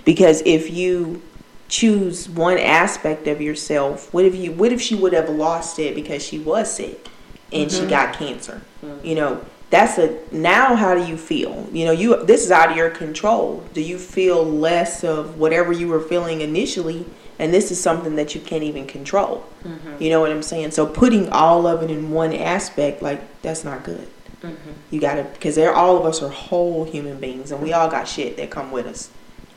Because 0.05 0.43
if 0.47 0.70
you 0.70 1.20
choose 1.68 2.28
one 2.28 2.58
aspect 2.58 3.26
of 3.26 3.40
yourself, 3.40 4.12
what 4.12 4.24
if 4.24 4.34
you 4.34 4.52
what 4.52 4.72
if 4.72 4.80
she 4.80 4.94
would 4.94 5.12
have 5.12 5.28
lost 5.28 5.78
it 5.78 5.94
because 5.94 6.24
she 6.24 6.38
was 6.38 6.72
sick 6.72 7.08
and 7.52 7.70
Mm-hmm. 7.70 7.84
she 7.84 7.90
got 7.90 8.14
cancer? 8.14 8.62
You 9.02 9.14
know, 9.14 9.44
that's 9.70 9.98
a 9.98 10.18
now 10.30 10.74
how 10.74 10.94
do 10.94 11.04
you 11.04 11.16
feel? 11.16 11.68
You 11.72 11.86
know, 11.86 11.92
you 11.92 12.24
this 12.24 12.44
is 12.44 12.50
out 12.50 12.70
of 12.70 12.76
your 12.76 12.90
control. 12.90 13.64
Do 13.72 13.80
you 13.80 13.98
feel 13.98 14.44
less 14.44 15.04
of 15.04 15.38
whatever 15.38 15.72
you 15.72 15.88
were 15.88 16.00
feeling 16.00 16.40
initially 16.40 17.06
and 17.38 17.52
this 17.52 17.70
is 17.70 17.80
something 17.80 18.16
that 18.16 18.34
you 18.34 18.40
can't 18.40 18.62
even 18.62 18.86
control. 18.86 19.44
Mm-hmm. 19.64 20.02
You 20.02 20.10
know 20.10 20.20
what 20.20 20.30
I'm 20.30 20.42
saying? 20.42 20.70
So 20.70 20.86
putting 20.86 21.28
all 21.30 21.66
of 21.66 21.82
it 21.82 21.90
in 21.90 22.10
one 22.10 22.32
aspect 22.32 23.02
like 23.02 23.42
that's 23.42 23.64
not 23.64 23.84
good. 23.84 24.08
Mm-hmm. 24.42 24.70
You 24.90 25.00
got 25.00 25.14
to 25.14 25.24
because 25.24 25.54
they're 25.56 25.74
all 25.74 25.98
of 25.98 26.04
us 26.04 26.22
are 26.22 26.28
whole 26.28 26.84
human 26.84 27.18
beings 27.18 27.50
and 27.50 27.62
we 27.62 27.72
all 27.72 27.88
got 27.88 28.06
shit 28.06 28.36
that 28.36 28.50
come 28.50 28.70
with 28.70 28.86
us. 28.86 29.10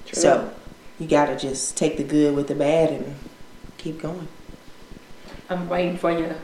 True. 0.06 0.22
So 0.22 0.54
you 1.00 1.08
got 1.08 1.28
to 1.28 1.38
just 1.38 1.78
take 1.78 1.98
the 1.98 2.04
good 2.04 2.36
with 2.36 2.48
the 2.48 2.56
bad 2.56 2.92
and 2.92 3.16
keep 3.78 4.02
going. 4.02 4.28
I'm 5.50 5.70
waiting 5.70 5.98
for 5.98 6.12
your 6.12 6.36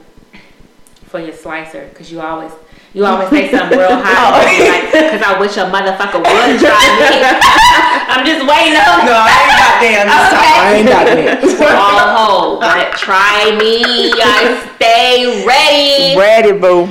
for 1.05 1.19
your 1.19 1.33
slicer 1.33 1.87
because 1.89 2.11
you 2.11 2.19
always 2.21 2.51
you 2.93 3.05
always 3.05 3.29
say 3.29 3.51
something 3.51 3.77
real 3.77 3.89
high 3.89 4.31
like 4.69 4.91
because 4.91 5.21
I 5.21 5.39
wish 5.39 5.57
a 5.57 5.65
motherfucker 5.69 6.17
would 6.21 6.59
try 6.59 6.85
me. 6.97 7.21
I'm 8.13 8.25
just 8.25 8.45
waiting 8.45 8.77
on 8.77 9.05
No, 9.05 9.13
I 9.17 9.29
ain't 9.43 9.57
got 9.61 9.73
damn 9.81 10.07
this 10.09 10.29
time. 10.33 10.57
I 10.57 10.73
ain't 10.73 10.89
got 10.89 11.05
that. 11.05 11.77
all 11.77 12.05
hoe, 12.15 12.59
but 12.59 12.97
try 12.97 13.55
me. 13.57 14.13
I 14.15 14.57
stay 14.75 15.45
ready. 15.45 16.17
Ready, 16.17 16.51
boo. 16.57 16.89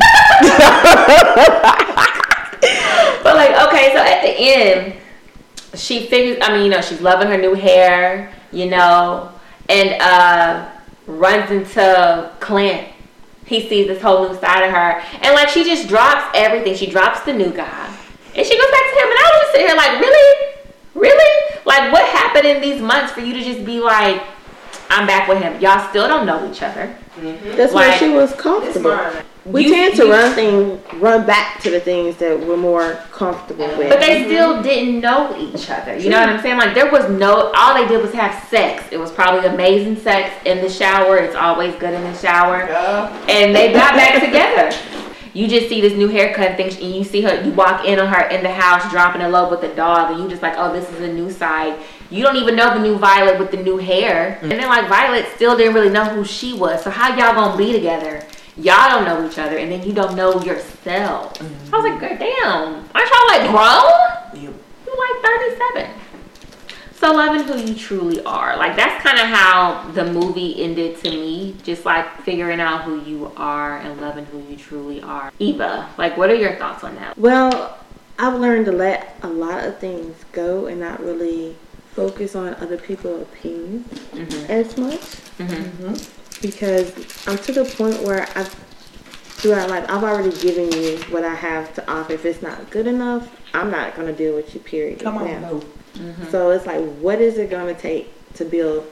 But 3.23 3.37
like, 3.37 3.55
okay, 3.69 3.93
so 3.95 4.03
at 4.03 4.23
the 4.23 4.35
end, 4.37 4.95
she 5.75 6.07
figures. 6.07 6.39
I 6.43 6.53
mean, 6.53 6.65
you 6.65 6.71
know, 6.71 6.81
she's 6.81 7.01
loving 7.01 7.29
her 7.29 7.39
new 7.39 7.55
hair, 7.55 8.33
you 8.53 8.69
know, 8.71 9.31
and 9.69 10.01
uh 10.01 10.69
runs 11.07 11.51
into 11.51 12.31
Clint. 12.41 12.89
He 13.45 13.69
sees 13.69 13.87
this 13.89 14.01
whole 14.01 14.29
new 14.29 14.39
side 14.39 14.63
of 14.65 14.71
her, 14.71 15.03
and 15.21 15.35
like 15.35 15.49
she 15.49 15.65
just 15.65 15.89
drops 15.89 16.25
everything. 16.35 16.75
She 16.75 16.87
drops 16.87 17.21
the 17.21 17.33
new 17.33 17.51
guy, 17.51 17.97
and 18.35 18.47
she 18.47 18.57
goes 18.57 18.71
back 18.71 18.85
to 18.91 19.01
him. 19.01 19.09
And 19.09 19.19
I 19.19 19.31
was 19.33 19.41
just 19.41 19.53
sitting 19.53 19.67
here 19.67 19.77
like, 19.77 20.01
really, 20.01 20.55
really, 20.95 21.59
like 21.65 21.93
what 21.93 22.05
happened 22.09 22.47
in 22.47 22.63
these 22.63 22.81
months 22.81 23.13
for 23.13 23.21
you 23.21 23.35
to 23.35 23.43
just 23.43 23.65
be 23.67 23.81
like, 23.81 24.23
I'm 24.91 25.07
back 25.07 25.29
with 25.29 25.43
him. 25.43 25.61
Y'all 25.61 25.89
still 25.91 26.07
don't 26.07 26.25
know 26.25 26.51
each 26.51 26.63
other. 26.63 26.97
That's 27.57 27.73
why 27.73 27.97
she 27.97 28.09
was 28.11 28.33
comfortable. 28.35 28.99
We 29.45 29.65
You- 29.67 29.75
tend 29.75 29.97
to 29.97 30.05
you- 30.05 30.13
run 30.13 30.33
things, 30.35 30.81
run 31.01 31.27
back 31.27 31.61
to 31.63 31.71
the 31.71 31.81
things 31.81 32.17
that 32.19 32.39
we're 32.39 32.57
more 32.57 32.97
comfortable 33.11 33.67
with. 33.77 33.89
But 33.89 34.01
they 34.01 34.25
still 34.25 34.63
didn't 34.63 35.01
know 35.01 35.35
each 35.37 35.69
other. 35.69 35.97
You 35.97 36.11
know 36.11 36.21
what 36.21 36.29
I'm 36.29 36.41
saying? 36.41 36.59
Like 36.59 36.75
there 36.75 36.91
was 36.91 37.09
no 37.11 37.51
all 37.57 37.75
they 37.75 37.87
did 37.89 38.01
was 38.01 38.13
have 38.13 38.41
sex. 38.49 38.85
It 38.93 38.99
was 38.99 39.11
probably 39.11 39.45
amazing 39.49 39.97
sex 39.97 40.31
in 40.45 40.61
the 40.61 40.71
shower. 40.71 41.17
It's 41.17 41.35
always 41.35 41.75
good 41.75 41.93
in 41.93 42.03
the 42.05 42.15
shower. 42.19 42.63
And 43.29 43.55
they 43.55 43.73
got 43.73 43.95
back 43.97 44.23
together. 44.23 44.71
You 45.35 45.49
just 45.49 45.69
see 45.71 45.81
this 45.81 45.95
new 45.95 46.09
haircut 46.09 46.57
thing 46.59 46.69
and 46.69 46.95
you 46.95 47.03
see 47.05 47.23
her 47.23 47.43
you 47.43 47.51
walk 47.53 47.87
in 47.87 47.99
on 47.99 48.07
her 48.07 48.29
in 48.29 48.43
the 48.43 48.51
house 48.53 48.89
dropping 48.93 49.23
in 49.23 49.33
love 49.33 49.51
with 49.51 49.63
the 49.63 49.69
dog 49.69 50.11
and 50.13 50.23
you 50.23 50.29
just 50.29 50.43
like, 50.43 50.55
oh 50.59 50.73
this 50.73 50.89
is 50.93 51.01
a 51.01 51.13
new 51.13 51.31
side. 51.31 51.75
you 52.11 52.23
don't 52.23 52.37
even 52.37 52.55
know 52.55 52.75
the 52.75 52.81
new 52.81 52.97
Violet 52.99 53.39
with 53.39 53.51
the 53.51 53.57
new 53.57 53.79
hair. 53.79 54.39
And 54.43 54.53
then 54.53 54.69
like 54.69 54.87
Violet 54.89 55.27
still 55.35 55.57
didn't 55.57 55.73
really 55.75 55.89
know 55.89 56.05
who 56.05 56.23
she 56.25 56.53
was. 56.53 56.85
So 56.85 56.91
how 56.91 57.09
y'all 57.17 57.35
gonna 57.35 57.57
be 57.57 57.73
together? 57.73 58.23
Y'all 58.57 58.91
don't 58.91 59.05
know 59.05 59.27
each 59.27 59.39
other, 59.39 59.57
and 59.57 59.73
then 59.73 59.83
you 59.83 59.93
don't 59.93 60.15
know 60.15 60.43
yourself. 60.43 61.41
I 61.41 61.45
was 61.45 61.85
like, 61.85 61.95
mm-hmm. 61.95 62.01
God 62.01 62.19
damn, 62.19 62.75
aren't 62.95 63.11
y'all 63.11 63.27
like 63.29 63.51
grown? 63.51 64.43
Yep. 64.43 64.55
You're 64.87 65.15
like 65.15 65.25
37. 65.25 65.91
So 67.03 67.13
loving 67.13 67.43
who 67.43 67.59
you 67.59 67.75
truly 67.75 68.23
are. 68.25 68.57
Like 68.57 68.77
that's 68.77 69.03
kind 69.03 69.19
of 69.19 69.27
how 69.27 69.91
the 69.93 70.05
movie 70.05 70.63
ended 70.63 70.99
to 70.99 71.11
me. 71.11 71.57
Just 71.65 71.85
like 71.85 72.23
figuring 72.23 72.61
out 72.61 72.83
who 72.83 73.03
you 73.03 73.33
are 73.37 73.79
and 73.79 74.01
loving 74.01 74.25
who 74.27 74.41
you 74.43 74.57
truly 74.57 75.03
are. 75.03 75.33
Eva, 75.41 75.89
like 75.99 76.17
what 76.17 76.31
are 76.31 76.37
your 76.37 76.55
thoughts 76.57 76.85
on 76.85 76.95
that? 76.95 77.19
Well, 77.19 77.77
I've 78.21 78.39
learned 78.39 78.67
to 78.67 78.73
let 78.73 79.17
a 79.23 79.29
lot 79.29 79.65
of 79.65 79.79
things 79.79 80.15
go 80.31 80.67
and 80.67 80.79
not 80.79 81.01
really 81.01 81.57
focus 81.93 82.37
on 82.37 82.55
other 82.55 82.79
people's 82.79 83.23
opinions 83.23 83.87
mm-hmm. 83.89 84.51
as 84.51 84.79
much 84.79 85.01
mm-hmm. 85.39 86.22
Because 86.43 86.93
I'm 87.27 87.39
to 87.39 87.53
the 87.53 87.65
point 87.65 88.03
where 88.03 88.29
I've 88.37 88.49
throughout 89.43 89.71
life 89.71 89.85
I've 89.89 90.05
already 90.05 90.37
given 90.39 90.71
you 90.73 90.99
what 91.11 91.25
I 91.25 91.35
have 91.35 91.75
to 91.75 91.91
offer. 91.91 92.13
If 92.13 92.25
it's 92.25 92.43
not 92.43 92.71
good 92.71 92.87
enough, 92.87 93.29
I'm 93.55 93.71
not 93.71 93.97
gonna 93.97 94.13
deal 94.13 94.35
with 94.35 94.55
you. 94.55 94.61
Period. 94.61 95.01
Come 95.01 95.19
on, 95.19 95.25
Now. 95.27 95.41
no. 95.41 95.63
Mm-hmm. 95.95 96.31
So 96.31 96.51
it's 96.51 96.67
like, 96.67 96.83
what 96.97 97.21
is 97.21 97.39
it 97.39 97.51
gonna 97.51 97.75
take 97.75 98.11
to 98.35 98.45
build 98.45 98.87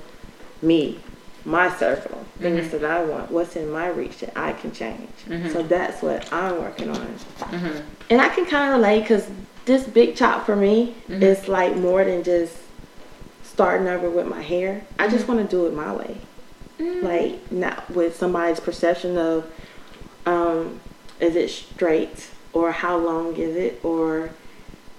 me, 0.62 1.00
my 1.44 1.74
circle, 1.76 2.24
things 2.38 2.66
mm-hmm. 2.66 2.78
that 2.78 2.84
I 2.84 3.04
want, 3.04 3.30
what's 3.30 3.56
in 3.56 3.70
my 3.70 3.88
reach 3.88 4.18
that 4.18 4.36
I 4.36 4.52
can 4.52 4.72
change. 4.72 5.08
Mm-hmm. 5.26 5.50
So 5.50 5.62
that's 5.62 6.02
what 6.02 6.30
I'm 6.32 6.58
working 6.58 6.90
on. 6.90 7.16
And 8.10 8.20
I 8.20 8.28
can 8.28 8.44
kind 8.46 8.72
of 8.72 8.80
relate 8.80 9.02
because 9.02 9.28
this 9.64 9.86
big 9.86 10.16
chop 10.16 10.44
for 10.46 10.56
me 10.56 10.94
is 11.08 11.48
like 11.48 11.76
more 11.76 12.04
than 12.04 12.22
just 12.22 12.56
starting 13.42 13.88
over 13.88 14.10
with 14.10 14.26
my 14.26 14.42
hair. 14.42 14.84
I 14.98 15.08
just 15.08 15.28
want 15.28 15.40
to 15.40 15.46
do 15.46 15.66
it 15.66 15.74
my 15.74 15.92
way, 15.92 16.18
like 16.80 17.52
not 17.52 17.90
with 17.90 18.16
somebody's 18.16 18.60
perception 18.60 19.16
of, 19.18 19.50
um, 20.26 20.80
is 21.18 21.36
it 21.36 21.50
straight 21.50 22.30
or 22.52 22.72
how 22.72 22.96
long 22.96 23.36
is 23.36 23.56
it 23.56 23.84
or, 23.84 24.30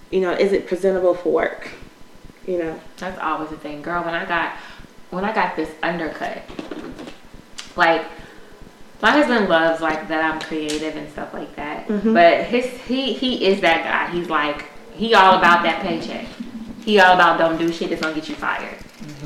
you 0.09 0.21
know, 0.21 0.31
is 0.31 0.51
it 0.51 0.67
presentable 0.67 1.15
for 1.15 1.31
work? 1.31 1.69
You 2.47 2.57
know, 2.57 2.79
That's 2.97 3.19
always 3.19 3.51
a 3.51 3.57
thing, 3.57 3.81
girl. 3.81 4.03
When 4.03 4.13
I 4.13 4.25
got 4.25 4.53
when 5.09 5.25
I 5.25 5.33
got 5.33 5.55
this 5.55 5.69
undercut, 5.83 6.41
like 7.75 8.05
my 9.01 9.11
husband 9.11 9.49
loves 9.49 9.81
like 9.81 10.07
that 10.07 10.23
I'm 10.23 10.39
creative 10.39 10.95
and 10.95 11.09
stuff 11.11 11.33
like 11.33 11.55
that. 11.55 11.87
Mm-hmm. 11.87 12.13
But 12.13 12.45
his 12.45 12.65
he 12.81 13.13
he 13.13 13.45
is 13.45 13.61
that 13.61 13.83
guy. 13.83 14.15
He's 14.15 14.29
like 14.29 14.65
he 14.93 15.13
all 15.13 15.37
about 15.37 15.63
that 15.63 15.81
paycheck. 15.81 16.25
He 16.83 16.99
all 16.99 17.13
about 17.13 17.37
don't 17.37 17.57
do 17.57 17.71
shit 17.71 17.89
that's 17.89 18.01
gonna 18.01 18.15
get 18.15 18.29
you 18.29 18.35
fired. 18.35 18.77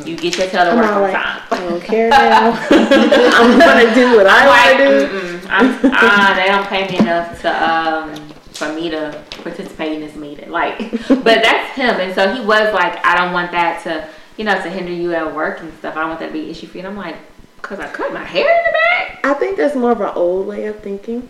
You 0.06 0.18
get 0.18 0.38
your 0.38 0.62
I'm 0.62 0.78
work 0.78 0.86
on 0.88 1.02
like, 1.02 1.14
time. 1.14 1.42
I 1.52 1.60
don't 1.70 1.82
care 1.82 2.10
now. 2.12 2.52
I'm 2.70 3.60
gonna 3.60 3.96
do 3.96 4.18
what 4.18 4.28
I 4.28 4.46
like, 4.46 4.80
want 4.80 5.12
to 5.12 5.22
do. 5.22 5.48
I'm, 5.50 5.68
uh, 5.94 6.36
they 6.36 6.48
don't 6.48 6.68
pay 6.68 6.88
me 6.90 7.00
enough 7.00 7.42
to 7.42 7.70
um 7.70 8.30
for 8.56 8.74
me 8.74 8.90
to 8.90 9.24
participate 9.44 9.94
in 9.94 10.02
this 10.02 10.16
meeting. 10.16 10.50
Like, 10.50 10.80
but 11.08 11.24
that's 11.24 11.76
him, 11.76 12.00
and 12.00 12.14
so 12.16 12.34
he 12.34 12.40
was 12.40 12.74
like, 12.74 13.06
I 13.06 13.18
don't 13.18 13.34
want 13.34 13.52
that 13.52 13.84
to, 13.84 14.08
you 14.38 14.46
know, 14.46 14.56
to 14.56 14.70
hinder 14.70 14.92
you 14.92 15.14
at 15.14 15.34
work 15.36 15.60
and 15.60 15.74
stuff. 15.78 15.96
I 15.96 16.02
don't 16.02 16.10
want 16.10 16.20
that 16.22 16.28
to 16.28 16.34
be 16.34 16.44
an 16.46 16.50
issue 16.50 16.68
for 16.68 16.78
you. 16.78 16.86
And 16.86 16.88
I'm 16.88 16.98
like, 16.98 17.18
cause 17.62 17.80
I 17.80 17.88
cut 17.92 18.14
my 18.14 18.24
hair 18.24 18.48
in 18.48 18.66
the 18.66 18.72
back. 18.72 19.26
I 19.26 19.34
think 19.34 19.58
that's 19.58 19.76
more 19.76 19.92
of 19.92 20.02
an 20.02 20.12
old 20.16 20.48
way 20.48 20.66
of 20.66 20.80
thinking. 20.80 21.30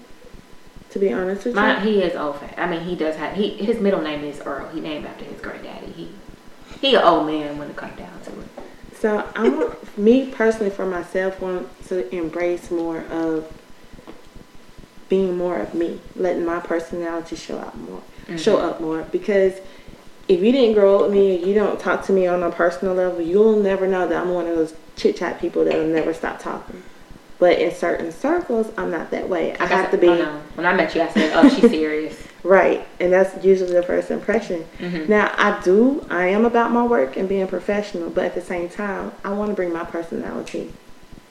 To 0.91 0.99
be 0.99 1.12
honest 1.12 1.43
with 1.43 1.56
My, 1.56 1.84
you, 1.84 1.89
he 1.89 2.03
is 2.03 2.16
old 2.16 2.39
fat. 2.39 2.53
I 2.58 2.70
mean, 2.70 2.82
he 2.82 2.95
does 2.95 3.18
have 3.18 3.36
he 3.36 3.49
his 3.49 3.82
middle 3.82 4.01
name 4.01 4.24
is 4.24 4.39
Earl. 4.39 4.70
He 4.70 4.80
named 4.80 5.06
after 5.06 5.26
his 5.26 5.41
granddaddy. 5.41 5.91
He 5.91 6.10
he 6.82 6.95
an 6.95 7.03
old 7.03 7.28
man 7.28 7.57
when 7.57 7.69
it 7.69 7.76
comes 7.76 7.97
down 7.97 8.21
to 8.21 8.32
it. 8.41 8.47
so 8.99 9.28
I 9.36 9.49
want 9.49 9.97
me 9.97 10.32
personally 10.32 10.69
for 10.69 10.86
myself 10.86 11.39
want 11.39 11.67
to 11.88 12.13
embrace 12.15 12.69
more 12.71 12.99
of 13.09 13.51
being 15.09 15.38
more 15.38 15.57
of 15.57 15.73
me, 15.73 15.99
letting 16.15 16.45
my 16.45 16.59
personality 16.59 17.36
show 17.36 17.59
out 17.59 17.78
more, 17.78 18.01
show 18.38 18.57
mm-hmm. 18.57 18.65
up 18.65 18.82
more. 18.82 19.03
Because 19.03 19.53
if 20.28 20.41
you 20.41 20.51
didn't 20.51 20.73
grow 20.73 20.95
up 20.95 21.01
with 21.03 21.11
me, 21.11 21.45
you 21.45 21.53
don't 21.53 21.80
talk 21.80 22.03
to 22.05 22.11
me 22.11 22.26
on 22.28 22.41
a 22.41 22.51
personal 22.51 22.95
level, 22.95 23.21
you'll 23.21 23.61
never 23.61 23.88
know 23.88 24.07
that 24.07 24.21
I'm 24.21 24.34
one 24.34 24.47
of 24.47 24.55
those 24.55 24.73
chit 24.95 25.17
chat 25.17 25.39
people 25.39 25.65
that'll 25.65 25.86
never 25.86 26.13
stop 26.13 26.39
talking. 26.39 26.82
But 27.38 27.59
in 27.59 27.73
certain 27.73 28.11
circles, 28.11 28.71
I'm 28.78 28.89
not 28.89 29.11
that 29.11 29.30
way. 29.30 29.55
I 29.57 29.59
Like 29.59 29.69
have 29.69 29.86
said- 29.86 29.91
to 29.91 29.97
be 29.97 30.07
oh, 30.07 30.15
no. 30.15 30.41
When 30.55 30.65
I 30.65 30.73
met 30.73 30.95
you, 30.95 31.01
I 31.01 31.09
said, 31.09 31.32
"Oh, 31.36 31.49
she's 31.49 31.69
serious." 31.69 32.28
Right, 32.46 32.88
and 33.00 33.12
that's 33.12 33.43
usually 33.43 33.74
the 33.74 33.84
first 33.84 34.12
impression. 34.12 34.66
Mm-hmm. 34.78 35.10
Now, 35.10 35.34
I 35.38 35.62
do, 35.64 36.06
I 36.10 36.28
am 36.28 36.46
about 36.46 36.72
my 36.72 36.84
work 36.84 37.18
and 37.18 37.28
being 37.28 37.48
professional, 37.48 38.10
but 38.10 38.26
at 38.26 38.36
the 38.36 38.41
same 38.41 38.70
time, 38.70 39.12
I 39.24 39.34
want 39.34 39.50
to 39.50 39.56
bring 39.56 39.74
my 39.74 39.84
personality 39.84 40.72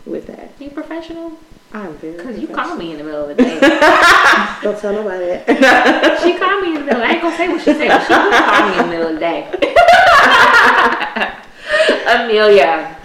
with 0.05 0.27
that. 0.27 0.53
you 0.59 0.71
professional? 0.71 1.39
I'm 1.73 1.95
very. 1.95 2.23
Cause 2.23 2.39
you 2.39 2.47
called 2.47 2.79
me 2.79 2.93
in 2.93 2.99
the 2.99 3.05
middle 3.05 3.23
of 3.23 3.37
the 3.37 3.43
day. 3.43 3.59
Don't 4.63 4.79
tell 4.79 4.93
nobody 4.93 5.27
that. 5.27 6.21
She 6.23 6.39
called 6.39 6.63
me 6.63 6.69
in 6.69 6.75
the 6.75 6.85
middle. 6.85 7.03
I 7.03 7.11
ain't 7.11 7.23
gonna 7.23 7.37
say 7.37 7.49
what 7.49 7.61
she 7.61 7.73
said. 7.73 7.89
But 7.89 8.03
she 8.03 8.15
did 8.15 8.33
call 8.33 8.69
me 8.69 8.79
in 8.79 8.85
the 8.85 8.91
middle 8.93 9.09
of 9.09 9.15
the 9.15 9.21
day. 9.21 9.51
Amelia, 12.07 12.97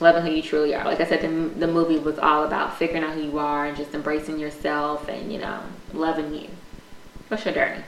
loving 0.00 0.22
who 0.22 0.30
you 0.30 0.40
truly 0.42 0.74
are. 0.74 0.84
Like 0.84 1.00
I 1.00 1.04
said, 1.04 1.20
the, 1.20 1.28
the 1.58 1.66
movie 1.66 1.98
was 1.98 2.18
all 2.18 2.44
about 2.44 2.78
figuring 2.78 3.04
out 3.04 3.12
who 3.14 3.22
you 3.22 3.38
are 3.38 3.66
and 3.66 3.76
just 3.76 3.92
embracing 3.92 4.38
yourself 4.38 5.06
and 5.08 5.30
you 5.30 5.38
know 5.38 5.60
loving 5.92 6.34
you. 6.34 6.48
What's 7.34 7.46
your 7.46 7.54
journey? 7.54 7.82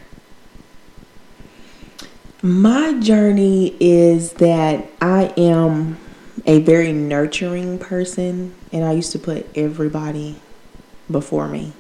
My 2.42 2.98
journey 2.98 3.76
is 3.78 4.32
that 4.32 4.88
I 5.00 5.32
am 5.36 5.98
a 6.46 6.58
very 6.62 6.92
nurturing 6.92 7.78
person, 7.78 8.56
and 8.72 8.84
I 8.84 8.90
used 8.90 9.12
to 9.12 9.20
put 9.20 9.46
everybody 9.56 10.40
before 11.08 11.46
me 11.46 11.74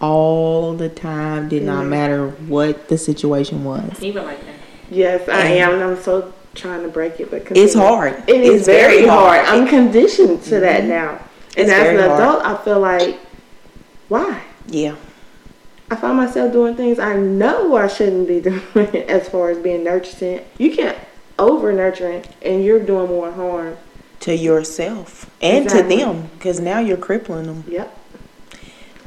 all 0.00 0.74
the 0.74 0.88
time. 0.88 1.48
Did 1.48 1.64
not 1.64 1.86
mm. 1.86 1.88
matter 1.88 2.28
what 2.28 2.88
the 2.88 2.96
situation 2.96 3.64
was. 3.64 4.00
Even 4.00 4.22
like 4.22 4.40
that. 4.46 4.54
yes, 4.88 5.28
I 5.28 5.40
And- 5.40 5.58
am, 5.58 5.74
and 5.74 5.82
I'm 5.82 6.00
so 6.00 6.32
trying 6.54 6.82
to 6.82 6.88
break 6.88 7.18
it, 7.18 7.32
but 7.32 7.48
It's 7.50 7.74
hard. 7.74 8.22
It 8.28 8.42
is 8.42 8.60
It's 8.60 8.66
very, 8.66 8.98
very 8.98 9.08
hard. 9.08 9.44
hard. 9.44 9.60
I'm 9.60 9.66
conditioned 9.66 10.44
to 10.44 10.60
that 10.60 10.82
mm-hmm. 10.82 10.90
now, 10.90 11.10
and 11.56 11.66
It's 11.66 11.72
as 11.72 11.88
an 11.88 11.96
very 11.96 12.08
hard. 12.08 12.20
adult, 12.20 12.44
I 12.44 12.64
feel 12.64 12.78
like, 12.78 13.18
why? 14.06 14.40
Yeah. 14.68 14.94
I 15.90 15.96
find 15.96 16.16
myself 16.16 16.52
doing 16.52 16.74
things 16.76 16.98
I 16.98 17.16
know 17.16 17.76
I 17.76 17.88
shouldn't 17.88 18.28
be 18.28 18.40
doing 18.74 18.96
as 19.08 19.28
far 19.28 19.50
as 19.50 19.58
being 19.58 19.84
nurturing. 19.84 20.40
You 20.58 20.74
can't 20.74 20.98
over 21.38 21.72
nurturing 21.72 22.24
and 22.42 22.64
you're 22.64 22.84
doing 22.84 23.08
more 23.08 23.30
harm. 23.32 23.76
To 24.20 24.36
yourself 24.36 25.30
and 25.40 25.64
Exactly. 25.64 25.96
to 25.98 26.04
them, 26.04 26.30
because 26.34 26.58
now 26.60 26.80
you're 26.80 26.96
crippling 26.96 27.46
them. 27.46 27.64
Yep. 27.68 27.96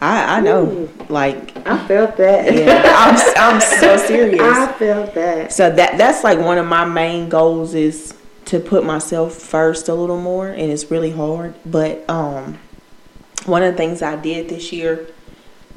I, 0.02 0.38
I 0.38 0.40
know. 0.40 0.66
Ooh. 0.66 0.90
Like, 1.10 1.56
I 1.68 1.78
felt 1.88 2.18
that. 2.18 2.52
yeah, 2.54 2.82
I'm, 2.96 3.54
I'm 3.56 3.62
so 3.80 3.98
serious. 3.98 4.42
I 4.42 4.72
felt 4.72 5.14
that. 5.14 5.52
So 5.54 5.70
that 5.70 5.98
that's 5.98 6.24
like 6.24 6.40
one 6.40 6.58
of 6.58 6.66
my 6.66 6.86
main 6.86 7.28
goals 7.30 7.76
is 7.76 8.16
to 8.46 8.60
put 8.60 8.84
myself 8.86 9.34
first 9.36 9.88
a 9.90 9.94
little 9.94 10.20
more 10.20 10.48
and 10.48 10.72
it's 10.72 10.90
really 10.90 11.12
hard. 11.12 11.54
But 11.66 12.10
um 12.10 12.58
one 13.46 13.62
of 13.64 13.74
the 13.74 13.78
things 13.78 14.02
I 14.02 14.16
did 14.16 14.50
this 14.50 14.72
year 14.72 15.08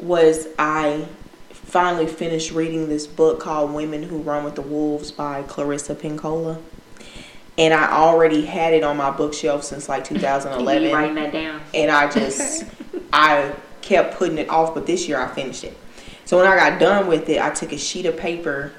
was 0.04 0.48
I 0.58 1.06
finally 1.50 2.06
finished 2.06 2.52
reading 2.52 2.88
this 2.88 3.06
book 3.06 3.40
called 3.40 3.72
Women 3.72 4.02
Who 4.02 4.18
Run 4.18 4.44
with 4.44 4.54
the 4.54 4.62
Wolves 4.62 5.10
by 5.10 5.42
Clarissa 5.42 5.94
Pinkola. 5.94 6.60
And 7.56 7.72
I 7.72 7.90
already 7.92 8.44
had 8.44 8.74
it 8.74 8.82
on 8.82 8.96
my 8.96 9.10
bookshelf 9.10 9.64
since 9.64 9.88
like 9.88 10.08
You 10.10 10.18
2011 10.18 10.92
writing 10.92 11.14
that 11.16 11.32
down. 11.32 11.60
and 11.72 11.90
I 11.90 12.10
just 12.12 12.64
I 13.12 13.54
kept 13.80 14.14
putting 14.16 14.38
it 14.38 14.48
off, 14.48 14.74
but 14.74 14.86
this 14.86 15.08
year 15.08 15.20
I 15.20 15.28
finished 15.32 15.64
it. 15.64 15.76
So 16.24 16.38
when 16.38 16.46
I 16.46 16.56
got 16.56 16.80
done 16.80 17.06
with 17.06 17.28
it, 17.28 17.40
I 17.40 17.50
took 17.50 17.72
a 17.72 17.78
sheet 17.78 18.06
of 18.06 18.16
paper, 18.16 18.72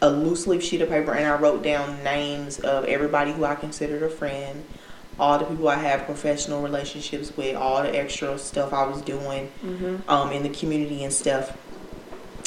a 0.00 0.10
loose 0.10 0.46
leaf 0.46 0.62
sheet 0.62 0.80
of 0.80 0.88
paper, 0.88 1.12
and 1.12 1.26
I 1.26 1.36
wrote 1.36 1.62
down 1.62 2.02
names 2.02 2.58
of 2.60 2.84
everybody 2.84 3.32
who 3.32 3.44
I 3.44 3.54
considered 3.54 4.02
a 4.02 4.08
friend, 4.08 4.64
all 5.20 5.38
the 5.38 5.44
people 5.44 5.68
I 5.68 5.76
have 5.76 6.06
professional 6.06 6.62
relationships 6.62 7.36
with, 7.36 7.54
all 7.54 7.82
the 7.82 7.96
extra 7.96 8.38
stuff 8.38 8.72
I 8.72 8.86
was 8.86 9.02
doing 9.02 9.50
um, 10.08 10.32
in 10.32 10.42
the 10.42 10.48
community 10.48 11.04
and 11.04 11.12
stuff. 11.12 11.56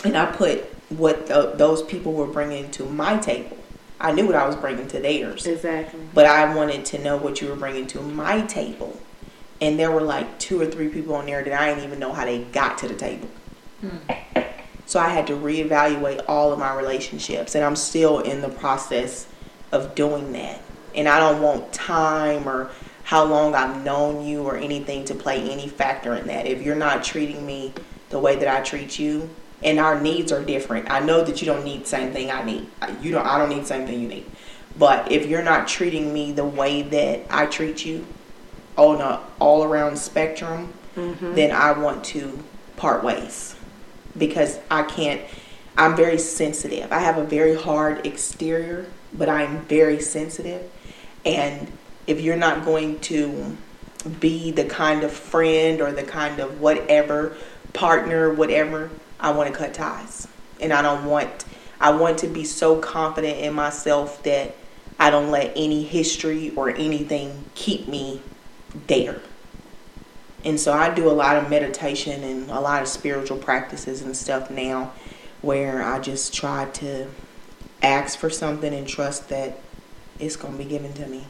And 0.04 0.18
I 0.18 0.26
put 0.26 0.66
what 0.90 1.28
the, 1.28 1.54
those 1.56 1.82
people 1.84 2.14
were 2.14 2.28
bringing 2.28 2.70
to 2.72 2.84
my 2.86 3.18
table. 3.20 3.58
I 4.00 4.12
knew 4.12 4.26
what 4.26 4.36
I 4.36 4.46
was 4.46 4.56
bringing 4.58 4.88
to 4.90 5.00
theirs 5.00 5.46
Exactly. 5.46 6.00
but 6.14 6.26
I 6.26 6.54
wanted 6.54 6.84
to 6.88 7.02
know 7.02 7.16
what 7.16 7.40
you 7.40 7.48
were 7.48 7.56
bringing 7.56 7.88
to 7.88 8.02
my 8.02 8.42
table. 8.42 9.00
And 9.62 9.80
there 9.80 9.92
were 9.92 10.02
like 10.02 10.40
two 10.40 10.60
or 10.60 10.66
three 10.66 10.90
people 10.90 11.16
on 11.16 11.26
there 11.28 11.42
that 11.42 11.54
I 11.54 11.70
didn't 11.70 11.86
even 11.86 12.00
know 12.00 12.12
how 12.12 12.26
they 12.26 12.44
got 12.46 12.78
to 12.80 12.88
the 12.90 12.96
table. 12.96 13.30
So 14.86 15.00
I 15.00 15.10
had 15.10 15.28
to 15.28 15.34
reevaluate 15.34 16.24
all 16.28 16.52
of 16.52 16.60
my 16.60 16.76
relationships, 16.76 17.56
and 17.56 17.64
I'm 17.64 17.76
still 17.78 18.20
in 18.20 18.42
the 18.42 18.50
process 18.50 19.28
of 19.72 19.96
doing 19.96 20.34
that. 20.34 20.62
And 20.96 21.08
I 21.08 21.20
don't 21.20 21.42
want 21.42 21.74
time 21.74 22.48
or 22.48 22.72
how 23.04 23.26
long 23.26 23.56
I've 23.56 23.84
known 23.84 24.26
you 24.26 24.44
or 24.44 24.56
anything 24.56 25.06
to 25.06 25.16
play 25.16 25.50
any 25.50 25.68
factor 25.68 26.16
in 26.16 26.28
that. 26.28 26.46
If 26.46 26.62
you're 26.62 26.76
not 26.76 27.04
treating 27.04 27.46
me 27.46 27.74
the 28.10 28.20
way 28.20 28.36
that 28.36 28.48
I 28.48 28.62
treat 28.62 29.00
you, 29.00 29.30
and 29.64 29.80
our 29.80 30.00
needs 30.00 30.32
are 30.32 30.44
different. 30.44 30.90
I 30.92 31.00
know 31.00 31.24
that 31.24 31.42
you 31.42 31.46
don't 31.46 31.64
need 31.64 31.84
the 31.84 31.88
same 31.88 32.12
thing 32.12 32.30
I 32.30 32.44
need. 32.44 32.68
You 33.02 33.12
don't. 33.12 33.26
I 33.26 33.38
don't 33.38 33.50
need 33.50 33.62
the 33.62 33.68
same 33.68 33.88
thing 33.88 34.02
you 34.02 34.08
need. 34.08 34.26
But 34.78 35.12
if 35.12 35.26
you're 35.28 35.44
not 35.44 35.68
treating 35.68 36.14
me 36.14 36.32
the 36.32 36.46
way 36.46 36.82
that 36.82 37.22
I 37.30 37.46
treat 37.46 37.86
you 37.86 38.06
on 38.76 39.02
a 39.02 39.22
all 39.40 39.64
around 39.64 39.98
spectrum, 39.98 40.74
mm-hmm. 40.96 41.36
then 41.36 41.52
I 41.52 41.72
want 41.72 42.04
to 42.06 42.44
part 42.76 43.04
ways 43.04 43.56
because 44.18 44.60
I 44.70 44.84
can't. 44.84 45.22
I'm 45.78 45.96
very 45.96 46.20
sensitive. 46.20 46.92
I 46.92 47.00
have 47.00 47.18
a 47.18 47.24
very 47.24 47.56
hard 47.56 48.06
exterior, 48.06 48.86
but 49.14 49.28
I'm 49.28 49.62
very 49.62 50.00
sensitive. 50.00 50.70
And 51.26 51.72
if 52.08 52.22
you're 52.22 52.36
not 52.36 52.66
going 52.66 53.00
to 53.02 53.58
be 54.20 54.52
the 54.52 54.66
kind 54.66 55.04
of 55.04 55.12
friend 55.12 55.82
or 55.82 55.92
the 55.92 56.04
kind 56.04 56.40
of 56.40 56.60
whatever 56.60 57.36
partner, 57.72 58.34
whatever, 58.34 58.90
I 59.20 59.32
want 59.32 59.52
to 59.52 59.58
cut 59.58 59.74
ties. 59.74 60.28
And 60.60 60.74
I 60.74 60.82
don't 60.82 61.06
want, 61.06 61.46
I 61.80 61.92
want 61.92 62.20
to 62.20 62.28
be 62.28 62.44
so 62.44 62.78
confident 62.78 63.40
in 63.40 63.54
myself 63.54 64.22
that 64.24 64.56
I 65.00 65.10
don't 65.10 65.32
let 65.32 65.54
any 65.56 65.84
history 65.84 66.54
or 66.56 66.70
anything 66.70 67.46
keep 67.56 67.88
me 67.88 68.22
there. 68.88 69.22
And 70.46 70.60
so 70.60 70.74
I 70.74 70.94
do 70.94 71.10
a 71.10 71.14
lot 71.14 71.38
of 71.38 71.50
meditation 71.50 72.24
and 72.24 72.50
a 72.50 72.60
lot 72.60 72.82
of 72.82 72.88
spiritual 72.88 73.38
practices 73.38 74.02
and 74.02 74.16
stuff 74.16 74.52
now 74.52 74.92
where 75.42 75.82
I 75.82 76.00
just 76.00 76.34
try 76.34 76.66
to 76.66 77.08
ask 77.82 78.18
for 78.18 78.30
something 78.30 78.74
and 78.74 78.88
trust 78.88 79.30
that 79.30 79.58
it's 80.20 80.36
going 80.36 80.58
to 80.58 80.64
be 80.64 80.70
given 80.70 80.94
to 80.94 81.08
me. 81.08 81.26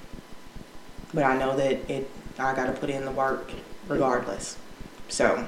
But 1.13 1.23
I 1.23 1.38
know 1.38 1.55
that 1.55 1.89
it 1.89 2.09
I 2.39 2.55
got 2.55 2.65
to 2.65 2.73
put 2.73 2.89
in 2.89 3.05
the 3.05 3.11
work 3.11 3.51
regardless. 3.88 4.57
So, 5.09 5.45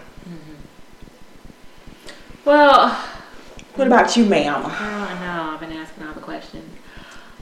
Well, 2.43 2.89
what 3.75 3.87
about 3.87 4.15
you, 4.15 4.25
ma'am? 4.25 4.63
I 4.65 5.19
know 5.19 5.53
I've 5.53 5.59
been 5.59 5.71
asking 5.71 6.05
all 6.05 6.13
the 6.13 6.21
questions. 6.21 6.71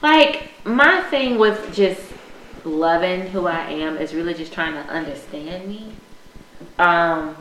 Like 0.00 0.50
my 0.64 1.02
thing 1.02 1.38
with 1.38 1.74
just 1.74 2.00
loving 2.64 3.22
who 3.28 3.46
I 3.46 3.68
am 3.70 3.98
is 3.98 4.14
really 4.14 4.34
just 4.34 4.52
trying 4.52 4.72
to 4.72 4.90
understand 4.90 5.68
me. 5.68 5.92
Um, 6.78 7.36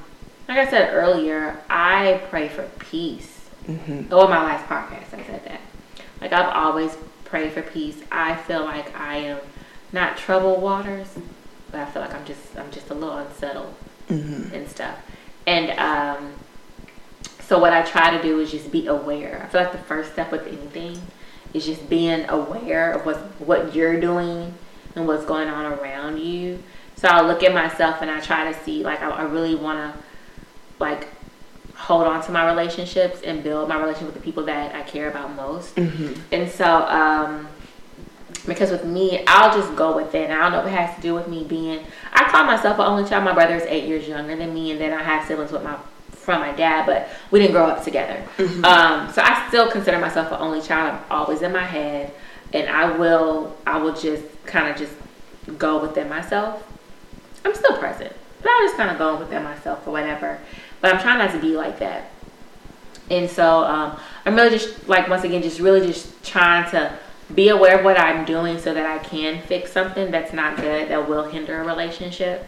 like 0.47 0.57
I 0.57 0.69
said 0.69 0.93
earlier, 0.93 1.61
I 1.69 2.21
pray 2.29 2.49
for 2.49 2.63
peace. 2.79 3.49
Mm-hmm. 3.67 4.11
Oh, 4.11 4.27
my 4.27 4.43
last 4.43 4.65
podcast, 4.67 5.17
I 5.17 5.23
said 5.25 5.45
that. 5.45 5.61
Like 6.19 6.33
I've 6.33 6.53
always 6.53 6.95
prayed 7.33 7.51
for 7.51 7.63
peace. 7.63 7.97
I 8.11 8.35
feel 8.35 8.63
like 8.63 8.95
I 8.95 9.17
am 9.17 9.39
not 9.91 10.17
troubled 10.17 10.61
waters, 10.61 11.07
but 11.71 11.79
I 11.79 11.85
feel 11.87 12.03
like 12.03 12.13
I'm 12.13 12.23
just 12.25 12.55
I'm 12.55 12.69
just 12.69 12.91
a 12.91 12.93
little 12.93 13.17
unsettled 13.17 13.73
Mhm. 14.07 14.53
and 14.53 14.69
stuff. 14.69 14.95
And 15.47 15.71
um, 15.79 16.33
so 17.41 17.57
what 17.57 17.73
I 17.73 17.81
try 17.81 18.15
to 18.15 18.21
do 18.21 18.39
is 18.39 18.51
just 18.51 18.71
be 18.71 18.85
aware. 18.85 19.41
I 19.43 19.47
feel 19.47 19.61
like 19.61 19.71
the 19.71 19.79
first 19.79 20.11
step 20.13 20.31
with 20.31 20.45
anything 20.45 21.01
is 21.55 21.65
just 21.65 21.89
being 21.89 22.29
aware 22.29 22.91
of 22.91 23.03
what 23.07 23.17
what 23.39 23.73
you're 23.73 23.99
doing 23.99 24.53
and 24.95 25.07
what's 25.07 25.25
going 25.25 25.47
on 25.47 25.65
around 25.73 26.19
you. 26.19 26.61
So 26.97 27.07
I 27.07 27.21
look 27.21 27.41
at 27.41 27.51
myself 27.51 28.03
and 28.03 28.11
I 28.11 28.19
try 28.19 28.51
to 28.53 28.63
see 28.63 28.83
like 28.83 29.01
I, 29.01 29.09
I 29.09 29.23
really 29.23 29.55
want 29.55 29.79
to 29.79 29.99
like 30.77 31.07
hold 31.83 32.07
on 32.07 32.23
to 32.23 32.31
my 32.31 32.45
relationships 32.47 33.21
and 33.23 33.43
build 33.43 33.67
my 33.67 33.77
relationship 33.77 34.07
with 34.13 34.15
the 34.15 34.21
people 34.21 34.43
that 34.45 34.73
I 34.73 34.81
care 34.83 35.09
about 35.09 35.35
most. 35.35 35.75
Mhm. 35.75 36.17
And 36.31 36.49
so, 36.49 36.65
um, 36.65 37.47
because 38.45 38.71
with 38.71 38.85
me, 38.85 39.23
I'll 39.27 39.53
just 39.53 39.75
go 39.75 39.95
with 39.95 40.15
it. 40.15 40.29
And 40.29 40.33
I 40.33 40.43
don't 40.43 40.51
know 40.53 40.59
if 40.61 40.67
it 40.67 40.77
has 40.77 40.95
to 40.95 41.01
do 41.01 41.13
with 41.13 41.27
me 41.27 41.43
being. 41.43 41.85
I 42.13 42.23
call 42.29 42.45
myself 42.45 42.79
an 42.79 42.85
only 42.85 43.03
child. 43.07 43.23
My 43.25 43.33
brother 43.33 43.55
is 43.55 43.63
eight 43.67 43.83
years 43.83 44.07
younger 44.07 44.35
than 44.35 44.53
me, 44.53 44.71
and 44.71 44.79
then 44.79 44.93
I 44.93 45.03
have 45.03 45.27
siblings 45.27 45.51
with 45.51 45.63
my 45.63 45.75
from 46.11 46.39
my 46.39 46.53
dad, 46.53 46.85
but 46.85 47.09
we 47.31 47.39
didn't 47.41 47.51
grow 47.51 47.65
up 47.65 47.83
together. 47.83 48.17
Um, 48.63 49.11
so 49.11 49.21
I 49.21 49.43
still 49.49 49.69
consider 49.69 49.99
myself 49.99 50.31
an 50.31 50.37
only 50.39 50.61
child. 50.61 50.93
I'm 50.93 50.99
always 51.11 51.41
in 51.41 51.51
my 51.51 51.65
head, 51.65 52.11
and 52.53 52.69
I 52.69 52.95
will. 52.97 53.53
I 53.67 53.77
will 53.77 53.93
just 53.93 54.23
kind 54.45 54.69
of 54.69 54.77
just 54.77 54.93
go 55.57 55.81
within 55.81 56.07
myself. 56.07 56.63
I'm 57.43 57.53
still 57.53 57.77
present, 57.77 58.13
but 58.41 58.49
I'll 58.51 58.61
just 58.67 58.77
kind 58.77 58.89
of 58.89 58.97
go 58.97 59.17
within 59.17 59.43
myself 59.43 59.85
or 59.85 59.91
whatever. 59.91 60.39
But 60.83 60.93
I'm 60.93 61.01
trying 61.01 61.19
not 61.19 61.31
to 61.31 61.39
be 61.39 61.55
like 61.55 61.79
that. 61.79 62.11
And 63.09 63.29
so 63.29 63.63
um, 63.63 63.97
I'm 64.25 64.35
really 64.35 64.49
just 64.49 64.89
like 64.89 65.07
once 65.07 65.23
again, 65.23 65.41
just 65.41 65.61
really 65.61 65.87
just 65.87 66.21
trying 66.25 66.69
to 66.71 66.99
be 67.33 67.47
aware 67.47 67.79
of 67.79 67.85
what 67.85 67.97
I'm 67.97 68.25
doing 68.25 68.59
so 68.59 68.73
that 68.73 68.85
I 68.85 69.01
can 69.01 69.41
fix 69.43 69.71
something 69.71 70.11
that's 70.11 70.33
not 70.33 70.57
good 70.57 70.89
that 70.89 71.07
will 71.07 71.23
hinder 71.23 71.61
a 71.61 71.65
relationship. 71.65 72.45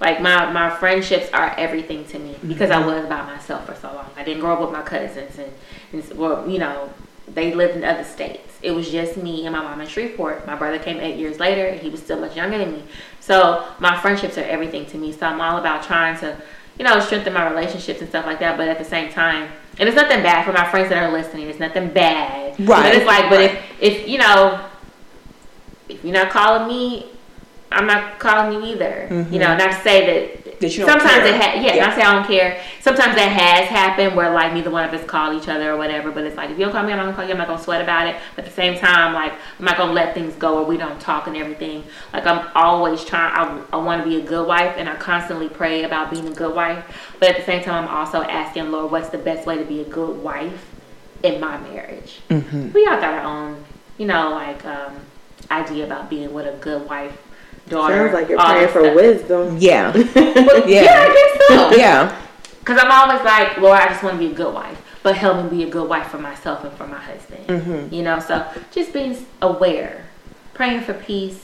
Like 0.00 0.22
my 0.22 0.50
my 0.52 0.70
friendships 0.70 1.28
are 1.34 1.54
everything 1.58 2.06
to 2.06 2.18
me 2.18 2.36
because 2.48 2.70
I 2.70 2.84
was 2.84 3.06
by 3.10 3.20
myself 3.26 3.66
for 3.66 3.74
so 3.74 3.92
long. 3.92 4.08
I 4.16 4.24
didn't 4.24 4.40
grow 4.40 4.54
up 4.54 4.60
with 4.62 4.72
my 4.72 4.80
cousins 4.80 5.38
and, 5.38 5.52
and 5.92 6.18
well, 6.18 6.48
you 6.48 6.58
know, 6.58 6.88
they 7.28 7.52
lived 7.52 7.76
in 7.76 7.84
other 7.84 8.04
states. 8.04 8.58
It 8.62 8.70
was 8.70 8.90
just 8.90 9.18
me 9.18 9.44
and 9.44 9.54
my 9.54 9.60
mom 9.60 9.82
in 9.82 9.86
Shreveport. 9.86 10.46
My 10.46 10.56
brother 10.56 10.78
came 10.78 10.98
eight 10.98 11.18
years 11.18 11.38
later 11.38 11.66
and 11.66 11.78
he 11.78 11.90
was 11.90 12.00
still 12.00 12.20
much 12.20 12.36
younger 12.36 12.56
than 12.56 12.72
me. 12.72 12.84
So 13.20 13.68
my 13.80 14.00
friendships 14.00 14.38
are 14.38 14.44
everything 14.44 14.86
to 14.86 14.96
me. 14.96 15.12
So 15.12 15.26
I'm 15.26 15.42
all 15.42 15.58
about 15.58 15.82
trying 15.82 16.18
to, 16.20 16.40
you 16.78 16.84
know, 16.84 16.98
strengthen 17.00 17.32
my 17.32 17.48
relationships 17.48 18.00
and 18.00 18.08
stuff 18.08 18.26
like 18.26 18.38
that. 18.40 18.56
But 18.56 18.68
at 18.68 18.78
the 18.78 18.84
same 18.84 19.10
time, 19.10 19.50
and 19.78 19.88
it's 19.88 19.96
nothing 19.96 20.22
bad 20.22 20.44
for 20.44 20.52
my 20.52 20.68
friends 20.70 20.88
that 20.88 21.02
are 21.02 21.12
listening. 21.12 21.48
It's 21.48 21.58
nothing 21.58 21.90
bad. 21.90 22.58
Right. 22.60 22.66
But 22.66 22.94
it's 22.94 23.06
like, 23.06 23.30
but 23.30 23.40
if, 23.40 23.62
if 23.80 24.08
you 24.08 24.18
know, 24.18 24.64
if 25.88 26.02
you're 26.04 26.14
not 26.14 26.30
calling 26.30 26.68
me, 26.68 27.06
I'm 27.72 27.86
not 27.86 28.18
calling 28.18 28.52
you 28.62 28.74
either. 28.74 29.08
You 29.30 29.38
know, 29.38 29.56
not 29.56 29.72
to 29.72 29.80
say 29.82 30.06
that. 30.06 30.42
That 30.60 30.72
sometimes 30.72 31.02
care. 31.02 31.26
it 31.26 31.34
ha- 31.34 31.60
yeah, 31.60 31.74
Yeah. 31.74 31.84
not 31.84 31.90
to 31.90 32.00
say 32.00 32.06
I 32.06 32.12
don't 32.14 32.26
care. 32.26 32.60
Sometimes 32.80 33.14
that 33.16 33.28
has 33.28 33.68
happened 33.68 34.16
where 34.16 34.30
like 34.32 34.54
neither 34.54 34.70
one 34.70 34.84
of 34.88 34.94
us 34.94 35.04
call 35.04 35.36
each 35.36 35.48
other 35.48 35.72
or 35.72 35.76
whatever. 35.76 36.10
But 36.10 36.24
it's 36.24 36.36
like 36.36 36.48
if 36.48 36.58
you 36.58 36.64
don't 36.64 36.72
call 36.72 36.82
me, 36.84 36.92
I'm 36.92 36.98
not 36.98 37.04
gonna 37.04 37.16
call 37.16 37.24
you. 37.26 37.32
I'm 37.32 37.38
not 37.38 37.48
gonna 37.48 37.62
sweat 37.62 37.82
about 37.82 38.06
it. 38.06 38.16
But 38.34 38.44
at 38.46 38.50
the 38.50 38.56
same 38.56 38.78
time, 38.78 39.12
like 39.12 39.32
I'm 39.58 39.64
not 39.66 39.76
gonna 39.76 39.92
let 39.92 40.14
things 40.14 40.34
go 40.36 40.54
where 40.56 40.64
we 40.64 40.78
don't 40.78 40.98
talk 40.98 41.26
and 41.26 41.36
everything. 41.36 41.84
Like 42.14 42.24
I'm 42.26 42.48
always 42.54 43.04
trying. 43.04 43.32
I, 43.34 43.62
I 43.74 43.76
want 43.76 44.02
to 44.02 44.08
be 44.08 44.16
a 44.16 44.22
good 44.24 44.46
wife, 44.48 44.74
and 44.78 44.88
I 44.88 44.96
constantly 44.96 45.48
pray 45.50 45.82
about 45.82 46.10
being 46.10 46.26
a 46.28 46.32
good 46.34 46.54
wife. 46.54 46.82
But 47.20 47.30
at 47.30 47.36
the 47.36 47.42
same 47.44 47.62
time, 47.62 47.84
I'm 47.86 47.94
also 47.94 48.22
asking 48.22 48.70
Lord, 48.70 48.90
what's 48.92 49.10
the 49.10 49.18
best 49.18 49.46
way 49.46 49.58
to 49.58 49.64
be 49.64 49.80
a 49.80 49.84
good 49.84 50.22
wife 50.22 50.64
in 51.22 51.38
my 51.40 51.58
marriage? 51.58 52.20
Mhm. 52.30 52.72
we 52.72 52.86
all 52.86 52.96
got 52.98 53.12
our 53.12 53.20
own, 53.24 53.62
you 53.98 54.06
know, 54.06 54.30
like 54.30 54.64
um, 54.64 54.94
idea 55.50 55.84
about 55.84 56.08
being 56.08 56.32
with 56.32 56.46
a 56.46 56.56
good 56.58 56.88
wife, 56.88 57.16
daughter. 57.68 57.94
Sounds 57.96 58.14
like 58.14 58.28
you're 58.28 58.38
praying 58.38 58.62
that 58.62 58.70
for 58.72 58.82
stuff. 58.82 58.94
wisdom. 58.96 59.56
Yeah. 59.58 59.92
Well, 60.46 60.68
Yeah. 60.68 60.82
yeah. 60.82 61.06
I 61.08 61.36
guess 61.48 61.48
so. 61.70 61.76
yeah. 61.76 62.22
Because 62.60 62.80
I'm 62.82 62.90
always 62.90 63.24
like, 63.24 63.58
Lord, 63.58 63.78
I 63.80 63.88
just 63.88 64.02
want 64.02 64.14
to 64.14 64.18
be 64.26 64.32
a 64.32 64.34
good 64.34 64.52
wife, 64.52 64.80
but 65.02 65.16
help 65.16 65.44
me 65.44 65.58
be 65.58 65.62
a 65.64 65.70
good 65.70 65.88
wife 65.88 66.08
for 66.08 66.18
myself 66.18 66.64
and 66.64 66.72
for 66.74 66.86
my 66.86 66.98
husband. 66.98 67.46
Mhm. 67.46 67.92
You 67.92 68.02
know, 68.02 68.18
so 68.18 68.44
just 68.72 68.92
being 68.92 69.16
aware, 69.40 70.04
praying 70.54 70.80
for 70.80 70.94
peace, 70.94 71.40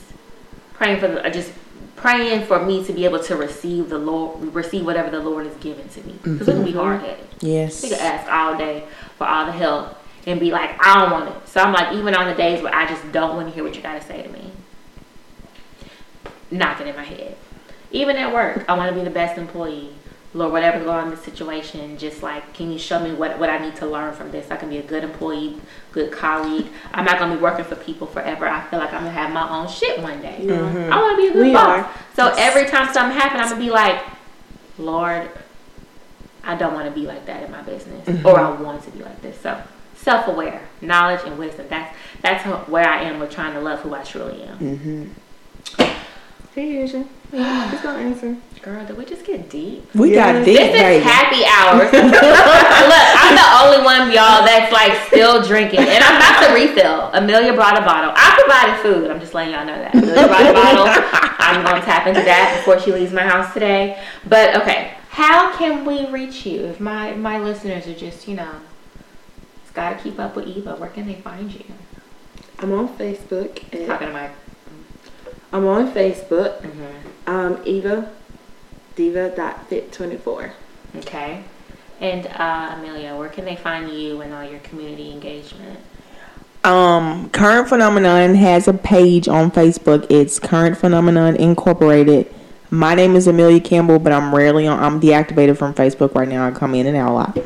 praying 0.75 0.99
for 1.01 1.07
the, 1.09 1.25
uh, 1.25 1.31
just 1.31 1.53
praying 1.97 2.45
for 2.47 2.65
me 2.65 2.85
to 2.85 2.93
be 2.93 3.05
able 3.05 3.21
to 3.21 3.37
receive 3.37 3.89
the 3.89 3.99
Lord, 3.99 4.53
receive 4.53 4.85
whatever 4.85 5.11
the 5.11 5.21
Lord 5.21 5.47
has 5.47 5.55
given 5.57 5.89
to 5.91 6.01
me. 6.03 6.15
Because 6.25 6.49
we 6.49 6.53
can 6.55 6.65
be 6.65 6.73
hard 6.73 7.01
headed. 7.01 7.25
Yes. 7.41 7.83
We 7.83 7.91
could 7.91 7.99
ask 7.99 8.29
all 8.33 8.57
day 8.59 8.85
for 9.17 9.27
all 9.27 9.47
the 9.47 9.53
help 9.53 9.97
and 10.27 10.41
be 10.41 10.51
like, 10.51 10.71
I 10.85 11.01
don't 11.01 11.11
want 11.13 11.29
it. 11.29 11.49
So 11.49 11.61
I'm 11.61 11.73
like, 11.73 11.95
even 11.95 12.17
on 12.17 12.27
the 12.27 12.35
days 12.35 12.63
where 12.63 12.75
I 12.75 12.87
just 12.89 13.03
don't 13.13 13.37
want 13.37 13.49
to 13.49 13.55
hear 13.55 13.63
what 13.63 13.77
you 13.77 13.83
got 13.83 14.01
to 14.01 14.05
say 14.07 14.23
to 14.23 14.29
me, 14.29 14.51
knock 16.53 16.81
it 16.81 16.87
in 16.87 16.95
my 16.97 17.05
head. 17.05 17.37
Even 17.91 18.17
at 18.17 18.33
work, 18.33 18.65
I 18.69 18.77
want 18.77 18.91
to 18.93 18.99
be 18.99 19.05
the 19.05 19.11
best 19.11 19.39
employee. 19.39 19.91
Lord, 20.35 20.53
whatever 20.53 20.79
going 20.79 20.89
on 20.97 21.05
in 21.05 21.11
this 21.11 21.23
situation, 21.23 21.99
just 21.99 22.23
like, 22.23 22.55
can 22.55 22.73
you 22.73 22.79
show 22.79 22.99
me 22.99 23.13
what, 23.13 23.39
what 23.39 23.51
I 23.51 23.59
need 23.59 23.77
to 23.77 23.87
learn 23.87 24.15
from 24.15 24.31
this? 24.31 24.51
I 24.51 24.57
can 24.57 24.71
be 24.71 24.79
a 24.79 24.83
good 24.83 25.05
employee, 25.05 25.61
good 25.93 26.11
colleague. 26.11 26.69
I'm 26.95 27.05
not 27.05 27.19
going 27.19 27.31
to 27.33 27.37
be 27.37 27.43
working 27.43 27.67
for 27.67 27.77
people 27.77 28.07
forever. 28.07 28.49
I 28.49 28.63
feel 28.69 28.79
like 28.79 28.95
I'm 28.95 29.03
going 29.03 29.15
to 29.15 29.21
have 29.21 29.31
my 29.31 29.47
own 29.47 29.69
shit 29.69 30.01
one 30.01 30.23
day. 30.23 30.39
I 30.51 30.97
want 30.99 31.17
to 31.19 31.23
be 31.23 31.29
a 31.29 31.33
good 31.35 31.47
We 31.49 31.53
boss. 31.53 31.85
are. 31.85 31.91
So 32.17 32.35
every 32.39 32.65
time 32.65 32.91
something 32.95 33.19
happens, 33.19 33.43
I'm 33.43 33.49
going 33.49 33.61
to 33.61 33.67
be 33.67 33.71
like, 33.71 34.03
Lord, 34.79 35.29
I 36.45 36.57
don't 36.57 36.73
want 36.73 36.87
to 36.87 36.99
be 36.99 37.07
like 37.07 37.27
that 37.27 37.43
in 37.43 37.51
my 37.51 37.61
business, 37.63 38.25
or 38.25 38.41
I 38.41 38.51
want 38.59 38.83
to 38.85 38.91
be 38.91 39.03
like 39.03 39.21
this. 39.21 39.39
So 39.39 39.63
self-aware, 39.97 40.63
knowledge, 40.81 41.21
and 41.27 41.39
wisdom. 41.39 41.67
That's 41.69 41.95
that's 42.23 42.45
where 42.69 42.89
I 42.89 43.03
am 43.03 43.21
with 43.21 43.31
trying 43.31 43.53
to 43.53 43.61
love 43.61 43.81
who 43.81 43.95
I 43.95 44.03
truly 44.03 44.43
am. 44.43 44.59
Mm-hmm. 44.59 45.05
Hey, 46.55 46.83
Asia. 46.83 47.05
He's 47.31 47.81
gonna 47.81 47.99
answer. 47.99 48.37
Girl, 48.61 48.85
did 48.85 48.99
we 48.99 49.07
just 49.07 49.25
get 49.25 49.49
deep? 49.49 49.93
We 49.95 50.13
got 50.13 50.45
deep, 50.45 50.59
This 50.59 50.75
is 50.75 51.03
happy 51.03 51.47
hour. 51.47 51.79
Look, 51.83 51.93
I'm 51.95 53.35
the 53.35 53.49
only 53.65 53.83
one 53.83 54.13
y'all 54.13 54.45
that's 54.45 54.71
like 54.71 54.93
still 55.07 55.43
drinking, 55.43 55.81
and 55.81 56.05
I'm 56.05 56.17
about 56.17 56.47
to 56.47 56.55
refill. 56.55 57.11
Amelia 57.15 57.55
brought 57.55 57.79
a 57.79 57.81
bottle. 57.81 58.13
I 58.15 58.39
provided 58.39 58.83
food. 58.83 59.11
I'm 59.11 59.19
just 59.19 59.33
letting 59.33 59.55
y'all 59.55 59.65
know 59.65 59.79
that. 59.79 59.95
Amelia 59.95 60.27
brought 60.27 60.47
a 60.47 60.53
bottle. 60.53 60.87
I'm 61.39 61.65
gonna 61.65 61.81
tap 61.81 62.07
into 62.07 62.21
that 62.21 62.59
before 62.59 62.79
she 62.79 62.93
leaves 62.93 63.13
my 63.13 63.23
house 63.23 63.55
today. 63.55 63.99
But 64.29 64.55
okay, 64.61 64.95
how 65.09 65.57
can 65.57 65.87
we 65.87 66.07
reach 66.11 66.45
you 66.45 66.67
if 66.67 66.81
my 66.81 67.15
my 67.15 67.39
listeners 67.39 67.87
are 67.87 67.95
just 67.95 68.29
you 68.29 68.37
know, 68.37 68.61
it's 69.63 69.73
got 69.73 69.97
to 69.97 70.03
keep 70.05 70.19
up 70.19 70.37
with 70.37 70.47
Eva? 70.47 70.77
Where 70.77 70.91
can 70.91 71.07
they 71.07 71.15
find 71.15 71.51
you? 71.51 71.65
I'm 72.59 72.73
on 72.73 72.89
Facebook. 72.99 73.65
At, 73.75 73.87
Talking 73.87 74.09
to 74.09 74.13
my. 74.13 74.31
I'm 75.53 75.67
on 75.67 75.93
Facebook. 75.93 76.63
Mhm. 76.63 77.29
Um, 77.29 77.59
Eva 77.65 78.09
Diva.fit24. 78.97 80.51
Okay. 80.99 81.43
And 82.01 82.27
uh, 82.27 82.75
Amelia, 82.77 83.17
where 83.17 83.29
can 83.29 83.45
they 83.45 83.57
find 83.57 83.91
you 83.91 84.21
and 84.23 84.33
all 84.35 84.45
your 84.45 84.59
community 84.61 85.11
engagement? 85.13 85.79
Um, 86.65 87.31
Current 87.31 87.69
Phenomenon 87.69 88.35
has 88.37 88.69
a 88.69 88.73
page 88.73 89.29
on 89.29 89.51
Facebook. 89.51 90.07
It's 90.11 90.39
Current 90.39 90.77
Phenomenon 90.79 91.37
Incorporated. 91.37 92.33
My 92.71 92.95
name 92.95 93.17
is 93.17 93.27
Amelia 93.27 93.61
Campbell, 93.61 93.99
but 93.99 94.13
I'm 94.13 94.35
rarely 94.35 94.67
on. 94.67 94.79
I'm 94.83 95.01
deactivated 95.01 95.57
from 95.59 95.75
Facebook 95.75 96.15
right 96.15 96.29
now. 96.29 96.47
I 96.47 96.51
come 96.51 96.75
in 96.75 96.87
and 96.87 96.97
out 96.97 97.11
a 97.11 97.13
lot. 97.13 97.37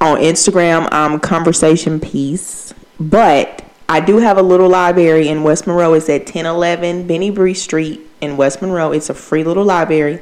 On 0.00 0.18
Instagram, 0.18 0.88
I'm 0.92 1.18
Conversation 1.20 1.98
Piece, 2.00 2.72
but 3.00 3.64
I 3.88 4.00
do 4.00 4.18
have 4.18 4.36
a 4.36 4.42
little 4.42 4.68
library 4.68 5.28
in 5.28 5.42
West 5.42 5.66
Monroe. 5.66 5.94
It's 5.94 6.08
at 6.10 6.22
1011 6.22 7.06
Benny 7.06 7.30
Bree 7.30 7.54
Street 7.54 8.00
in 8.20 8.36
West 8.36 8.60
Monroe. 8.60 8.92
It's 8.92 9.08
a 9.08 9.14
free 9.14 9.44
little 9.44 9.64
library. 9.64 10.20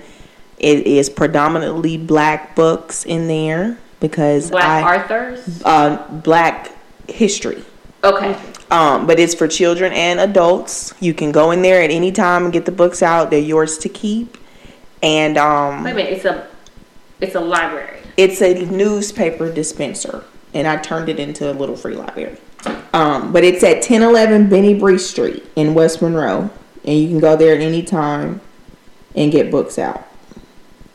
It 0.58 0.86
is 0.86 1.10
predominantly 1.10 1.96
black 1.96 2.54
books 2.54 3.04
in 3.04 3.26
there 3.28 3.78
because 4.00 4.50
Black 4.50 4.84
I 4.84 4.96
Arthurs. 4.98 5.62
uh, 5.64 6.06
black 6.22 6.72
history. 7.08 7.64
Okay. 8.04 8.38
Um, 8.70 9.06
but 9.06 9.18
it's 9.18 9.34
for 9.34 9.48
children 9.48 9.92
and 9.92 10.20
adults. 10.20 10.94
You 11.00 11.12
can 11.12 11.32
go 11.32 11.50
in 11.50 11.62
there 11.62 11.82
at 11.82 11.90
any 11.90 12.12
time 12.12 12.44
and 12.44 12.52
get 12.52 12.66
the 12.66 12.72
books 12.72 13.02
out. 13.02 13.30
They're 13.30 13.38
yours 13.40 13.78
to 13.78 13.88
keep. 13.88 14.36
And 15.02 15.36
um, 15.36 15.82
Wait 15.84 15.90
a 15.90 15.94
minute. 15.94 16.12
It's 16.12 16.24
a 16.24 16.46
it's 17.20 17.34
a 17.34 17.40
library. 17.40 18.00
it's 18.16 18.40
a 18.42 18.64
newspaper 18.66 19.52
dispenser. 19.52 20.24
And 20.54 20.66
I 20.66 20.76
turned 20.76 21.08
it 21.08 21.18
into 21.18 21.50
a 21.50 21.52
little 21.54 21.76
free 21.76 21.94
library. 21.96 22.38
Um, 22.92 23.32
but 23.32 23.44
it's 23.44 23.62
at 23.62 23.76
1011 23.76 24.48
Benny 24.48 24.74
Bree 24.78 24.98
Street 24.98 25.44
in 25.56 25.74
West 25.74 26.00
Monroe. 26.00 26.50
And 26.84 26.98
you 26.98 27.08
can 27.08 27.18
go 27.18 27.36
there 27.36 27.54
at 27.54 27.60
any 27.60 27.82
time 27.82 28.40
and 29.14 29.32
get 29.32 29.50
books 29.50 29.78
out. 29.78 30.06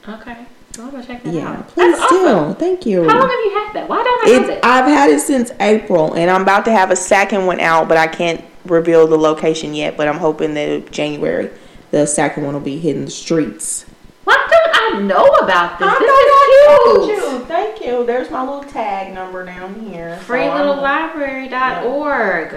Okay. 0.07 0.37
I'm 0.79 0.89
gonna 0.89 1.05
check 1.05 1.21
that 1.23 1.33
Yeah, 1.33 1.49
out. 1.51 1.67
please 1.67 1.97
That's 1.97 2.09
do. 2.11 2.25
awesome. 2.27 2.55
Thank 2.55 2.85
you. 2.85 3.03
How 3.07 3.19
long 3.19 3.29
have 3.29 3.39
you 3.45 3.51
had 3.51 3.73
that? 3.73 3.89
Why 3.89 4.01
don't 4.03 4.27
I 4.27 4.31
have 4.31 4.43
It, 4.43 4.49
it? 4.53 4.59
I've 4.63 4.85
had 4.85 5.09
it 5.09 5.19
since 5.19 5.51
April, 5.59 6.13
and 6.13 6.31
I'm 6.31 6.41
about 6.43 6.63
to 6.65 6.71
have 6.71 6.91
a 6.91 6.95
second 6.95 7.45
one 7.45 7.59
out, 7.59 7.89
but 7.89 7.97
I 7.97 8.07
can't 8.07 8.41
reveal 8.65 9.05
the 9.05 9.17
location 9.17 9.73
yet. 9.73 9.97
But 9.97 10.07
I'm 10.07 10.17
hoping 10.17 10.53
that 10.53 10.89
January, 10.91 11.49
the 11.91 12.05
second 12.07 12.45
one 12.45 12.53
will 12.53 12.61
be 12.61 12.77
hitting 12.79 13.03
the 13.05 13.11
streets. 13.11 13.85
Why 14.23 14.35
don't 14.49 14.75
I 14.75 14.99
know 15.01 15.25
about 15.25 15.79
this? 15.79 15.87
I 15.87 15.99
this 15.99 16.07
thought 16.07 16.31
I 16.31 16.99
is 16.99 17.05
huge. 17.07 17.17
you. 17.17 17.39
Thank 17.45 17.81
you. 17.85 18.05
There's 18.05 18.29
my 18.29 18.41
little 18.41 18.63
tag 18.63 19.13
number 19.13 19.45
down 19.45 19.73
here. 19.89 20.17
So 20.21 20.25
Freelittlibrary.org. 20.33 22.55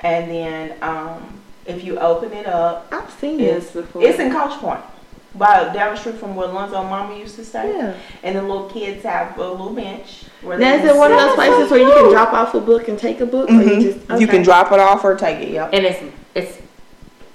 And 0.00 0.30
then, 0.30 0.74
um, 0.82 1.40
if 1.64 1.84
you 1.84 1.96
open 1.98 2.32
it 2.32 2.46
up, 2.46 2.88
I've 2.90 3.10
seen 3.12 3.38
it's, 3.38 3.70
this 3.70 3.84
before. 3.84 4.02
it's 4.02 4.18
in 4.18 4.32
Couch 4.32 4.58
Point. 4.60 4.80
By 5.34 5.72
down 5.72 5.94
the 5.94 6.00
street 6.00 6.16
from 6.16 6.36
where 6.36 6.46
Lonzo 6.48 6.82
Mama 6.82 7.16
used 7.16 7.36
to 7.36 7.44
stay. 7.44 7.72
Yeah. 7.74 7.94
And 8.22 8.36
the 8.36 8.42
little 8.42 8.68
kids 8.68 9.02
have 9.04 9.38
a 9.38 9.48
little 9.48 9.72
bench. 9.72 10.24
Where 10.42 10.58
Now, 10.58 10.74
is 10.74 10.84
it 10.84 10.94
one 10.94 11.10
of 11.10 11.18
those 11.18 11.34
places 11.36 11.70
where 11.70 11.80
you 11.80 11.90
can 11.90 12.10
drop 12.10 12.34
off 12.34 12.52
a 12.54 12.60
book 12.60 12.88
and 12.88 12.98
take 12.98 13.20
a 13.20 13.26
book, 13.26 13.48
or 13.48 13.62
you 13.62 13.80
just 13.80 13.98
You 14.20 14.26
can 14.26 14.42
drop 14.42 14.72
it 14.72 14.78
off 14.78 15.02
or 15.04 15.14
take 15.16 15.38
it. 15.38 15.48
Yep. 15.52 15.70
And 15.72 15.86
it's 15.86 16.02
it's 16.34 16.58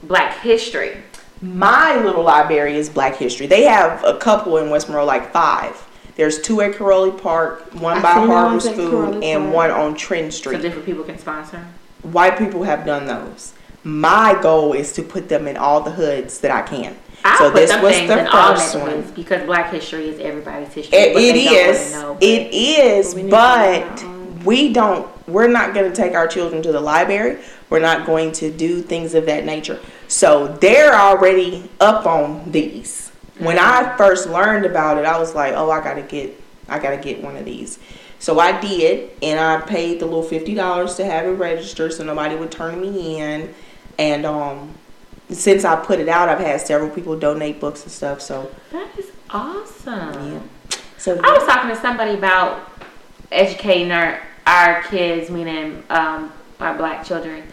Black 0.03 0.37
History. 0.41 0.97
My 1.41 1.95
little 2.01 2.23
library 2.23 2.75
is 2.75 2.89
Black 2.89 3.15
History. 3.15 3.45
They 3.47 3.63
have 3.63 4.03
a 4.03 4.17
couple 4.17 4.57
in 4.57 4.69
West 4.69 4.87
Monroe, 4.89 5.05
like 5.05 5.31
five. 5.31 5.75
There's 6.15 6.41
two 6.41 6.61
at 6.61 6.75
Caroli 6.75 7.11
Park, 7.11 7.71
one 7.75 7.97
I 7.97 8.01
by 8.01 8.13
seen 8.15 8.27
the 8.27 8.33
Harbor 8.33 8.59
School, 8.59 9.23
and 9.23 9.43
Park. 9.43 9.55
one 9.55 9.71
on 9.71 9.95
Trend 9.95 10.33
Street. 10.33 10.55
So 10.55 10.61
different 10.61 10.85
people 10.85 11.03
can 11.03 11.19
sponsor. 11.19 11.65
White 12.01 12.37
people 12.39 12.63
have 12.63 12.85
done 12.85 13.05
those. 13.05 13.53
My 13.83 14.37
goal 14.41 14.73
is 14.73 14.93
to 14.93 15.03
put 15.03 15.29
them 15.29 15.47
in 15.47 15.57
all 15.57 15.81
the 15.81 15.91
hoods 15.91 16.39
that 16.39 16.49
I 16.51 16.63
can. 16.63 16.97
I 17.23 17.37
so 17.37 17.51
put 17.51 17.57
this 17.59 17.69
them 17.71 17.83
was 17.83 17.93
things 17.93 18.09
the 18.09 18.19
in 18.21 18.27
all 18.27 18.55
first 18.55 18.73
neighborhoods 18.75 19.05
one. 19.07 19.15
because 19.15 19.45
Black 19.45 19.71
history 19.71 20.09
is 20.09 20.19
everybody's 20.19 20.73
history. 20.73 20.97
It, 20.97 21.13
but 21.13 21.21
it 21.23 21.33
they 21.33 21.45
don't 21.45 21.55
wanna 21.55 21.69
is. 21.69 21.91
know, 21.93 22.13
but- 22.15 22.23
It 22.23 22.53
is. 22.53 23.15
We 23.15 23.23
But 23.29 23.81
find 23.83 23.99
our 23.99 24.05
own. 24.07 24.41
we 24.43 24.73
don't. 24.73 25.07
We're 25.27 25.47
not 25.47 25.73
going 25.73 25.89
to 25.91 25.95
take 25.95 26.13
our 26.13 26.27
children 26.27 26.61
to 26.63 26.71
the 26.71 26.79
library. 26.79 27.39
We're 27.69 27.79
not 27.79 28.05
going 28.05 28.31
to 28.33 28.49
do 28.51 28.81
things 28.81 29.13
of 29.13 29.25
that 29.25 29.43
nature. 29.45 29.79
So 30.07 30.47
they're 30.47 30.95
already 30.95 31.69
up 31.81 32.05
on 32.05 32.49
these. 32.51 33.11
When 33.39 33.59
I 33.59 33.95
first 33.97 34.27
learned 34.29 34.65
about 34.65 34.97
it, 34.97 35.05
I 35.05 35.19
was 35.19 35.35
like, 35.35 35.53
"Oh, 35.53 35.69
I 35.69 35.83
gotta 35.83 36.01
get. 36.01 36.39
I 36.67 36.79
gotta 36.79 36.97
get 36.97 37.21
one 37.21 37.35
of 37.35 37.45
these." 37.45 37.77
So 38.19 38.39
I 38.39 38.59
did, 38.59 39.11
and 39.21 39.39
I 39.39 39.61
paid 39.61 39.99
the 39.99 40.05
little 40.05 40.23
fifty 40.23 40.55
dollars 40.55 40.95
to 40.95 41.05
have 41.05 41.25
it 41.25 41.31
registered, 41.31 41.93
so 41.93 42.03
nobody 42.03 42.35
would 42.35 42.51
turn 42.51 42.81
me 42.81 43.19
in. 43.21 43.53
And 43.99 44.25
um, 44.25 44.73
since 45.29 45.65
I 45.65 45.75
put 45.75 45.99
it 45.99 46.07
out, 46.09 46.29
I've 46.29 46.39
had 46.39 46.61
several 46.61 46.89
people 46.89 47.19
donate 47.19 47.59
books 47.59 47.83
and 47.83 47.91
stuff. 47.91 48.21
So 48.21 48.49
That 48.71 48.87
is 48.97 49.11
awesome. 49.29 50.33
Yeah. 50.33 50.39
so 50.97 51.19
I 51.23 51.37
was 51.37 51.45
talking 51.45 51.69
to 51.69 51.75
somebody 51.75 52.13
about 52.13 52.71
educating 53.31 53.91
our 53.91 54.19
our 54.47 54.81
kids, 54.83 55.29
meaning 55.29 55.83
um, 55.89 56.31
our 56.59 56.75
black 56.75 57.05
children. 57.05 57.43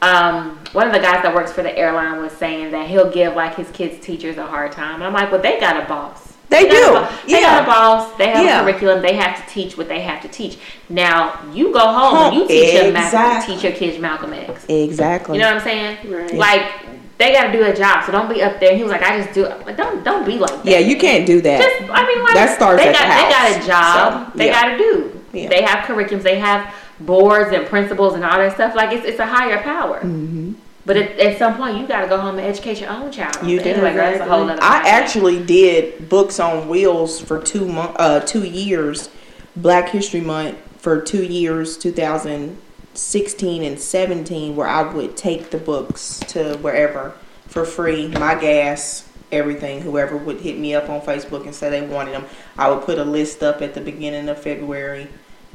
Um, 0.00 0.58
one 0.72 0.86
of 0.86 0.92
the 0.92 1.00
guys 1.00 1.22
that 1.22 1.34
works 1.34 1.52
for 1.52 1.62
the 1.62 1.76
airline 1.76 2.20
was 2.20 2.32
saying 2.32 2.70
that 2.70 2.88
he'll 2.88 3.10
give 3.10 3.34
like 3.34 3.54
his 3.56 3.70
kids' 3.70 4.04
teachers 4.04 4.36
a 4.38 4.46
hard 4.46 4.72
time. 4.72 4.96
And 4.96 5.04
I'm 5.04 5.12
like, 5.12 5.30
well, 5.30 5.42
they 5.42 5.58
got 5.60 5.82
a 5.82 5.86
boss. 5.86 6.36
They 6.48 6.66
got 6.66 6.72
do. 6.72 6.90
a 6.90 7.00
boss. 7.00 7.12
They 7.26 7.40
got 7.42 7.62
a 7.62 7.66
boss. 7.66 8.16
They 8.16 8.28
have 8.30 8.44
Yeah. 8.44 8.60
a 8.60 8.62
curriculum. 8.62 9.02
They 9.02 9.14
have 9.16 9.44
to 9.44 9.52
teach 9.52 9.76
what 9.76 9.88
they 9.88 10.00
have 10.00 10.22
to 10.22 10.28
teach. 10.28 10.58
Now 10.88 11.38
you 11.52 11.72
go 11.72 11.80
home 11.80 12.16
and 12.16 12.34
you 12.34 12.40
Home. 12.42 12.48
teach 12.48 12.72
your 12.74 12.92
Malcolm, 12.92 13.04
Exactly. 13.04 13.54
teach 13.54 13.64
your 13.64 13.72
kids 13.72 13.98
Malcolm 13.98 14.32
X. 14.32 14.64
exactly. 14.68 15.36
You 15.36 15.42
know 15.42 15.48
what 15.48 15.56
I'm 15.58 15.64
saying? 15.64 16.10
Right. 16.10 16.34
Like 16.34 16.72
they 17.18 17.32
got 17.32 17.46
to 17.50 17.52
do 17.52 17.64
a 17.64 17.74
job, 17.74 18.04
so 18.06 18.12
don't 18.12 18.32
be 18.32 18.40
up 18.42 18.60
there. 18.60 18.76
He 18.76 18.82
was 18.84 18.92
like, 18.92 19.02
I 19.02 19.20
just 19.20 19.34
do 19.34 19.44
it. 19.44 19.66
Like, 19.66 19.76
don't 19.76 20.04
don't 20.04 20.24
be 20.24 20.38
like 20.38 20.62
that. 20.62 20.64
Yeah, 20.64 20.78
you 20.78 20.96
can't 20.96 21.26
do 21.26 21.40
that. 21.42 21.60
Just, 21.60 21.90
I 21.92 22.06
mean, 22.06 22.22
like 22.22 22.34
That 22.34 22.54
starts 22.56 22.80
they 22.80 22.88
at 22.88 22.92
the 22.92 22.98
got 22.98 23.50
they 23.52 23.58
got 23.58 23.64
a 23.64 23.66
job. 23.66 24.32
So, 24.32 24.38
they 24.38 24.46
yeah. 24.46 24.62
got 24.62 24.68
to 24.70 24.78
do. 24.78 25.17
Yeah. 25.32 25.48
They 25.48 25.62
have 25.62 25.84
curriculums. 25.84 26.22
They 26.22 26.38
have 26.38 26.74
boards 27.00 27.52
and 27.54 27.66
principals 27.66 28.14
and 28.14 28.24
all 28.24 28.38
that 28.38 28.54
stuff. 28.54 28.74
Like 28.74 28.92
it's 28.96 29.06
it's 29.06 29.18
a 29.18 29.26
higher 29.26 29.62
power. 29.62 30.00
hmm 30.00 30.52
But 30.86 30.96
at, 30.96 31.18
at 31.18 31.38
some 31.38 31.56
point, 31.56 31.76
you 31.78 31.86
got 31.86 32.00
to 32.02 32.08
go 32.08 32.18
home 32.18 32.38
and 32.38 32.46
educate 32.46 32.80
your 32.80 32.90
own 32.90 33.12
child. 33.12 33.46
You 33.46 33.60
do. 33.60 33.68
Anyway, 33.70 33.92
girl, 33.92 34.10
that's 34.10 34.20
a 34.20 34.24
whole 34.24 34.48
other. 34.48 34.62
I 34.62 34.88
actually 34.88 35.44
did 35.44 36.08
books 36.08 36.40
on 36.40 36.68
wheels 36.68 37.20
for 37.20 37.38
two 37.40 37.66
month, 37.68 37.96
uh, 37.98 38.20
two 38.20 38.44
years, 38.44 39.10
Black 39.54 39.90
History 39.90 40.20
Month 40.22 40.56
for 40.78 41.00
two 41.00 41.24
years, 41.24 41.76
2016 41.76 43.62
and 43.64 43.78
17, 43.78 44.56
where 44.56 44.68
I 44.68 44.82
would 44.92 45.16
take 45.16 45.50
the 45.50 45.58
books 45.58 46.20
to 46.28 46.56
wherever 46.58 47.12
for 47.46 47.64
free, 47.64 48.08
my 48.08 48.34
gas, 48.34 49.07
everything. 49.32 49.82
Whoever 49.82 50.16
would 50.16 50.40
hit 50.40 50.58
me 50.58 50.74
up 50.74 50.88
on 50.88 51.00
Facebook 51.00 51.44
and 51.44 51.54
say 51.54 51.70
they 51.70 51.86
wanted 51.86 52.12
them, 52.12 52.26
I 52.56 52.70
would 52.70 52.84
put 52.84 52.98
a 52.98 53.04
list 53.04 53.42
up 53.42 53.62
at 53.62 53.74
the 53.74 53.80
beginning 53.80 54.28
of 54.28 54.40
February 54.40 55.08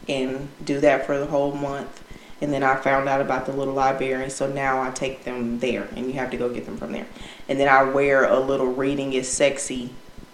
and 0.07 0.49
do 0.63 0.79
that 0.81 1.05
for 1.05 1.17
the 1.17 1.27
whole 1.27 1.53
month. 1.53 2.03
And 2.41 2.51
then 2.51 2.63
I 2.63 2.75
found 2.75 3.07
out 3.07 3.21
about 3.21 3.45
the 3.45 3.53
little 3.53 3.73
library, 3.73 4.29
so 4.29 4.51
now 4.51 4.81
I 4.81 4.91
take 4.91 5.23
them 5.23 5.59
there, 5.59 5.87
and 5.95 6.07
you 6.07 6.13
have 6.13 6.29
to 6.31 6.37
go 6.37 6.49
get 6.49 6.65
them 6.65 6.77
from 6.77 6.91
there. 6.91 7.05
And 7.47 7.57
then 7.57 7.69
I 7.69 7.83
wear 7.83 8.25
a 8.25 8.39
little 8.39 8.67
"Reading 8.67 9.13
is 9.13 9.29
Sexy" 9.29 9.91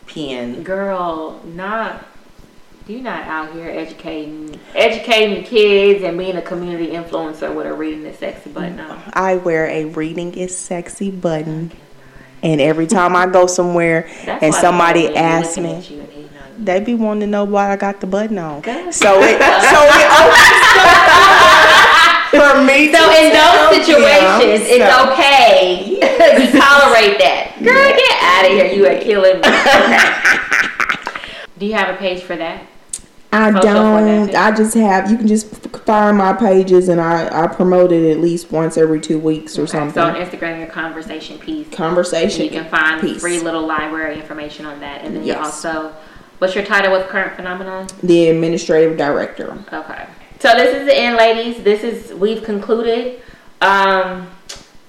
pin. 0.07 0.63
girl, 0.63 1.39
not 1.45 2.05
you 2.87 3.01
not 3.01 3.27
out 3.27 3.53
here 3.53 3.69
educating 3.69 4.59
educating 4.73 5.43
kids 5.43 6.03
and 6.03 6.17
being 6.17 6.35
a 6.35 6.41
community 6.41 6.87
influencer 6.87 7.53
with 7.53 7.67
a 7.67 7.73
reading 7.73 8.03
is 8.05 8.17
sexy 8.17 8.49
button 8.49 8.79
on. 8.79 8.99
I 9.13 9.35
wear 9.35 9.67
a 9.67 9.85
"Reading 9.85 10.33
is 10.33 10.57
Sexy" 10.57 11.11
button, 11.11 11.71
and 12.43 12.61
every 12.61 12.87
time 12.87 13.15
I 13.15 13.25
go 13.27 13.47
somewhere 13.47 14.09
That's 14.25 14.43
and 14.43 14.53
somebody 14.53 15.15
asks 15.15 15.57
me, 15.57 15.73
at 15.75 15.89
you 15.89 15.99
and 16.01 16.09
hating 16.09 16.29
on 16.37 16.59
you. 16.59 16.65
they 16.65 16.79
be 16.79 16.95
wanting 16.95 17.21
to 17.21 17.27
know 17.27 17.43
why 17.43 17.71
I 17.71 17.75
got 17.77 17.99
the 18.01 18.07
button 18.07 18.37
on. 18.37 18.63
So 18.63 18.69
it, 18.71 18.91
so 18.91 19.09
it 19.11 20.09
opens 20.19 20.49
for 22.31 22.63
me. 22.63 22.91
So 22.93 23.01
in 23.11 23.33
those 23.33 23.85
situations, 23.85 24.61
them, 24.67 24.79
it's 24.79 24.87
so- 24.95 25.11
okay 25.11 25.99
to 25.99 26.59
tolerate 26.59 27.17
that. 27.19 27.55
Girl, 27.59 27.73
get 27.73 28.15
out 28.23 28.45
of 28.45 28.51
here. 28.51 28.67
You 28.71 28.85
are 28.87 28.99
killing 29.01 29.41
me. 29.41 29.49
Do 31.57 31.65
you 31.65 31.73
have 31.73 31.93
a 31.93 31.97
page 31.97 32.21
for 32.23 32.35
that? 32.37 32.63
I 33.31 33.51
Social 33.51 33.61
for 33.61 33.65
that 33.73 34.31
don't. 34.31 34.35
I 34.35 34.51
just 34.55 34.73
have. 34.75 35.11
You 35.11 35.17
can 35.17 35.27
just 35.27 35.47
find 35.85 36.17
my 36.17 36.33
pages, 36.33 36.89
and 36.89 36.99
I 36.99 37.43
I 37.43 37.47
promote 37.47 37.91
it 37.91 38.09
at 38.11 38.19
least 38.19 38.51
once 38.51 38.75
every 38.77 38.99
two 38.99 39.19
weeks 39.19 39.57
or 39.57 39.63
Okay, 39.63 39.71
something. 39.71 39.93
So 39.93 40.03
on 40.03 40.15
Instagram, 40.15 40.57
your 40.57 40.67
conversation 40.67 41.37
piece. 41.37 41.69
Conversation. 41.69 42.45
you 42.45 42.49
can 42.49 42.65
find 42.69 42.99
piece. 42.99 43.21
free 43.21 43.39
little 43.39 43.65
library 43.67 44.15
information 44.19 44.65
on 44.65 44.79
that. 44.79 45.03
And 45.03 45.15
then 45.15 45.21
you 45.23 45.33
Yes. 45.33 45.45
also, 45.65 45.93
what's 46.39 46.55
your 46.55 46.63
title 46.65 46.91
with 46.91 47.07
Current 47.07 47.35
Phenomenon? 47.35 47.87
The 48.01 48.29
administrative 48.29 48.97
director. 48.97 49.57
Okay. 49.71 50.05
So 50.39 50.53
this 50.55 50.75
is 50.75 50.85
the 50.85 50.97
end, 50.97 51.17
ladies. 51.17 51.61
This 51.63 51.83
is 51.83 52.13
we've 52.13 52.43
concluded 52.43 53.21
um, 53.61 54.27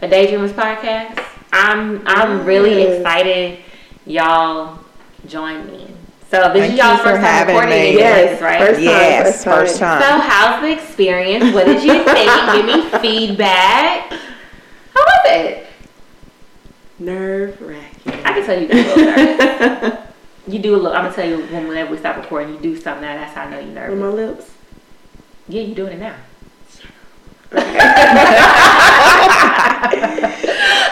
a 0.00 0.08
Daydreamers 0.08 0.52
podcast. 0.52 1.22
I'm 1.52 2.02
I'm 2.06 2.46
really 2.46 2.82
excited. 2.84 3.58
Y'all 4.06 4.78
join 5.26 5.66
me. 5.66 5.88
So 6.30 6.36
this 6.52 6.60
Thank 6.60 6.72
is 6.74 6.78
y'all 6.78 6.96
first 6.98 7.06
time 7.06 7.20
having 7.22 7.56
recording 7.56 7.94
me. 7.94 7.98
Yes, 7.98 8.40
right? 8.40 8.60
first 8.60 8.76
time, 8.76 8.84
yes, 8.84 9.42
first 9.42 9.78
time. 9.80 10.00
So 10.00 10.20
how's 10.20 10.62
the 10.62 10.70
experience? 10.70 11.52
What 11.52 11.66
did 11.66 11.82
you 11.82 12.04
think? 12.04 12.30
Give 12.54 12.66
me 12.66 12.88
feedback. 13.00 14.12
How 14.12 15.00
was 15.00 15.20
it? 15.24 15.66
Nerve 17.00 17.60
wracking. 17.60 18.12
I 18.24 18.32
can 18.32 18.46
tell 18.46 18.62
you 18.62 18.68
got 18.68 18.76
a 18.76 18.94
little 18.94 19.80
nervous. 19.80 20.06
You 20.46 20.58
do 20.58 20.74
a 20.74 20.76
little. 20.76 20.92
I'm 20.92 21.04
gonna 21.04 21.14
tell 21.14 21.28
you 21.28 21.44
when 21.46 21.68
whenever 21.68 21.92
we 21.92 21.98
stop 21.98 22.16
recording, 22.16 22.54
you 22.54 22.60
do 22.60 22.76
something. 22.76 23.02
Now 23.02 23.16
that's 23.16 23.34
how 23.34 23.42
I 23.42 23.50
know 23.50 23.58
you're 23.60 23.90
With 23.90 23.98
my 24.00 24.08
lips. 24.08 24.50
Yeah, 25.48 25.62
you're 25.62 25.76
doing 25.76 25.92
it 25.92 26.00
now. 26.00 26.16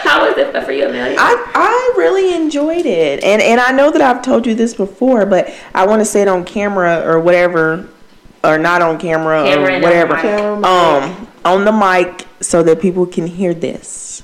How 0.03 0.25
was 0.27 0.37
it 0.37 0.63
for 0.65 0.71
you, 0.71 0.87
Amelia? 0.87 1.15
I, 1.19 1.51
I 1.55 1.93
really 1.97 2.33
enjoyed 2.35 2.85
it. 2.85 3.23
And 3.23 3.41
and 3.41 3.59
I 3.61 3.71
know 3.71 3.91
that 3.91 4.01
I've 4.01 4.21
told 4.21 4.45
you 4.47 4.55
this 4.55 4.73
before, 4.73 5.25
but 5.25 5.53
I 5.73 5.85
want 5.87 5.99
to 6.01 6.05
say 6.05 6.21
it 6.21 6.27
on 6.27 6.43
camera 6.45 7.01
or 7.05 7.19
whatever 7.19 7.87
or 8.43 8.57
not 8.57 8.81
on 8.81 8.97
camera, 8.99 9.43
Camera 9.43 9.77
or 9.77 9.81
whatever. 9.81 10.15
on. 10.15 10.65
Um 10.65 11.27
on 11.45 11.65
the 11.65 11.71
mic 11.71 12.27
so 12.41 12.63
that 12.63 12.81
people 12.81 13.05
can 13.05 13.27
hear 13.27 13.53
this. 13.53 14.23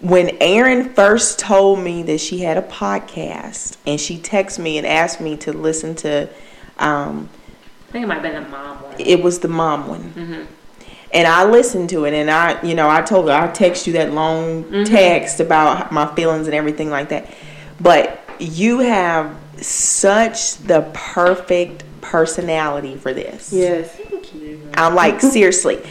When 0.00 0.36
Erin 0.40 0.90
first 0.94 1.38
told 1.40 1.80
me 1.80 2.02
that 2.04 2.18
she 2.20 2.38
had 2.40 2.56
a 2.56 2.62
podcast 2.62 3.76
and 3.86 4.00
she 4.00 4.16
texted 4.18 4.60
me 4.60 4.78
and 4.78 4.86
asked 4.86 5.20
me 5.20 5.36
to 5.38 5.52
listen 5.52 5.94
to 5.96 6.28
um 6.78 7.28
I 7.88 7.92
think 7.92 8.04
it 8.04 8.06
might 8.08 8.14
have 8.14 8.22
been 8.22 8.42
the 8.44 8.48
mom 8.48 8.82
one. 8.82 8.94
it 9.00 9.22
was 9.22 9.38
the 9.40 9.48
mom 9.48 9.88
one. 9.88 10.12
Mm-hmm. 10.12 10.42
And 11.12 11.26
I 11.26 11.44
listened 11.44 11.88
to 11.90 12.04
it, 12.04 12.12
and 12.12 12.30
I, 12.30 12.60
you 12.62 12.74
know, 12.74 12.88
I 12.90 13.00
told 13.00 13.28
her 13.28 13.34
I 13.34 13.50
text 13.50 13.86
you 13.86 13.94
that 13.94 14.12
long 14.12 14.64
Mm-hmm. 14.64 14.84
text 14.84 15.40
about 15.40 15.90
my 15.90 16.06
feelings 16.14 16.46
and 16.46 16.54
everything 16.54 16.90
like 16.90 17.08
that. 17.08 17.32
But 17.80 18.20
you 18.38 18.80
have 18.80 19.34
such 19.60 20.56
the 20.58 20.90
perfect 20.94 21.84
personality 22.02 22.96
for 22.96 23.12
this. 23.14 23.52
Yes. 23.52 23.90
Thank 23.96 24.34
you. 24.34 24.70
I'm 24.74 24.94
like 24.94 25.20
seriously, 25.22 25.82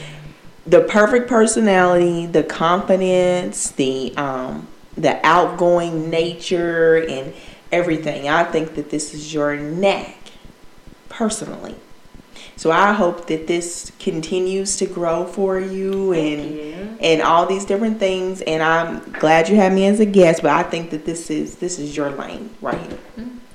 the 0.66 0.82
perfect 0.82 1.28
personality, 1.28 2.26
the 2.28 2.44
confidence, 2.44 3.72
the 3.72 4.16
um, 4.18 4.68
the 4.96 5.20
outgoing 5.26 6.10
nature, 6.10 6.98
and 6.98 7.34
everything. 7.72 8.30
I 8.30 8.44
think 8.44 8.76
that 8.76 8.90
this 8.90 9.14
is 9.14 9.34
your 9.34 9.56
knack, 9.58 10.18
personally. 11.10 11.76
So 12.58 12.72
I 12.72 12.92
hope 12.92 13.28
that 13.28 13.46
this 13.46 13.92
continues 14.00 14.78
to 14.78 14.88
grow 14.88 15.26
for 15.26 15.60
you 15.60 16.12
and 16.14 16.56
you. 16.56 16.98
and 17.00 17.22
all 17.22 17.46
these 17.46 17.66
different 17.66 18.00
things. 18.00 18.42
And 18.42 18.64
I'm 18.64 19.00
glad 19.14 19.48
you 19.48 19.56
had 19.56 19.74
me 19.74 19.86
as 19.86 20.00
a 20.00 20.06
guest. 20.06 20.42
But 20.42 20.52
I 20.52 20.64
think 20.64 20.90
that 20.90 21.06
this 21.06 21.30
is 21.30 21.56
this 21.58 21.78
is 21.78 21.96
your 21.96 22.10
lane 22.10 22.50
right 22.60 22.80
here. 22.80 22.98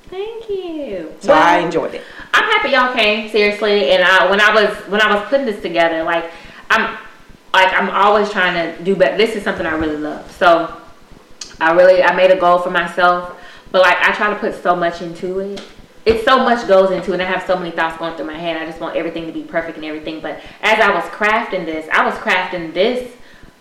Thank 0.09 0.49
you. 0.49 1.13
So 1.19 1.33
I 1.33 1.59
enjoyed 1.59 1.93
it. 1.95 2.03
I'm 2.33 2.43
happy 2.43 2.69
y'all 2.69 2.93
came 2.93 3.29
seriously. 3.29 3.91
And 3.91 4.03
I, 4.03 4.29
when 4.29 4.39
I 4.39 4.53
was 4.53 4.73
when 4.89 5.01
I 5.01 5.13
was 5.13 5.27
putting 5.27 5.45
this 5.45 5.61
together, 5.61 6.03
like 6.03 6.31
I'm 6.69 6.97
like 7.53 7.73
I'm 7.73 7.89
always 7.89 8.29
trying 8.29 8.53
to 8.55 8.83
do 8.83 8.95
better. 8.95 9.17
This 9.17 9.35
is 9.35 9.43
something 9.43 9.65
I 9.65 9.75
really 9.75 9.97
love. 9.97 10.31
So 10.31 10.79
I 11.59 11.73
really 11.73 12.01
I 12.01 12.15
made 12.15 12.31
a 12.31 12.39
goal 12.39 12.59
for 12.59 12.71
myself, 12.71 13.37
but 13.71 13.81
like 13.81 13.97
I 13.97 14.13
try 14.13 14.29
to 14.29 14.39
put 14.39 14.55
so 14.63 14.77
much 14.77 15.01
into 15.01 15.39
it. 15.39 15.61
It's 16.05 16.25
so 16.25 16.37
much 16.39 16.67
goes 16.67 16.91
into 16.91 17.11
it. 17.11 17.15
And 17.15 17.21
I 17.21 17.25
have 17.25 17.45
so 17.45 17.57
many 17.57 17.71
thoughts 17.71 17.97
going 17.97 18.15
through 18.15 18.25
my 18.25 18.37
head. 18.37 18.57
I 18.57 18.65
just 18.65 18.79
want 18.79 18.95
everything 18.95 19.25
to 19.25 19.31
be 19.31 19.43
perfect 19.43 19.77
and 19.77 19.85
everything. 19.85 20.19
But 20.19 20.39
as 20.61 20.79
I 20.79 20.93
was 20.93 21.03
crafting 21.05 21.65
this, 21.65 21.87
I 21.91 22.05
was 22.05 22.15
crafting 22.15 22.73
this 22.73 23.15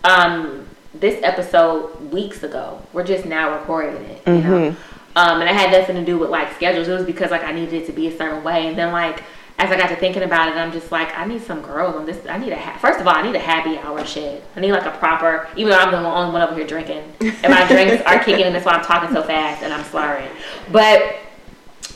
um 0.05 0.66
this 0.95 1.22
episode 1.22 2.12
weeks 2.12 2.43
ago. 2.43 2.82
We're 2.93 3.05
just 3.05 3.24
now 3.24 3.59
recording 3.59 4.03
it. 4.05 4.22
You 4.26 4.38
know. 4.43 4.76
Um, 5.14 5.40
and 5.40 5.49
it 5.49 5.55
had 5.55 5.70
nothing 5.70 5.97
to 5.97 6.05
do 6.05 6.18
with 6.18 6.30
like 6.30 6.55
schedules. 6.55 6.88
It 6.88 6.93
was 6.93 7.05
because 7.05 7.30
like 7.30 7.45
I 7.45 7.53
needed 7.53 7.74
it 7.74 7.86
to 7.86 7.93
be 7.93 8.09
a 8.09 8.16
certain 8.16 8.43
way. 8.43 8.66
And 8.66 8.76
then 8.76 8.93
like 8.93 9.22
as 9.59 9.70
I 9.70 9.76
got 9.76 9.88
to 9.90 9.97
thinking 9.97 10.22
about 10.22 10.49
it, 10.49 10.57
I'm 10.57 10.72
just 10.72 10.90
like, 10.90 11.16
I 11.16 11.24
need 11.24 11.43
some 11.43 11.61
girls 11.61 11.95
on 11.95 12.07
this. 12.07 12.26
I 12.26 12.38
need 12.38 12.53
a 12.53 12.59
ha- 12.59 12.78
first 12.78 13.01
of 13.01 13.07
all, 13.07 13.14
I 13.14 13.22
need 13.22 13.36
a 13.36 13.40
happy 13.40 13.78
hour 13.78 14.05
shit. 14.05 14.43
I 14.57 14.61
need 14.61 14.72
like 14.72 14.86
a 14.86 14.97
proper. 14.99 15.49
Even 15.57 15.70
though 15.70 15.78
I'm 15.78 15.90
the 15.93 15.99
only 15.99 16.32
one 16.32 16.43
over 16.43 16.55
here 16.55 16.66
drinking, 16.66 17.05
and 17.20 17.53
my 17.53 17.66
drinks 17.68 18.03
are 18.05 18.18
kicking, 18.18 18.47
and 18.47 18.55
that's 18.55 18.64
why 18.64 18.72
I'm 18.72 18.84
talking 18.84 19.14
so 19.14 19.22
fast 19.22 19.62
and 19.62 19.72
I'm 19.72 19.84
slurring. 19.84 20.28
But 20.70 21.16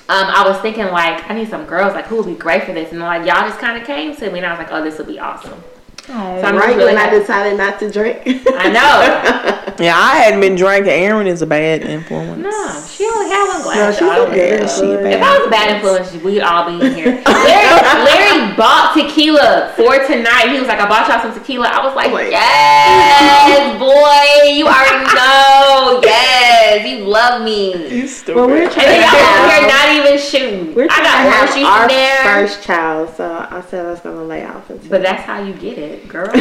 um, 0.09 0.26
I 0.26 0.48
was 0.48 0.59
thinking 0.61 0.86
like 0.86 1.28
I 1.28 1.34
need 1.34 1.48
some 1.48 1.66
girls 1.66 1.94
like 1.94 2.07
who 2.07 2.16
would 2.16 2.26
be 2.26 2.34
great 2.34 2.62
for 2.64 2.72
this, 2.72 2.92
and 2.92 3.00
like 3.00 3.26
y'all 3.26 3.48
just 3.48 3.59
kind 3.59 3.80
of 3.80 3.86
came 3.86 4.14
to 4.16 4.30
me, 4.30 4.38
and 4.38 4.46
I 4.46 4.50
was 4.50 4.59
like, 4.59 4.72
oh, 4.72 4.82
this 4.82 4.98
would 4.98 5.09
be 5.09 5.18
awesome. 5.18 5.62
So 6.07 6.12
I'm 6.12 6.57
right 6.57 6.76
really 6.76 6.94
when 6.94 6.98
I 6.98 7.11
decided 7.11 7.59
not 7.59 7.78
to 7.80 7.90
drink. 7.90 8.22
I 8.26 8.68
know. 8.70 9.62
Yeah, 9.78 9.92
I 9.94 10.16
hadn't 10.24 10.40
been 10.40 10.57
drinking. 10.57 10.90
Aaron 10.90 11.26
is 11.26 11.42
a 11.42 11.46
bad 11.46 11.82
influence. 11.82 12.40
No, 12.40 12.82
she 12.88 13.04
only 13.04 13.28
had 13.28 13.44
one 13.46 13.59
No, 13.59 13.62
glass. 13.64 13.92
she's 13.92 14.00
y'all. 14.00 14.11
I 14.11 14.24
a 14.24 14.30
care. 14.32 14.68
she. 14.68 14.88
If 14.88 15.20
I 15.22 15.36
was 15.36 15.46
a 15.48 15.50
bad 15.50 15.76
influence, 15.76 16.14
we'd 16.24 16.40
all 16.40 16.64
be 16.64 16.80
in 16.86 16.94
here. 16.94 17.22
Larry, 17.26 17.76
Larry 18.09 18.57
bought 18.57 18.94
tequila 18.96 19.74
for 19.76 19.98
tonight. 20.07 20.48
He 20.48 20.59
was 20.59 20.66
like, 20.66 20.80
I 20.80 20.88
bought 20.88 21.07
y'all 21.12 21.20
some 21.20 21.34
tequila. 21.38 21.68
I 21.68 21.84
was 21.84 21.94
like, 21.94 22.09
Oh 22.11 22.20
yes, 22.24 23.76
boy. 23.78 24.48
You 24.48 24.64
already 24.64 25.04
know. 25.12 26.00
Yes, 26.02 26.88
you 26.88 27.04
love 27.04 27.42
me. 27.42 27.76
You 28.00 28.07
stupid. 28.09 28.36
Well, 28.36 28.48
we're 28.48 28.62
And 28.64 28.72
trying 28.72 28.86
then 28.86 29.00
to 29.00 29.16
y'all 29.16 29.44
over 29.44 29.52
here 29.61 29.68
not 29.68 29.88
even 29.92 30.18
shooting. 30.18 30.74
we're 30.74 30.84
I 30.84 31.04
got 31.04 31.22
to 31.22 31.30
have 31.30 31.48
horseshoes 31.48 31.64
our 31.68 31.88
there. 31.88 32.22
first 32.24 32.62
child, 32.62 33.14
so 33.14 33.46
I 33.50 33.61
said 33.68 33.84
I 33.84 33.90
was 33.90 34.00
gonna 34.00 34.24
lay 34.24 34.44
off 34.46 34.70
until. 34.70 34.88
But 34.88 35.02
that's 35.02 35.22
how 35.22 35.42
you 35.42 35.52
get 35.52 35.76
it, 35.76 35.95
girl. 36.09 36.30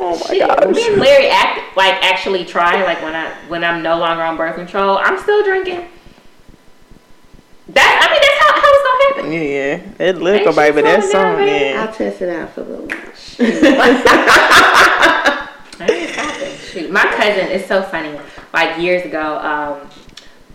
oh 0.00 0.16
my 0.20 0.26
Shit, 0.34 0.40
gosh. 0.46 0.74
me 0.74 0.86
and 0.88 0.96
Larry 1.00 1.28
act 1.28 1.76
like 1.76 1.94
actually 2.02 2.44
try 2.44 2.82
like 2.84 3.02
when 3.02 3.14
I 3.14 3.30
when 3.48 3.64
I'm 3.64 3.82
no 3.82 3.98
longer 3.98 4.22
on 4.22 4.36
birth 4.36 4.56
control, 4.56 4.98
I'm 4.98 5.18
still 5.18 5.42
drinking. 5.44 5.86
That 7.70 8.00
I 8.00 8.08
mean 8.10 8.20
that's 8.22 8.38
how, 8.40 8.52
how 8.60 8.70
it's 8.72 8.82
gonna 8.86 9.02
happen. 9.14 9.32
Yeah, 9.32 10.06
it 10.08 10.16
look 10.22 10.40
Ain't 10.46 10.56
baby. 10.56 10.78
she 10.78 10.82
That's 10.82 11.10
slowing 11.10 11.36
something. 11.36 11.48
Yeah. 11.48 11.84
I'll 11.86 11.92
test 11.92 12.22
it 12.22 12.28
out 12.30 12.50
for 12.50 12.60
a 12.62 12.64
little 12.64 12.86
while. 12.86 12.98
I 15.80 15.86
ain't. 15.90 16.58
Shoot, 16.60 16.90
my 16.90 17.04
cousin 17.04 17.48
is 17.50 17.64
so 17.66 17.82
funny. 17.82 18.18
Like 18.52 18.78
years 18.80 19.04
ago, 19.04 19.38
um, 19.38 19.88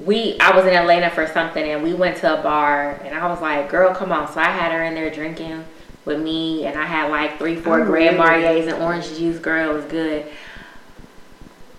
we 0.05 0.37
I 0.39 0.55
was 0.55 0.65
in 0.65 0.73
Atlanta 0.73 1.09
for 1.09 1.27
something 1.27 1.63
and 1.63 1.83
we 1.83 1.93
went 1.93 2.17
to 2.17 2.39
a 2.39 2.41
bar 2.43 2.99
and 3.03 3.15
I 3.15 3.27
was 3.27 3.41
like, 3.41 3.69
"Girl, 3.69 3.93
come 3.93 4.11
on!" 4.11 4.31
So 4.31 4.39
I 4.39 4.45
had 4.49 4.71
her 4.71 4.83
in 4.83 4.95
there 4.95 5.09
drinking 5.09 5.63
with 6.05 6.19
me 6.21 6.65
and 6.65 6.77
I 6.77 6.85
had 6.85 7.09
like 7.09 7.37
three, 7.37 7.55
four 7.55 7.81
Oh, 7.81 7.85
Grand? 7.85 8.17
Marniers 8.17 8.67
and 8.67 8.81
orange 8.81 9.07
juice. 9.17 9.39
Girl, 9.39 9.71
it 9.71 9.73
was 9.73 9.85
good. 9.85 10.25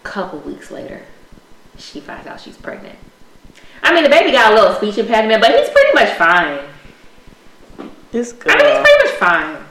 Couple 0.02 0.38
weeks 0.40 0.70
later, 0.70 1.02
she 1.78 2.00
finds 2.00 2.26
out 2.26 2.40
she's 2.40 2.56
pregnant. 2.56 2.98
I 3.82 3.92
mean, 3.92 4.02
the 4.02 4.10
baby 4.10 4.32
got 4.32 4.52
a 4.52 4.54
little 4.54 4.74
speech 4.76 4.98
impediment, 4.98 5.42
but 5.42 5.50
he's 5.50 5.68
pretty 5.70 5.94
much 5.94 6.10
fine. 6.16 6.60
This 8.12 8.34
I 8.46 8.56
mean, 8.56 8.66
he's 8.66 8.86
pretty 8.86 9.04
much 9.08 9.14
fine. 9.18 9.64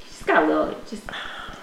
He's 0.00 0.10
just 0.12 0.26
got 0.26 0.42
a 0.44 0.46
little, 0.46 0.74
just 0.88 1.04
a 1.08 1.14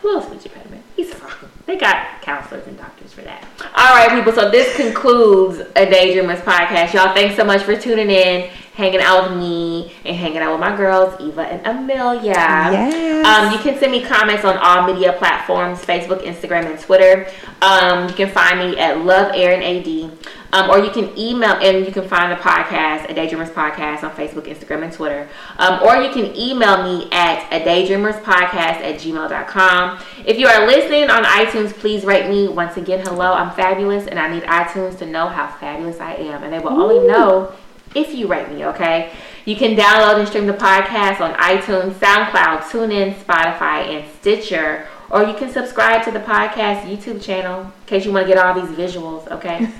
little 0.06 0.22
speech 0.22 0.46
impediment. 0.46 0.84
He's 0.96 1.14
fine. 1.14 1.50
They 1.66 1.78
got 1.78 2.22
counselors 2.22 2.68
and 2.68 2.78
doctors 2.78 3.12
for 3.12 3.22
that. 3.22 3.44
All 3.76 3.96
right, 3.96 4.10
people. 4.12 4.34
So 4.34 4.52
this 4.52 4.76
concludes 4.76 5.60
a 5.60 5.88
Daydreamers 5.88 6.42
podcast. 6.42 6.94
Y'all, 6.94 7.14
thanks 7.16 7.36
so 7.36 7.44
much 7.44 7.64
for 7.64 7.76
tuning 7.76 8.12
in, 8.12 8.52
hanging 8.76 9.00
out 9.00 9.30
with 9.30 9.40
me, 9.40 9.92
and 10.04 10.16
hanging 10.16 10.40
out 10.40 10.52
with 10.52 10.60
my 10.60 10.76
girls, 10.76 11.20
Eva 11.22 11.42
and 11.42 11.66
Amelia. 11.66 12.34
Yes. 12.34 13.26
Um, 13.26 13.52
you 13.52 13.60
can 13.60 13.80
send 13.80 13.92
me 13.92 14.04
comments 14.04 14.46
on 14.46 14.58
all 14.58 14.86
media 14.86 15.14
platforms: 15.14 15.80
Facebook, 15.80 16.24
Instagram, 16.24 16.70
and 16.70 16.80
Twitter. 16.80 17.28
Um, 17.62 18.10
you 18.10 18.14
can 18.14 18.30
find 18.30 18.60
me 18.60 18.78
at 18.78 19.00
Love 19.00 19.32
Aaron 19.34 19.64
AD. 19.64 20.12
Um, 20.54 20.70
or 20.70 20.80
you 20.80 20.90
can 20.90 21.18
email 21.20 21.52
and 21.56 21.86
you 21.86 21.92
can 21.92 22.08
find 22.08 22.32
the 22.32 22.38
podcast, 22.38 23.10
A 23.10 23.14
Daydreamers 23.14 23.52
Podcast, 23.52 24.04
on 24.04 24.12
Facebook, 24.12 24.46
Instagram, 24.46 24.84
and 24.84 24.94
Twitter. 24.94 25.28
Um, 25.58 25.84
or 25.84 25.98
you 25.98 26.14
can 26.14 26.34
email 26.34 26.82
me 26.82 27.10
at 27.12 27.52
a 27.52 27.66
daydreamers 27.66 28.22
podcast 28.24 28.80
at 28.80 28.96
gmail.com. 29.02 30.00
If 30.26 30.40
you 30.40 30.48
are 30.48 30.66
listening 30.66 31.10
on 31.10 31.26
iTunes, 31.26 31.74
please 31.74 32.06
rate 32.06 32.30
me. 32.30 32.48
Once 32.48 32.78
again, 32.78 33.06
hello, 33.06 33.34
I'm 33.34 33.52
fabulous, 33.52 34.08
and 34.08 34.18
I 34.18 34.32
need 34.32 34.44
iTunes 34.44 34.98
to 35.00 35.06
know 35.06 35.28
how 35.28 35.48
fabulous 35.48 36.00
I 36.00 36.14
am. 36.14 36.44
And 36.44 36.54
they 36.54 36.60
will 36.60 36.82
only 36.82 37.06
know 37.06 37.54
if 37.96 38.14
you 38.14 38.28
rate 38.28 38.50
me, 38.52 38.66
okay? 38.66 39.12
You 39.46 39.56
can 39.56 39.76
download 39.76 40.20
and 40.20 40.28
stream 40.28 40.48
the 40.48 40.54
podcast 40.54 41.22
on 41.22 41.34
iTunes, 41.36 41.94
SoundCloud, 41.94 42.62
TuneIn, 42.70 43.16
Spotify, 43.16 43.96
and 43.96 44.12
Stitcher. 44.16 44.88
Or 45.12 45.24
you 45.24 45.36
can 45.36 45.52
subscribe 45.52 46.04
to 46.06 46.12
the 46.12 46.20
podcast 46.20 46.82
YouTube 46.82 47.22
channel 47.22 47.62
in 47.62 47.72
case 47.86 48.06
you 48.06 48.12
want 48.12 48.28
to 48.28 48.34
get 48.34 48.44
all 48.44 48.60
these 48.60 48.76
visuals, 48.76 49.28
okay? 49.32 49.72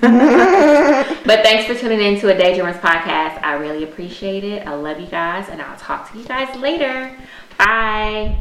but 1.26 1.42
thanks 1.42 1.66
for 1.66 1.74
tuning 1.74 2.00
in 2.00 2.20
to 2.20 2.32
a 2.32 2.38
Daydreamers 2.38 2.80
podcast. 2.80 3.42
I 3.42 3.54
really 3.54 3.82
appreciate 3.82 4.44
it. 4.44 4.66
I 4.66 4.74
love 4.74 5.00
you 5.00 5.08
guys, 5.08 5.48
and 5.48 5.60
I'll 5.60 5.76
talk 5.76 6.10
to 6.12 6.18
you 6.18 6.24
guys 6.24 6.56
later. 6.56 7.16
Bye. 7.58 8.38